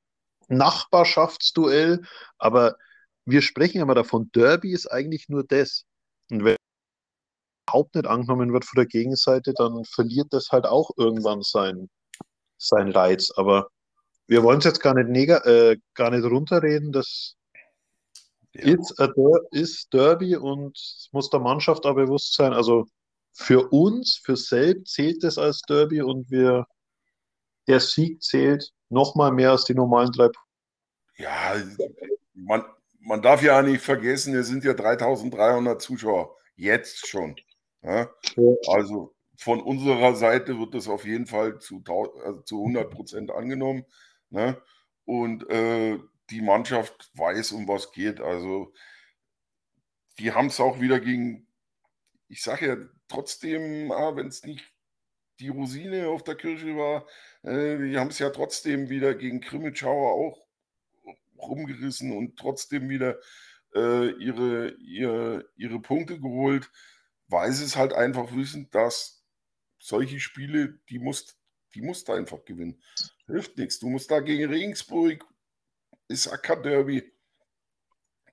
Nachbarschaftsduell, 0.48 2.02
aber 2.38 2.76
wir 3.24 3.42
sprechen 3.42 3.80
immer 3.80 3.94
davon, 3.94 4.30
Derby 4.32 4.72
ist 4.72 4.86
eigentlich 4.86 5.28
nur 5.28 5.44
das. 5.44 5.84
Und 6.30 6.44
wenn 6.44 6.56
überhaupt 7.68 7.94
nicht 7.94 8.06
angenommen 8.06 8.52
wird 8.52 8.64
von 8.64 8.76
der 8.76 8.86
Gegenseite, 8.86 9.52
dann 9.54 9.84
verliert 9.84 10.28
das 10.30 10.50
halt 10.50 10.66
auch 10.66 10.90
irgendwann 10.96 11.42
sein, 11.42 11.90
sein 12.58 12.90
Reiz. 12.90 13.32
Aber 13.36 13.68
wir 14.28 14.42
wollen 14.42 14.58
es 14.58 14.64
jetzt 14.64 14.80
gar 14.80 14.94
nicht, 14.94 15.08
neg 15.08 15.30
äh, 15.30 15.76
gar 15.94 16.10
nicht 16.10 16.24
runterreden. 16.24 16.92
Das 16.92 17.34
ja. 18.54 18.62
ist, 18.62 18.94
ist 19.50 19.92
Derby 19.92 20.36
und 20.36 20.76
es 20.76 21.08
muss 21.12 21.28
der 21.30 21.40
Mannschaft 21.40 21.84
auch 21.84 21.94
bewusst 21.94 22.34
sein. 22.34 22.52
Also 22.52 22.86
für 23.36 23.68
uns, 23.70 24.20
für 24.24 24.36
selbst 24.36 24.94
zählt 24.94 25.22
es 25.22 25.36
als 25.36 25.60
Derby 25.62 26.00
und 26.00 26.30
wir, 26.30 26.66
der 27.66 27.80
Sieg 27.80 28.22
zählt 28.22 28.72
noch 28.88 29.14
mal 29.14 29.30
mehr 29.30 29.50
als 29.50 29.64
die 29.64 29.74
normalen 29.74 30.10
drei 30.10 30.28
Punkte. 30.28 30.40
Ja, 31.18 31.54
man, 32.32 32.64
man 33.00 33.20
darf 33.20 33.42
ja 33.42 33.60
nicht 33.60 33.82
vergessen, 33.82 34.34
es 34.34 34.46
sind 34.46 34.64
ja 34.64 34.72
3300 34.72 35.80
Zuschauer, 35.80 36.34
jetzt 36.56 37.06
schon. 37.06 37.36
Ja? 37.82 38.10
Also 38.68 39.14
von 39.36 39.60
unserer 39.60 40.16
Seite 40.16 40.58
wird 40.58 40.74
das 40.74 40.88
auf 40.88 41.04
jeden 41.04 41.26
Fall 41.26 41.58
zu, 41.58 41.82
also 42.24 42.40
zu 42.40 42.58
100 42.58 42.90
Prozent 42.90 43.30
angenommen. 43.30 43.84
Ne? 44.30 44.60
Und 45.04 45.48
äh, 45.50 45.98
die 46.30 46.40
Mannschaft 46.40 47.10
weiß, 47.14 47.52
um 47.52 47.68
was 47.68 47.92
geht. 47.92 48.20
Also 48.20 48.72
die 50.18 50.32
haben 50.32 50.46
es 50.46 50.58
auch 50.58 50.80
wieder 50.80 51.00
gegen, 51.00 51.46
ich 52.28 52.42
sage 52.42 52.66
ja 52.66 52.76
trotzdem, 53.08 53.92
ah, 53.92 54.14
wenn 54.16 54.28
es 54.28 54.44
nicht 54.44 54.64
die 55.40 55.48
Rosine 55.48 56.08
auf 56.08 56.24
der 56.24 56.34
Kirche 56.34 56.76
war, 56.76 57.06
äh, 57.42 57.78
die 57.78 57.98
haben 57.98 58.08
es 58.08 58.18
ja 58.18 58.30
trotzdem 58.30 58.88
wieder 58.88 59.14
gegen 59.14 59.40
Krimitschauer 59.40 60.12
auch 60.12 60.46
rumgerissen 61.38 62.16
und 62.16 62.38
trotzdem 62.38 62.88
wieder 62.88 63.18
äh, 63.74 64.10
ihre, 64.12 64.70
ihre, 64.78 65.48
ihre 65.56 65.80
Punkte 65.80 66.18
geholt, 66.18 66.70
weil 67.28 67.52
sie 67.52 67.64
es 67.64 67.76
halt 67.76 67.92
einfach 67.92 68.34
wissen, 68.34 68.70
dass 68.70 69.24
solche 69.78 70.20
Spiele, 70.20 70.78
die 70.88 70.98
musst, 70.98 71.36
die 71.74 71.82
musst 71.82 72.08
du 72.08 72.12
einfach 72.12 72.44
gewinnen. 72.44 72.82
Hilft 73.26 73.58
nichts. 73.58 73.78
Du 73.78 73.88
musst 73.88 74.10
da 74.10 74.20
gegen 74.20 74.50
Regensburg, 74.50 75.24
ist 76.08 76.28
Acker-Derby. 76.28 77.12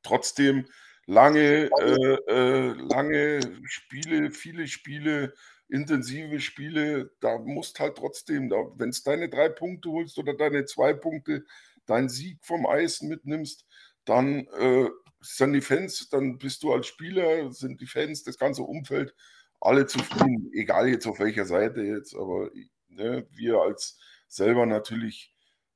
Trotzdem 0.04 0.68
lange, 1.06 1.70
äh, 1.80 2.18
äh, 2.28 2.74
lange 2.74 3.40
Spiele, 3.66 4.32
viele 4.32 4.68
Spiele, 4.68 5.34
intensive 5.70 6.40
Spiele. 6.40 7.12
Da 7.20 7.38
musst 7.40 7.80
halt 7.80 7.98
trotzdem, 7.98 8.50
wenn 8.52 8.90
es 8.90 9.04
deine 9.04 9.30
drei 9.30 9.50
Punkte 9.50 9.90
holst 9.90 10.18
oder 10.18 10.34
deine 10.36 10.66
zwei 10.66 10.94
Punkte, 10.94 11.46
deinen 11.86 12.10
Sieg 12.10 12.40
vom 12.42 12.66
Eis 12.66 13.02
mitnimmst, 13.02 13.66
dann 14.06 14.48
äh, 14.60 14.90
sind 15.22 15.54
die 15.54 15.62
Fans, 15.62 16.10
dann 16.10 16.38
bist 16.38 16.64
du 16.64 16.74
als 16.74 16.88
Spieler, 16.88 17.52
sind 17.52 17.82
die 17.82 17.88
Fans, 17.88 18.24
das 18.24 18.38
ganze 18.38 18.64
Umfeld 18.64 19.14
alle 19.62 19.86
zufrieden, 19.88 20.52
egal 20.54 20.90
jetzt 20.90 21.08
auf 21.08 21.20
welcher 21.20 21.46
Seite 21.46 21.82
jetzt, 21.82 22.14
aber 22.16 22.50
ne, 22.90 23.26
wir 23.32 23.60
als 23.60 23.98
selber 24.28 24.66
natürlich, 24.66 25.33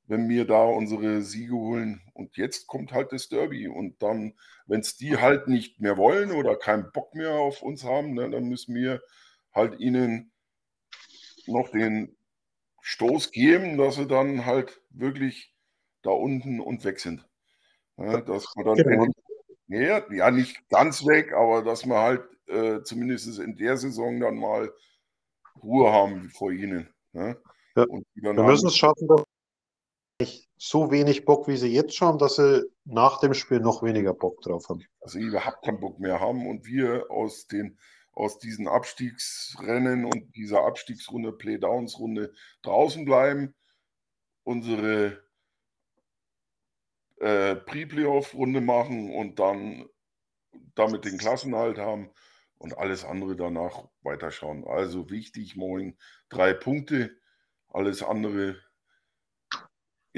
wenn 0.08 0.28
wir 0.28 0.46
da 0.46 0.64
unsere 0.64 1.20
Siege 1.22 1.54
holen 1.54 2.00
und 2.14 2.36
jetzt 2.36 2.66
kommt 2.66 2.92
halt 2.92 3.12
das 3.12 3.28
Derby 3.28 3.68
und 3.68 4.02
dann, 4.02 4.34
wenn 4.66 4.80
es 4.80 4.96
die 4.96 5.18
halt 5.18 5.48
nicht 5.48 5.80
mehr 5.80 5.98
wollen 5.98 6.32
oder 6.32 6.56
keinen 6.56 6.90
Bock 6.92 7.14
mehr 7.14 7.34
auf 7.34 7.62
uns 7.62 7.84
haben, 7.84 8.14
ne, 8.14 8.28
dann 8.30 8.44
müssen 8.44 8.74
wir 8.74 9.02
halt 9.52 9.78
ihnen 9.78 10.32
noch 11.46 11.68
den 11.70 12.16
Stoß 12.80 13.32
geben, 13.32 13.76
dass 13.76 13.96
sie 13.96 14.06
dann 14.06 14.46
halt 14.46 14.80
wirklich 14.90 15.54
da 16.02 16.10
unten 16.10 16.60
und 16.60 16.84
weg 16.84 17.00
sind. 17.00 17.28
Ja, 17.98 18.20
dass 18.22 18.44
wir 18.56 18.64
dann 18.64 18.76
genau. 18.76 19.06
ja, 19.66 20.02
ja, 20.10 20.30
nicht 20.30 20.68
ganz 20.70 21.04
weg, 21.04 21.32
aber 21.34 21.62
dass 21.62 21.84
wir 21.84 21.98
halt 21.98 22.22
äh, 22.46 22.82
zumindest 22.82 23.38
in 23.38 23.56
der 23.56 23.76
Saison 23.76 24.20
dann 24.20 24.36
mal 24.36 24.72
Ruhe 25.62 25.92
haben 25.92 26.30
vor 26.30 26.50
ihnen. 26.50 26.88
Ne? 27.12 27.36
Ja. 27.76 27.86
wir 28.14 28.32
müssen 28.32 28.68
es 28.68 28.76
schaffen, 28.76 29.06
dass 29.06 29.24
nicht 30.20 30.48
so 30.56 30.90
wenig 30.90 31.24
Bock, 31.24 31.46
wie 31.48 31.56
sie 31.56 31.72
jetzt 31.72 31.96
schon, 31.96 32.18
dass 32.18 32.36
sie 32.36 32.64
nach 32.84 33.20
dem 33.20 33.34
Spiel 33.34 33.60
noch 33.60 33.82
weniger 33.82 34.14
Bock 34.14 34.40
drauf 34.42 34.68
haben. 34.68 34.84
Also 35.00 35.18
überhaupt 35.18 35.64
keinen 35.64 35.80
Bock 35.80 36.00
mehr 36.00 36.20
haben 36.20 36.48
und 36.48 36.66
wir 36.66 37.10
aus 37.10 37.46
den 37.46 37.78
aus 38.18 38.40
diesen 38.40 38.66
Abstiegsrennen 38.66 40.04
und 40.04 40.34
dieser 40.34 40.64
Abstiegsrunde, 40.64 41.30
Playdowns-Runde 41.30 42.32
draußen 42.62 43.04
bleiben, 43.04 43.54
unsere 44.42 45.22
äh, 47.20 47.54
Pre-Playoff-Runde 47.54 48.60
machen 48.60 49.14
und 49.14 49.38
dann 49.38 49.88
damit 50.74 51.04
den 51.04 51.16
Klassenhalt 51.16 51.78
haben 51.78 52.10
und 52.58 52.76
alles 52.76 53.04
andere 53.04 53.36
danach 53.36 53.88
weiterschauen. 54.02 54.66
Also 54.66 55.10
wichtig, 55.10 55.54
morgen 55.54 55.96
drei 56.28 56.54
Punkte, 56.54 57.16
alles 57.68 58.02
andere 58.02 58.56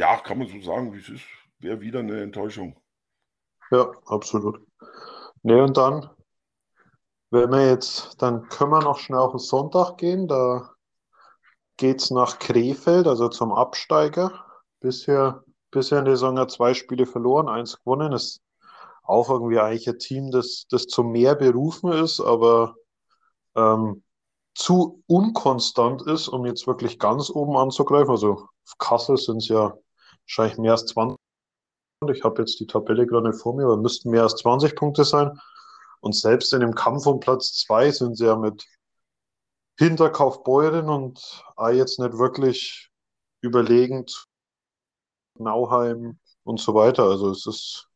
ja, 0.00 0.16
kann 0.16 0.38
man 0.38 0.48
so 0.48 0.60
sagen, 0.62 0.94
wie 0.94 0.98
es 0.98 1.10
ist. 1.10 1.24
Wäre 1.58 1.80
wieder 1.80 1.98
eine 1.98 2.22
Enttäuschung. 2.22 2.74
Ja, 3.70 3.92
absolut. 4.06 4.58
Ne, 5.42 5.62
und 5.62 5.76
dann, 5.76 6.08
wenn 7.30 7.50
wir 7.50 7.68
jetzt, 7.68 8.20
dann 8.20 8.48
können 8.48 8.70
wir 8.70 8.80
noch 8.80 8.98
schnell 8.98 9.18
auf 9.18 9.32
den 9.32 9.38
Sonntag 9.38 9.98
gehen. 9.98 10.26
Da 10.26 10.70
geht 11.76 12.00
es 12.00 12.10
nach 12.10 12.38
Krefeld, 12.38 13.06
also 13.06 13.28
zum 13.28 13.52
Absteiger. 13.52 14.46
Bisher, 14.80 15.44
bisher 15.70 15.98
in 15.98 16.06
der 16.06 16.16
Saison 16.16 16.38
ja 16.38 16.48
zwei 16.48 16.72
Spiele 16.72 17.04
verloren, 17.04 17.50
eins 17.50 17.78
gewonnen. 17.78 18.14
Ist 18.14 18.40
auch 19.02 19.28
irgendwie 19.28 19.60
eigentlich 19.60 19.88
ein 19.88 19.98
Team, 19.98 20.30
das, 20.30 20.64
das 20.70 20.86
zu 20.86 21.04
mehr 21.04 21.34
berufen 21.34 21.92
ist, 21.92 22.20
aber 22.20 22.74
ähm, 23.54 24.02
zu 24.54 25.02
unkonstant 25.06 26.02
ist, 26.06 26.28
um 26.28 26.46
jetzt 26.46 26.66
wirklich 26.66 26.98
ganz 26.98 27.28
oben 27.28 27.58
anzugreifen. 27.58 28.10
Also 28.10 28.48
Kassel 28.78 29.18
sind 29.18 29.38
es 29.38 29.48
ja 29.48 29.74
wahrscheinlich 30.30 30.58
mehr 30.58 30.72
als 30.72 30.86
20. 30.86 31.16
Ich 32.12 32.24
habe 32.24 32.40
jetzt 32.42 32.58
die 32.60 32.66
Tabelle 32.66 33.06
gerade 33.06 33.32
vor 33.32 33.54
mir, 33.54 33.64
aber 33.64 33.76
müssten 33.76 34.10
mehr 34.10 34.22
als 34.22 34.36
20 34.36 34.74
Punkte 34.76 35.04
sein. 35.04 35.38
Und 36.00 36.14
selbst 36.14 36.52
in 36.52 36.60
dem 36.60 36.74
Kampf 36.74 37.06
um 37.06 37.20
Platz 37.20 37.58
2 37.66 37.90
sind 37.90 38.16
sie 38.16 38.24
ja 38.26 38.36
mit 38.36 38.64
Hinterkaufbeuren 39.78 40.88
und 40.88 41.44
auch 41.56 41.68
jetzt 41.68 41.98
nicht 41.98 42.16
wirklich 42.16 42.90
überlegend 43.42 44.26
Nauheim 45.38 46.18
und 46.44 46.60
so 46.60 46.74
weiter. 46.74 47.04
Also 47.04 47.30
es 47.30 47.46
ist 47.46 47.88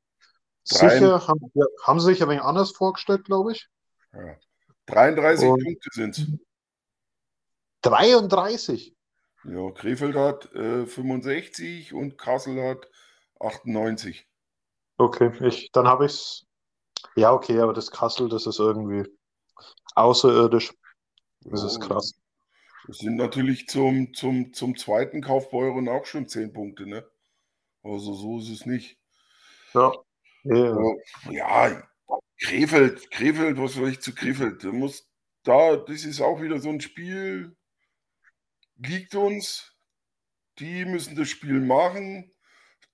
Drei- 0.70 0.98
sicher, 0.98 1.26
haben, 1.26 1.50
haben 1.82 2.00
sie 2.00 2.06
sich 2.06 2.22
ein 2.22 2.28
wenig 2.28 2.42
anders 2.42 2.72
vorgestellt, 2.72 3.24
glaube 3.24 3.52
ich. 3.52 3.68
Ja. 4.12 4.36
33 4.86 5.48
Und- 5.48 5.62
Punkte 5.64 5.88
sind 5.92 6.18
es. 6.18 6.26
33. 7.82 8.94
Ja, 9.44 9.70
Krefeld 9.72 10.16
hat 10.16 10.52
äh, 10.54 10.86
65 10.86 11.92
und 11.92 12.16
Kassel 12.16 12.62
hat 12.62 12.88
98. 13.40 14.26
Okay, 14.96 15.32
ich, 15.46 15.70
dann 15.72 15.86
habe 15.86 16.06
ich's. 16.06 16.46
Ja, 17.16 17.32
okay, 17.32 17.58
aber 17.60 17.72
das 17.72 17.90
Kassel, 17.90 18.28
das 18.28 18.46
ist 18.46 18.58
irgendwie 18.58 19.04
außerirdisch. 19.94 20.72
Das 21.40 21.62
ist 21.62 21.78
Ja, 21.80 21.86
krass. 21.86 22.14
Das 22.86 22.98
sind 22.98 23.16
natürlich 23.16 23.66
zum, 23.68 24.12
zum, 24.14 24.52
zum 24.52 24.76
zweiten 24.76 25.22
Kaufbeuren 25.22 25.88
auch 25.88 26.04
schon 26.04 26.28
10 26.28 26.52
Punkte, 26.52 26.86
ne? 26.86 27.06
Also 27.82 28.14
so 28.14 28.38
ist 28.38 28.50
es 28.50 28.66
nicht. 28.66 28.98
Ja. 29.74 29.92
Ja, 30.44 30.76
Ja, 31.30 31.88
Krefeld, 32.40 33.10
Krefeld, 33.10 33.58
was 33.58 33.74
soll 33.74 33.88
ich 33.88 34.00
zu 34.00 34.14
Krefeld? 34.14 34.64
Da 34.64 34.72
muss 34.72 35.08
da, 35.42 35.76
das 35.76 36.04
ist 36.04 36.20
auch 36.20 36.40
wieder 36.40 36.58
so 36.58 36.68
ein 36.70 36.80
Spiel, 36.80 37.56
liegt 38.76 39.14
uns, 39.14 39.74
die 40.58 40.84
müssen 40.84 41.16
das 41.16 41.28
Spiel 41.28 41.60
machen, 41.60 42.32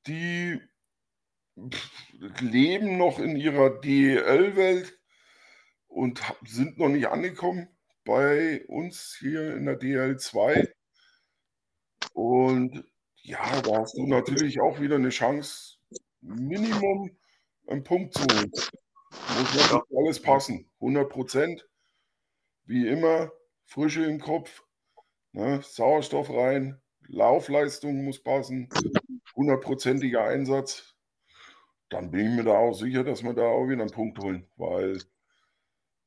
die 0.06 0.60
leben 2.40 2.96
noch 2.96 3.18
in 3.18 3.36
ihrer 3.36 3.80
DEL-Welt 3.80 4.98
und 5.88 6.22
sind 6.44 6.78
noch 6.78 6.88
nicht 6.88 7.08
angekommen 7.08 7.68
bei 8.04 8.64
uns 8.66 9.16
hier 9.18 9.56
in 9.56 9.66
der 9.66 9.76
DL 9.76 10.18
2. 10.18 10.72
Und 12.14 12.84
ja, 13.22 13.60
da 13.60 13.80
hast 13.80 13.96
du 13.96 14.06
natürlich 14.06 14.60
auch 14.60 14.80
wieder 14.80 14.96
eine 14.96 15.10
Chance, 15.10 15.76
Minimum 16.22 17.16
einen 17.66 17.84
Punkt 17.84 18.14
zu 18.14 18.22
holen. 18.22 18.50
Muss 18.50 19.54
wirklich 19.54 19.82
alles 19.96 20.22
passen. 20.22 20.70
100 20.80 21.08
Prozent. 21.08 21.68
Wie 22.64 22.86
immer, 22.86 23.30
Frische 23.64 24.04
im 24.04 24.20
Kopf, 24.20 24.62
ne, 25.32 25.60
Sauerstoff 25.62 26.30
rein, 26.30 26.80
Laufleistung 27.08 28.04
muss 28.04 28.22
passen, 28.22 28.68
hundertprozentiger 29.34 30.24
Einsatz. 30.24 30.94
Dann 31.88 32.10
bin 32.10 32.30
ich 32.30 32.36
mir 32.36 32.44
da 32.44 32.56
auch 32.58 32.74
sicher, 32.74 33.04
dass 33.04 33.22
wir 33.22 33.34
da 33.34 33.42
auch 33.42 33.66
wieder 33.66 33.82
einen 33.82 33.90
Punkt 33.90 34.18
holen, 34.20 34.46
weil 34.56 35.00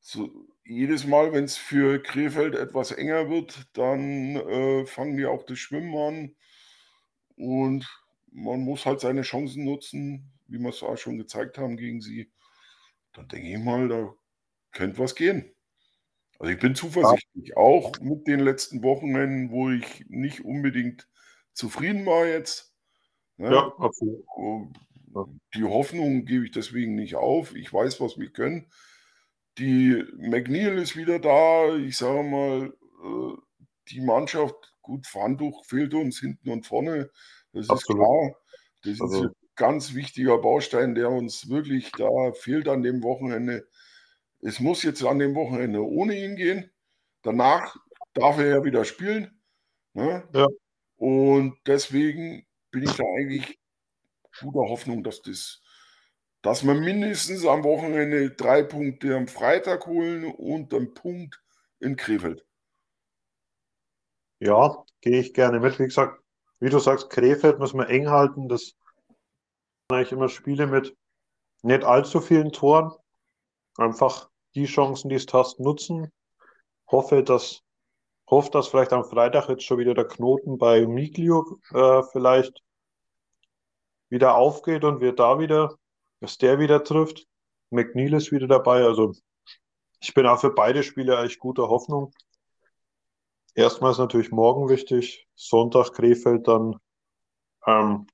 so, 0.00 0.30
jedes 0.64 1.06
Mal, 1.06 1.32
wenn 1.32 1.44
es 1.44 1.56
für 1.56 2.02
Krefeld 2.02 2.54
etwas 2.54 2.90
enger 2.92 3.28
wird, 3.28 3.68
dann 3.74 4.36
äh, 4.36 4.86
fangen 4.86 5.16
die 5.16 5.26
auch 5.26 5.44
das 5.44 5.58
Schwimmen 5.58 5.94
an 5.96 6.36
und 7.36 7.86
man 8.32 8.60
muss 8.60 8.86
halt 8.86 9.00
seine 9.00 9.22
Chancen 9.22 9.64
nutzen, 9.64 10.32
wie 10.46 10.58
wir 10.58 10.70
es 10.70 10.82
auch 10.82 10.96
schon 10.96 11.18
gezeigt 11.18 11.58
haben 11.58 11.76
gegen 11.76 12.00
sie. 12.00 12.30
Dann 13.12 13.28
denke 13.28 13.48
ich 13.48 13.58
mal, 13.58 13.88
da 13.88 14.12
könnte 14.72 14.98
was 14.98 15.14
gehen. 15.14 15.54
Also 16.44 16.52
ich 16.52 16.60
bin 16.60 16.74
zuversichtlich, 16.74 17.56
auch 17.56 17.98
mit 18.02 18.26
den 18.26 18.40
letzten 18.40 18.82
Wochenenden, 18.82 19.50
wo 19.50 19.70
ich 19.70 20.04
nicht 20.08 20.44
unbedingt 20.44 21.08
zufrieden 21.54 22.04
war 22.04 22.26
jetzt. 22.26 22.76
Ne? 23.38 23.50
ja, 23.50 23.72
absolut. 23.78 24.26
Die 25.54 25.64
Hoffnung 25.64 26.26
gebe 26.26 26.44
ich 26.44 26.50
deswegen 26.50 26.96
nicht 26.96 27.14
auf. 27.14 27.54
Ich 27.56 27.72
weiß, 27.72 27.98
was 28.02 28.18
wir 28.18 28.28
können. 28.28 28.70
Die 29.56 30.04
McNeil 30.18 30.76
ist 30.76 30.96
wieder 30.96 31.18
da. 31.18 31.76
Ich 31.76 31.96
sage 31.96 32.22
mal, 32.22 32.74
äh, 33.02 33.36
die 33.88 34.02
Mannschaft, 34.02 34.54
gut, 34.82 35.06
Handtuch 35.14 35.64
fehlt 35.64 35.94
uns 35.94 36.20
hinten 36.20 36.50
und 36.50 36.66
vorne. 36.66 37.08
Das 37.54 37.62
ist 37.62 37.70
Absolut. 37.70 38.02
klar. 38.02 38.36
Das 38.82 38.92
ist 38.92 39.00
Also- 39.00 39.22
ein 39.22 39.30
ganz 39.54 39.94
wichtiger 39.94 40.36
Baustein, 40.36 40.94
der 40.94 41.08
uns 41.08 41.48
wirklich 41.48 41.90
da 41.92 42.32
fehlt 42.34 42.68
an 42.68 42.82
dem 42.82 43.02
Wochenende. 43.02 43.66
Es 44.44 44.60
muss 44.60 44.82
jetzt 44.82 45.02
an 45.02 45.18
dem 45.18 45.34
Wochenende 45.34 45.82
ohne 45.82 46.22
ihn 46.22 46.36
gehen. 46.36 46.70
Danach 47.22 47.76
darf 48.12 48.36
er 48.36 48.46
ja 48.46 48.64
wieder 48.64 48.84
spielen. 48.84 49.40
Ne? 49.94 50.28
Ja. 50.34 50.46
Und 50.96 51.56
deswegen 51.66 52.46
bin 52.70 52.82
ich 52.82 52.92
da 52.92 53.04
eigentlich 53.16 53.58
guter 54.40 54.68
Hoffnung, 54.68 55.02
dass 55.02 55.22
das, 55.22 55.62
dass 56.42 56.62
wir 56.62 56.74
mindestens 56.74 57.46
am 57.46 57.64
Wochenende 57.64 58.32
drei 58.32 58.62
Punkte 58.62 59.16
am 59.16 59.28
Freitag 59.28 59.86
holen 59.86 60.26
und 60.26 60.74
einen 60.74 60.92
Punkt 60.92 61.42
in 61.80 61.96
Krefeld. 61.96 62.44
Ja, 64.40 64.84
gehe 65.00 65.20
ich 65.20 65.32
gerne 65.32 65.58
mit. 65.58 65.78
Wie 65.78 65.84
gesagt, 65.84 66.22
wie 66.60 66.68
du 66.68 66.78
sagst, 66.78 67.08
Krefeld 67.08 67.58
müssen 67.60 67.78
wir 67.78 67.88
eng 67.88 68.10
halten. 68.10 68.50
Das 68.50 68.62
sind 68.66 68.76
eigentlich 69.88 70.12
immer 70.12 70.28
Spiele 70.28 70.66
mit 70.66 70.94
nicht 71.62 71.82
allzu 71.82 72.20
vielen 72.20 72.52
Toren. 72.52 72.92
Einfach 73.78 74.28
die 74.54 74.66
Chancen, 74.66 75.08
die 75.08 75.16
es 75.16 75.26
hast, 75.32 75.60
nutzen. 75.60 76.12
Hoffe, 76.90 77.22
dass, 77.22 77.62
hoffe, 78.28 78.50
dass 78.50 78.68
vielleicht 78.68 78.92
am 78.92 79.04
Freitag 79.04 79.48
jetzt 79.48 79.64
schon 79.64 79.78
wieder 79.78 79.94
der 79.94 80.06
Knoten 80.06 80.58
bei 80.58 80.86
Miglio 80.86 81.58
äh, 81.72 82.02
vielleicht 82.12 82.62
wieder 84.08 84.36
aufgeht 84.36 84.84
und 84.84 85.00
wir 85.00 85.14
da 85.14 85.38
wieder, 85.38 85.76
dass 86.20 86.38
der 86.38 86.58
wieder 86.58 86.84
trifft. 86.84 87.26
McNeil 87.70 88.14
ist 88.14 88.32
wieder 88.32 88.46
dabei. 88.46 88.84
Also 88.84 89.12
ich 90.00 90.14
bin 90.14 90.26
auch 90.26 90.40
für 90.40 90.50
beide 90.50 90.82
Spiele 90.82 91.18
eigentlich 91.18 91.38
guter 91.38 91.68
Hoffnung. 91.68 92.12
Erstmal 93.54 93.92
ist 93.92 93.98
natürlich 93.98 94.30
morgen 94.30 94.68
wichtig. 94.68 95.26
Sonntag 95.34 95.92
Krefeld 95.92 96.46
dann 96.48 96.76
ähm, 97.66 98.06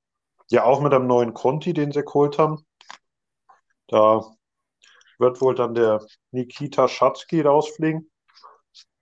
ja 0.49 0.63
auch 0.63 0.81
mit 0.81 0.93
einem 0.93 1.07
neuen 1.07 1.33
Conti, 1.33 1.73
den 1.73 1.91
sie 1.91 2.03
geholt 2.03 2.37
haben. 2.37 2.65
Da 3.87 4.23
wird 5.21 5.39
wohl 5.39 5.55
dann 5.55 5.73
der 5.73 6.05
Nikita 6.31 6.87
Schatzky 6.89 7.41
rausfliegen. 7.41 8.11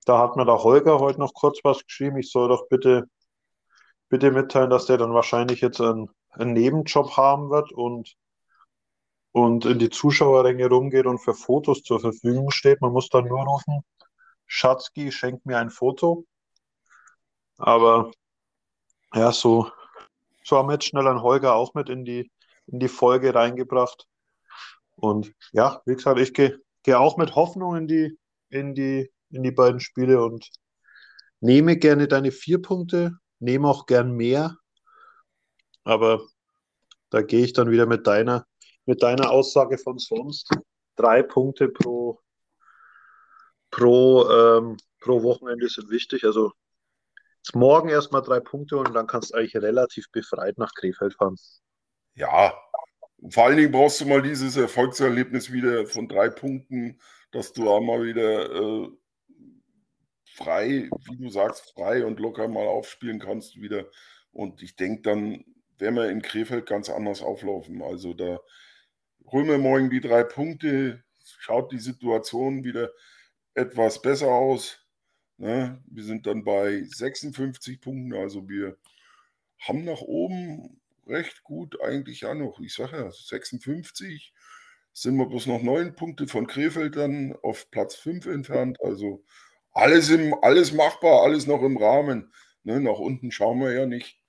Da 0.05 0.19
hat 0.19 0.35
mir 0.35 0.45
der 0.45 0.63
Holger 0.63 0.99
heute 0.99 1.19
noch 1.19 1.33
kurz 1.33 1.59
was 1.63 1.83
geschrieben. 1.83 2.17
Ich 2.17 2.31
soll 2.31 2.49
doch 2.49 2.67
bitte, 2.69 3.09
bitte 4.09 4.31
mitteilen, 4.31 4.69
dass 4.69 4.85
der 4.85 4.97
dann 4.97 5.13
wahrscheinlich 5.13 5.61
jetzt 5.61 5.81
einen, 5.81 6.09
einen 6.31 6.53
Nebenjob 6.53 7.17
haben 7.17 7.49
wird 7.49 7.71
und, 7.71 8.15
und 9.31 9.65
in 9.65 9.79
die 9.79 9.89
Zuschauerränge 9.89 10.67
rumgeht 10.67 11.05
und 11.05 11.19
für 11.19 11.33
Fotos 11.33 11.81
zur 11.83 11.99
Verfügung 11.99 12.51
steht. 12.51 12.81
Man 12.81 12.93
muss 12.93 13.09
dann 13.09 13.25
nur 13.25 13.43
rufen, 13.43 13.83
Schatzky, 14.45 15.11
schenkt 15.11 15.45
mir 15.45 15.57
ein 15.57 15.69
Foto. 15.69 16.25
Aber 17.57 18.11
ja, 19.13 19.31
so, 19.31 19.71
so 20.43 20.57
haben 20.57 20.69
wir 20.69 20.73
jetzt 20.73 20.85
schnell 20.85 21.07
einen 21.07 21.21
Holger 21.21 21.55
auch 21.55 21.73
mit 21.75 21.89
in 21.89 22.03
die, 22.03 22.31
in 22.67 22.79
die 22.79 22.87
Folge 22.87 23.35
reingebracht. 23.35 24.08
Und 24.99 25.33
ja, 25.51 25.81
wie 25.85 25.95
gesagt, 25.95 26.19
ich 26.19 26.33
gehe 26.33 26.59
geh 26.83 26.93
auch 26.95 27.17
mit 27.17 27.35
Hoffnung 27.35 27.75
in 27.75 27.87
die, 27.87 28.17
in 28.49 28.73
die, 28.73 29.11
in 29.29 29.43
die 29.43 29.51
beiden 29.51 29.79
Spiele 29.79 30.23
und 30.23 30.49
nehme 31.39 31.77
gerne 31.77 32.07
deine 32.07 32.31
vier 32.31 32.61
Punkte, 32.61 33.17
nehme 33.39 33.67
auch 33.67 33.85
gern 33.85 34.11
mehr. 34.11 34.57
Aber 35.83 36.21
da 37.09 37.21
gehe 37.21 37.43
ich 37.43 37.53
dann 37.53 37.71
wieder 37.71 37.85
mit 37.85 38.07
deiner, 38.07 38.45
mit 38.85 39.03
deiner 39.03 39.31
Aussage 39.31 39.77
von 39.77 39.97
sonst. 39.97 40.49
Drei 40.95 41.23
Punkte 41.23 41.69
pro, 41.69 42.19
pro, 43.71 44.29
ähm, 44.29 44.77
pro 44.99 45.23
Wochenende 45.23 45.69
sind 45.69 45.89
wichtig. 45.89 46.25
Also 46.25 46.51
jetzt 47.37 47.55
morgen 47.55 47.89
erstmal 47.89 48.21
drei 48.21 48.39
Punkte 48.39 48.77
und 48.77 48.93
dann 48.93 49.07
kannst 49.07 49.31
du 49.31 49.37
eigentlich 49.37 49.55
relativ 49.55 50.11
befreit 50.11 50.57
nach 50.57 50.73
Krefeld 50.73 51.13
fahren. 51.13 51.37
Ja, 52.15 52.53
vor 53.29 53.45
allen 53.45 53.57
Dingen 53.57 53.71
brauchst 53.71 54.01
du 54.01 54.05
mal 54.05 54.21
dieses 54.21 54.55
Erfolgserlebnis 54.55 55.51
wieder 55.51 55.85
von 55.85 56.07
drei 56.07 56.29
Punkten, 56.29 56.99
dass 57.31 57.53
du 57.53 57.69
auch 57.69 57.81
mal 57.81 58.03
wieder 58.03 58.51
äh, 58.51 58.87
frei, 60.25 60.89
wie 61.09 61.17
du 61.17 61.29
sagst, 61.29 61.73
frei 61.73 62.05
und 62.05 62.19
locker 62.19 62.47
mal 62.47 62.67
aufspielen 62.67 63.19
kannst 63.19 63.61
wieder. 63.61 63.89
Und 64.31 64.61
ich 64.61 64.75
denke, 64.75 65.01
dann 65.01 65.43
werden 65.77 65.95
wir 65.95 66.09
in 66.09 66.21
Krefeld 66.21 66.65
ganz 66.65 66.89
anders 66.89 67.21
auflaufen. 67.21 67.81
Also 67.81 68.13
da 68.13 68.39
holen 69.31 69.47
wir 69.47 69.57
morgen 69.57 69.89
die 69.89 70.01
drei 70.01 70.23
Punkte, 70.23 71.03
schaut 71.23 71.71
die 71.71 71.79
Situation 71.79 72.63
wieder 72.63 72.89
etwas 73.53 74.01
besser 74.01 74.31
aus. 74.31 74.85
Ne? 75.37 75.81
Wir 75.87 76.03
sind 76.03 76.25
dann 76.25 76.43
bei 76.43 76.83
56 76.83 77.81
Punkten, 77.81 78.13
also 78.13 78.47
wir 78.47 78.77
haben 79.59 79.83
nach 79.83 80.01
oben 80.01 80.78
recht 81.09 81.43
gut 81.43 81.81
eigentlich 81.81 82.21
ja 82.21 82.33
noch. 82.33 82.59
Ich 82.59 82.73
sage 82.73 82.97
ja, 82.97 83.11
56 83.11 84.33
sind 84.93 85.17
wir 85.17 85.27
bloß 85.27 85.47
noch 85.47 85.61
neun 85.61 85.95
Punkte 85.95 86.27
von 86.27 86.47
Krefeld 86.47 86.95
dann 86.95 87.35
auf 87.43 87.69
Platz 87.71 87.95
5 87.95 88.25
entfernt. 88.27 88.77
Also 88.81 89.23
alles, 89.71 90.09
im, 90.09 90.35
alles 90.41 90.73
machbar, 90.73 91.23
alles 91.23 91.47
noch 91.47 91.63
im 91.63 91.77
Rahmen. 91.77 92.33
Ne? 92.63 92.79
Nach 92.81 92.99
unten 92.99 93.31
schauen 93.31 93.59
wir 93.59 93.71
ja 93.71 93.85
nicht, 93.85 94.19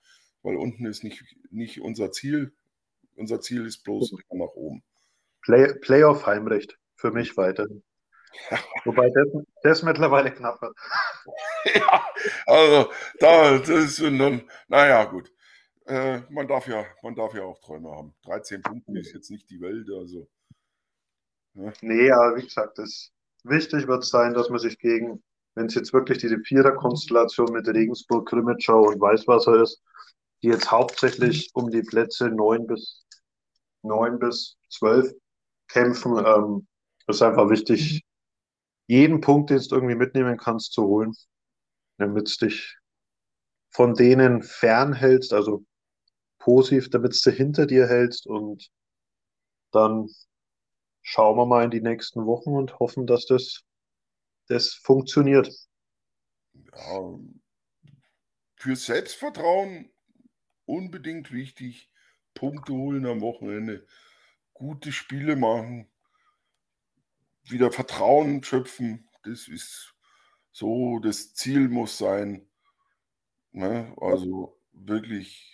weil 0.43 0.55
unten 0.55 0.85
ist 0.85 1.03
nicht, 1.03 1.23
nicht 1.49 1.81
unser 1.81 2.11
Ziel. 2.11 2.53
Unser 3.15 3.41
Ziel 3.41 3.65
ist 3.65 3.83
bloß 3.83 4.15
nach 4.31 4.53
oben. 4.55 4.83
Play, 5.41 5.73
Playoff 5.81 6.25
Heimrecht 6.25 6.77
für 6.95 7.11
mich 7.11 7.35
weiterhin. 7.37 7.83
Wobei 8.85 9.09
das, 9.09 9.43
das 9.63 9.83
mittlerweile 9.83 10.31
knapp 10.31 10.61
wird. 10.61 10.75
ja, 11.75 12.05
also 12.45 12.91
da, 13.19 13.57
das 13.57 13.69
ist 13.69 14.01
dann, 14.01 14.49
naja, 14.67 15.03
gut. 15.05 15.31
Äh, 15.91 16.21
man, 16.29 16.47
darf 16.47 16.69
ja, 16.69 16.85
man 17.03 17.15
darf 17.15 17.33
ja 17.33 17.43
auch 17.43 17.59
Träume 17.59 17.91
haben. 17.91 18.13
13 18.23 18.61
Punkte 18.61 18.97
ist 18.97 19.13
jetzt 19.13 19.29
nicht 19.29 19.49
die 19.49 19.59
Welt, 19.59 19.89
also. 19.89 20.25
Ne? 21.53 21.73
Nee, 21.81 22.09
aber 22.09 22.37
wie 22.37 22.43
gesagt, 22.43 22.77
das 22.77 23.11
wichtig 23.43 23.87
wird 23.89 24.05
sein, 24.05 24.33
dass 24.33 24.49
man 24.49 24.59
sich 24.59 24.79
gegen, 24.79 25.21
wenn 25.53 25.65
es 25.65 25.75
jetzt 25.75 25.91
wirklich 25.91 26.19
diese 26.19 26.39
Vierer-Konstellation 26.39 27.51
mit 27.51 27.67
Regensburg, 27.67 28.25
Grimmitschau 28.29 28.87
und 28.87 29.01
Weißwasser 29.01 29.61
ist, 29.61 29.83
die 30.41 30.47
jetzt 30.47 30.71
hauptsächlich 30.71 31.51
um 31.55 31.69
die 31.69 31.81
Plätze 31.81 32.29
9 32.29 32.67
bis 32.67 33.05
9 33.81 34.17
bis 34.17 34.57
12 34.69 35.11
kämpfen, 35.67 36.23
ähm, 36.25 36.67
ist 37.07 37.21
einfach 37.21 37.49
wichtig, 37.49 38.01
jeden 38.87 39.19
Punkt, 39.19 39.49
den 39.49 39.59
du 39.59 39.75
irgendwie 39.75 39.95
mitnehmen 39.95 40.37
kannst, 40.37 40.71
zu 40.71 40.83
holen, 40.83 41.11
damit 41.97 42.33
du 42.39 42.45
dich 42.45 42.77
von 43.71 43.93
denen 43.93 44.41
fernhältst, 44.41 45.33
also 45.33 45.65
positiv, 46.41 46.89
damit 46.89 47.19
du 47.23 47.31
hinter 47.31 47.65
dir 47.65 47.87
hältst 47.87 48.27
und 48.27 48.69
dann 49.71 50.09
schauen 51.01 51.37
wir 51.37 51.45
mal 51.45 51.63
in 51.63 51.71
die 51.71 51.81
nächsten 51.81 52.25
Wochen 52.25 52.51
und 52.51 52.79
hoffen, 52.79 53.07
dass 53.07 53.25
das, 53.25 53.63
das 54.47 54.73
funktioniert. 54.73 55.49
Ja, 56.53 57.19
für 58.55 58.75
Selbstvertrauen 58.75 59.91
unbedingt 60.65 61.31
wichtig. 61.31 61.89
Punkte 62.33 62.73
holen 62.73 63.05
am 63.05 63.21
Wochenende, 63.21 63.85
gute 64.53 64.91
Spiele 64.91 65.35
machen, 65.35 65.89
wieder 67.43 67.71
Vertrauen 67.71 68.43
schöpfen. 68.43 69.09
Das 69.23 69.47
ist 69.47 69.93
so, 70.51 70.99
das 70.99 71.33
Ziel 71.33 71.69
muss 71.69 71.97
sein. 71.97 72.47
Ne? 73.51 73.93
Also 73.99 74.59
wirklich 74.71 75.50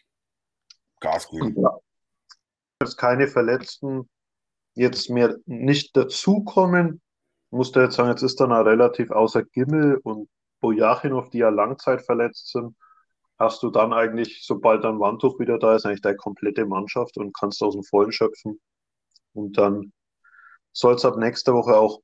Gas 0.99 1.29
geben. 1.29 1.55
Ja. 1.61 1.77
Dass 2.79 2.97
keine 2.97 3.27
Verletzten 3.27 4.09
jetzt 4.75 5.09
mehr 5.09 5.35
nicht 5.45 5.95
dazukommen, 5.97 7.01
musste 7.49 7.81
jetzt 7.81 7.95
sagen, 7.95 8.09
jetzt 8.09 8.21
ist 8.21 8.39
dann 8.39 8.51
auch 8.51 8.65
relativ 8.65 9.11
außer 9.11 9.43
Gimmel 9.43 9.97
und 10.03 10.29
Bojachinov, 10.59 11.29
die 11.29 11.39
ja 11.39 11.49
Langzeit 11.49 12.03
verletzt 12.03 12.51
sind, 12.51 12.75
hast 13.39 13.61
du 13.63 13.69
dann 13.69 13.93
eigentlich, 13.93 14.43
sobald 14.45 14.83
dann 14.83 14.99
Wandtuch 14.99 15.39
wieder 15.39 15.59
da 15.59 15.75
ist, 15.75 15.85
eigentlich 15.85 16.01
deine 16.01 16.17
komplette 16.17 16.65
Mannschaft 16.65 17.17
und 17.17 17.35
kannst 17.37 17.61
aus 17.61 17.73
dem 17.73 17.83
Vollen 17.83 18.11
schöpfen. 18.11 18.59
Und 19.33 19.57
dann 19.57 19.93
soll 20.73 20.95
es 20.95 21.05
ab 21.05 21.17
nächster 21.17 21.53
Woche 21.53 21.77
auch 21.77 22.01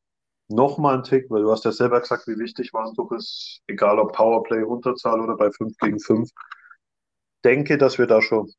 nochmal 0.48 0.98
ein 0.98 1.04
Tick, 1.04 1.30
weil 1.30 1.42
du 1.42 1.52
hast 1.52 1.66
ja 1.66 1.72
selber 1.72 2.00
gesagt, 2.00 2.28
wie 2.28 2.38
wichtig 2.38 2.74
Warntuch 2.74 3.12
ist, 3.14 3.62
egal 3.68 4.00
ob 4.00 4.14
Powerplay, 4.14 4.64
Unterzahl 4.64 5.20
oder 5.20 5.36
bei 5.36 5.52
5 5.52 5.76
gegen 5.78 6.00
5. 6.00 6.30
Denke, 7.44 7.78
dass 7.78 7.98
wir 7.98 8.08
da 8.08 8.22
schon 8.22 8.52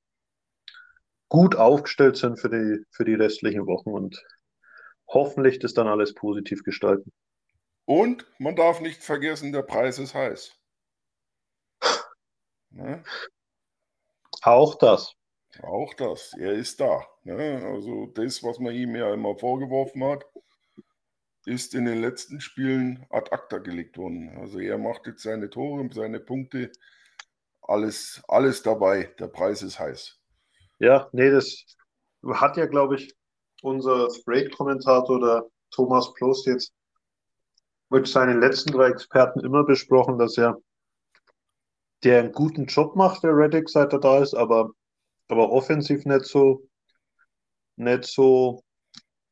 gut 1.28 1.56
aufgestellt 1.56 2.16
sind 2.16 2.38
für 2.38 2.48
die, 2.48 2.84
für 2.90 3.04
die 3.04 3.14
restlichen 3.14 3.66
Wochen 3.66 3.90
und 3.90 4.24
hoffentlich 5.08 5.58
das 5.58 5.74
dann 5.74 5.88
alles 5.88 6.14
positiv 6.14 6.62
gestalten. 6.62 7.12
Und 7.86 8.26
man 8.38 8.56
darf 8.56 8.80
nicht 8.80 9.02
vergessen, 9.02 9.52
der 9.52 9.62
Preis 9.62 9.98
ist 9.98 10.14
heiß. 10.14 10.52
Ne? 12.70 13.04
Auch 14.42 14.74
das. 14.74 15.14
Auch 15.62 15.94
das, 15.94 16.32
er 16.36 16.54
ist 16.54 16.80
da. 16.80 17.06
Ne? 17.22 17.62
Also 17.64 18.06
das, 18.06 18.42
was 18.42 18.58
man 18.58 18.74
ihm 18.74 18.96
ja 18.96 19.14
immer 19.14 19.38
vorgeworfen 19.38 20.02
hat, 20.02 20.26
ist 21.46 21.74
in 21.74 21.84
den 21.84 22.00
letzten 22.00 22.40
Spielen 22.40 23.06
ad 23.10 23.30
acta 23.30 23.58
gelegt 23.58 23.96
worden. 23.96 24.36
Also 24.38 24.58
er 24.58 24.78
macht 24.78 25.06
jetzt 25.06 25.22
seine 25.22 25.50
Tore, 25.50 25.88
seine 25.92 26.18
Punkte, 26.18 26.72
alles, 27.62 28.22
alles 28.28 28.62
dabei. 28.62 29.14
Der 29.18 29.28
Preis 29.28 29.62
ist 29.62 29.78
heiß. 29.78 30.18
Ja, 30.78 31.08
nee, 31.12 31.30
das 31.30 31.64
hat 32.34 32.56
ja, 32.56 32.66
glaube 32.66 32.96
ich, 32.96 33.14
unser 33.62 34.08
Break-Kommentator, 34.24 35.20
der 35.20 35.44
Thomas 35.70 36.12
Plus, 36.14 36.44
jetzt 36.46 36.72
mit 37.90 38.06
seinen 38.06 38.40
letzten 38.40 38.72
drei 38.72 38.88
Experten 38.88 39.40
immer 39.40 39.64
besprochen, 39.64 40.18
dass 40.18 40.36
er 40.36 40.58
der 42.02 42.20
einen 42.20 42.32
guten 42.32 42.66
Job 42.66 42.96
macht, 42.96 43.22
der 43.22 43.36
Reddick, 43.36 43.68
seit 43.68 43.92
er 43.92 44.00
da 44.00 44.18
ist, 44.18 44.34
aber 44.34 44.70
aber 45.28 45.50
offensiv 45.50 46.04
nicht 46.04 46.26
so, 46.26 46.68
nicht 47.76 48.04
so 48.04 48.62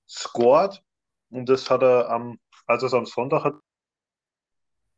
scored. 0.08 0.82
Und 1.30 1.48
das 1.48 1.70
hat 1.70 1.82
er 1.82 2.10
am, 2.10 2.38
als 2.66 2.82
er 2.82 2.86
es 2.86 2.94
am 2.94 3.06
Sonntag 3.06 3.44
hat, 3.44 3.54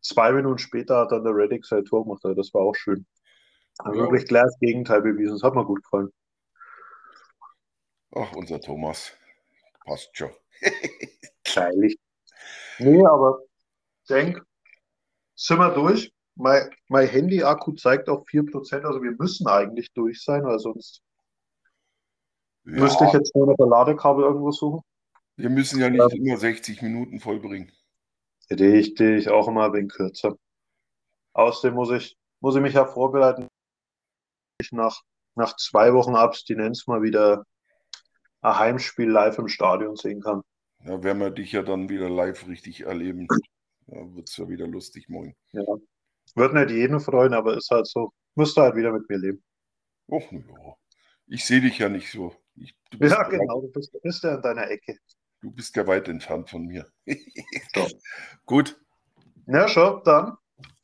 zwei 0.01 0.33
Minuten 0.33 0.59
später 0.59 0.99
hat 0.99 1.13
dann 1.13 1.25
der 1.25 1.35
Reddick 1.35 1.65
sein 1.65 1.85
Tor 1.85 2.05
gemacht. 2.05 2.25
Also 2.25 2.35
das 2.35 2.53
war 2.55 2.63
auch 2.63 2.75
schön. 2.75 3.07
Also 3.79 3.99
ja. 3.99 4.05
wirklich 4.07 4.27
klar 4.27 4.45
das 4.45 4.59
Gegenteil 4.61 5.03
bewiesen. 5.03 5.35
Das 5.35 5.43
hat 5.43 5.55
mir 5.55 5.65
gut 5.65 5.83
gefallen. 5.83 6.11
Ach, 8.15 8.33
unser 8.37 8.61
Thomas. 8.61 9.13
Passt 9.85 10.17
schon. 10.17 10.31
Kleilig. 11.45 11.99
Nee, 12.79 13.05
aber 13.05 13.41
denk, 14.09 14.43
sind 15.35 15.59
wir 15.59 15.71
durch 15.71 16.13
mein, 16.37 16.71
mein 16.89 17.09
Handy-Akku 17.09 17.73
zeigt 17.73 18.09
auch 18.09 18.25
4%, 18.27 18.83
also 18.83 19.03
wir 19.03 19.13
müssen 19.13 19.47
eigentlich 19.47 19.93
durch 19.93 20.23
sein, 20.23 20.45
weil 20.45 20.59
sonst 20.59 21.03
ja. 22.65 22.73
müsste 22.73 23.05
ich 23.05 23.13
jetzt 23.13 23.35
nur 23.35 23.47
noch 23.47 23.59
ein 23.59 23.69
Ladekabel 23.69 24.25
irgendwo 24.25 24.51
suchen. 24.51 24.81
Wir 25.37 25.51
müssen 25.51 25.81
ja 25.81 25.91
nicht 25.91 26.01
ja. 26.01 26.17
immer 26.17 26.37
60 26.37 26.83
Minuten 26.83 27.21
vollbringen. 27.21 27.73
Richtig, 28.51 29.29
auch 29.29 29.49
immer 29.49 29.67
ein 29.67 29.73
wenig 29.73 29.93
kürzer. 29.93 30.37
Außerdem 31.33 31.75
muss 31.75 31.91
ich, 31.91 32.17
muss 32.41 32.55
ich 32.55 32.63
mich 32.63 32.75
ja 32.75 32.87
vorbereiten, 32.87 33.49
ich 34.61 34.71
nach, 34.71 35.03
nach 35.35 35.57
zwei 35.57 35.93
Wochen 35.95 36.15
Abstinenz 36.15 36.87
mal 36.87 37.03
wieder 37.03 37.45
ein 38.45 38.59
Heimspiel 38.59 39.11
live 39.11 39.39
im 39.39 39.49
Stadion 39.49 39.97
sehen 39.97 40.21
kann. 40.21 40.43
Ja, 40.85 41.03
werden 41.03 41.21
wir 41.21 41.31
dich 41.31 41.53
ja 41.53 41.63
dann 41.63 41.89
wieder 41.89 42.11
live 42.11 42.47
richtig 42.47 42.83
erleben. 42.83 43.27
Da 43.87 43.97
wird 44.15 44.29
es 44.29 44.37
ja 44.37 44.49
wieder 44.49 44.67
lustig 44.67 45.09
morgen. 45.09 45.35
Ja. 45.53 45.63
Wird 46.35 46.53
nicht 46.53 46.71
jeden 46.71 47.01
freuen, 47.01 47.33
aber 47.33 47.57
ist 47.57 47.71
halt 47.71 47.87
so. 47.87 48.13
Müsste 48.35 48.63
halt 48.63 48.77
wieder 48.77 48.93
mit 48.93 49.09
mir 49.09 49.19
leben. 49.19 49.43
Och, 50.09 50.31
ja. 50.31 50.77
Ich 51.27 51.47
sehe 51.47 51.63
dich 51.63 51.79
ja 51.79 51.89
nicht 51.89 52.11
so. 52.11 52.35
Ich, 52.57 52.75
ja, 53.01 53.23
genau, 53.23 53.63
du 53.63 53.73
bist, 53.73 53.97
bist 54.03 54.23
ja 54.25 54.35
in 54.35 54.43
deiner 54.43 54.71
Ecke. 54.71 54.99
Du 55.41 55.51
bist 55.51 55.75
ja 55.77 55.87
weit 55.87 56.09
entfernt 56.09 56.51
von 56.51 56.67
mir. 56.67 56.87
so. 57.75 57.87
Gut. 58.45 58.79
Ja, 59.47 59.69
schon, 59.69 60.03
dann. 60.05 60.37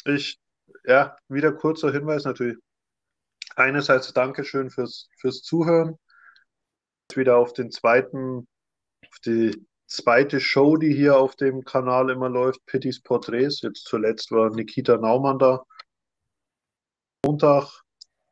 Ich, 0.07 0.41
ja, 0.85 1.17
wieder 1.29 1.53
kurzer 1.53 1.93
Hinweis 1.93 2.25
natürlich. 2.25 2.57
Einerseits 3.57 4.13
Dankeschön 4.15 4.71
fürs, 4.71 5.09
fürs 5.19 5.43
Zuhören. 5.43 5.99
Wieder 7.17 7.37
auf 7.37 7.53
den 7.53 7.71
zweiten, 7.71 8.49
auf 9.07 9.19
die 9.25 9.67
zweite 9.87 10.41
Show, 10.41 10.77
die 10.77 10.95
hier 10.95 11.19
auf 11.19 11.37
dem 11.37 11.65
Kanal 11.65 12.11
immer 12.11 12.29
läuft, 12.29 12.65
Pittys 12.67 13.03
Porträts. 13.03 13.61
Jetzt 13.63 13.85
zuletzt 13.85 14.31
war 14.31 14.51
Nikita 14.51 14.97
Naumann 14.97 15.39
da. 15.39 15.65
Montag, 17.25 17.83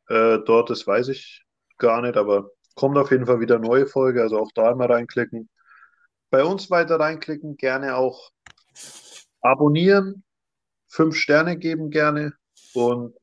äh, 0.07 0.39
dort, 0.45 0.69
das 0.69 0.87
weiß 0.87 1.09
ich 1.09 1.45
gar 1.77 2.01
nicht, 2.01 2.17
aber 2.17 2.51
kommt 2.75 2.97
auf 2.97 3.11
jeden 3.11 3.25
Fall 3.25 3.39
wieder 3.39 3.59
neue 3.59 3.87
Folge, 3.87 4.21
also 4.21 4.39
auch 4.39 4.51
da 4.53 4.71
immer 4.71 4.89
reinklicken. 4.89 5.49
Bei 6.29 6.43
uns 6.43 6.69
weiter 6.69 6.99
reinklicken, 6.99 7.57
gerne 7.57 7.95
auch 7.95 8.31
abonnieren, 9.41 10.23
fünf 10.87 11.15
Sterne 11.15 11.57
geben 11.57 11.89
gerne 11.89 12.33
und 12.73 13.15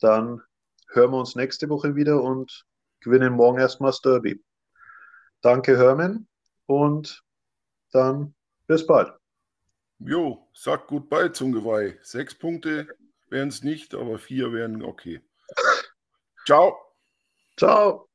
dann 0.00 0.42
hören 0.88 1.12
wir 1.12 1.18
uns 1.18 1.34
nächste 1.34 1.68
Woche 1.68 1.96
wieder 1.96 2.22
und 2.22 2.64
gewinnen 3.00 3.34
morgen 3.34 3.58
erstmal 3.58 3.90
das 3.90 4.00
Derby. 4.00 4.42
Danke, 5.44 5.76
Hermann, 5.76 6.26
und 6.64 7.22
dann 7.92 8.34
bis 8.66 8.86
bald. 8.86 9.12
Jo, 9.98 10.48
sag 10.54 10.86
gut 10.86 11.10
bei 11.10 11.28
zum 11.28 11.52
Geweih. 11.52 11.98
Sechs 12.00 12.34
Punkte 12.34 12.88
wären 13.28 13.48
es 13.48 13.62
nicht, 13.62 13.94
aber 13.94 14.18
vier 14.18 14.54
wären 14.54 14.82
okay. 14.82 15.20
Ciao. 16.46 16.78
Ciao. 17.58 18.08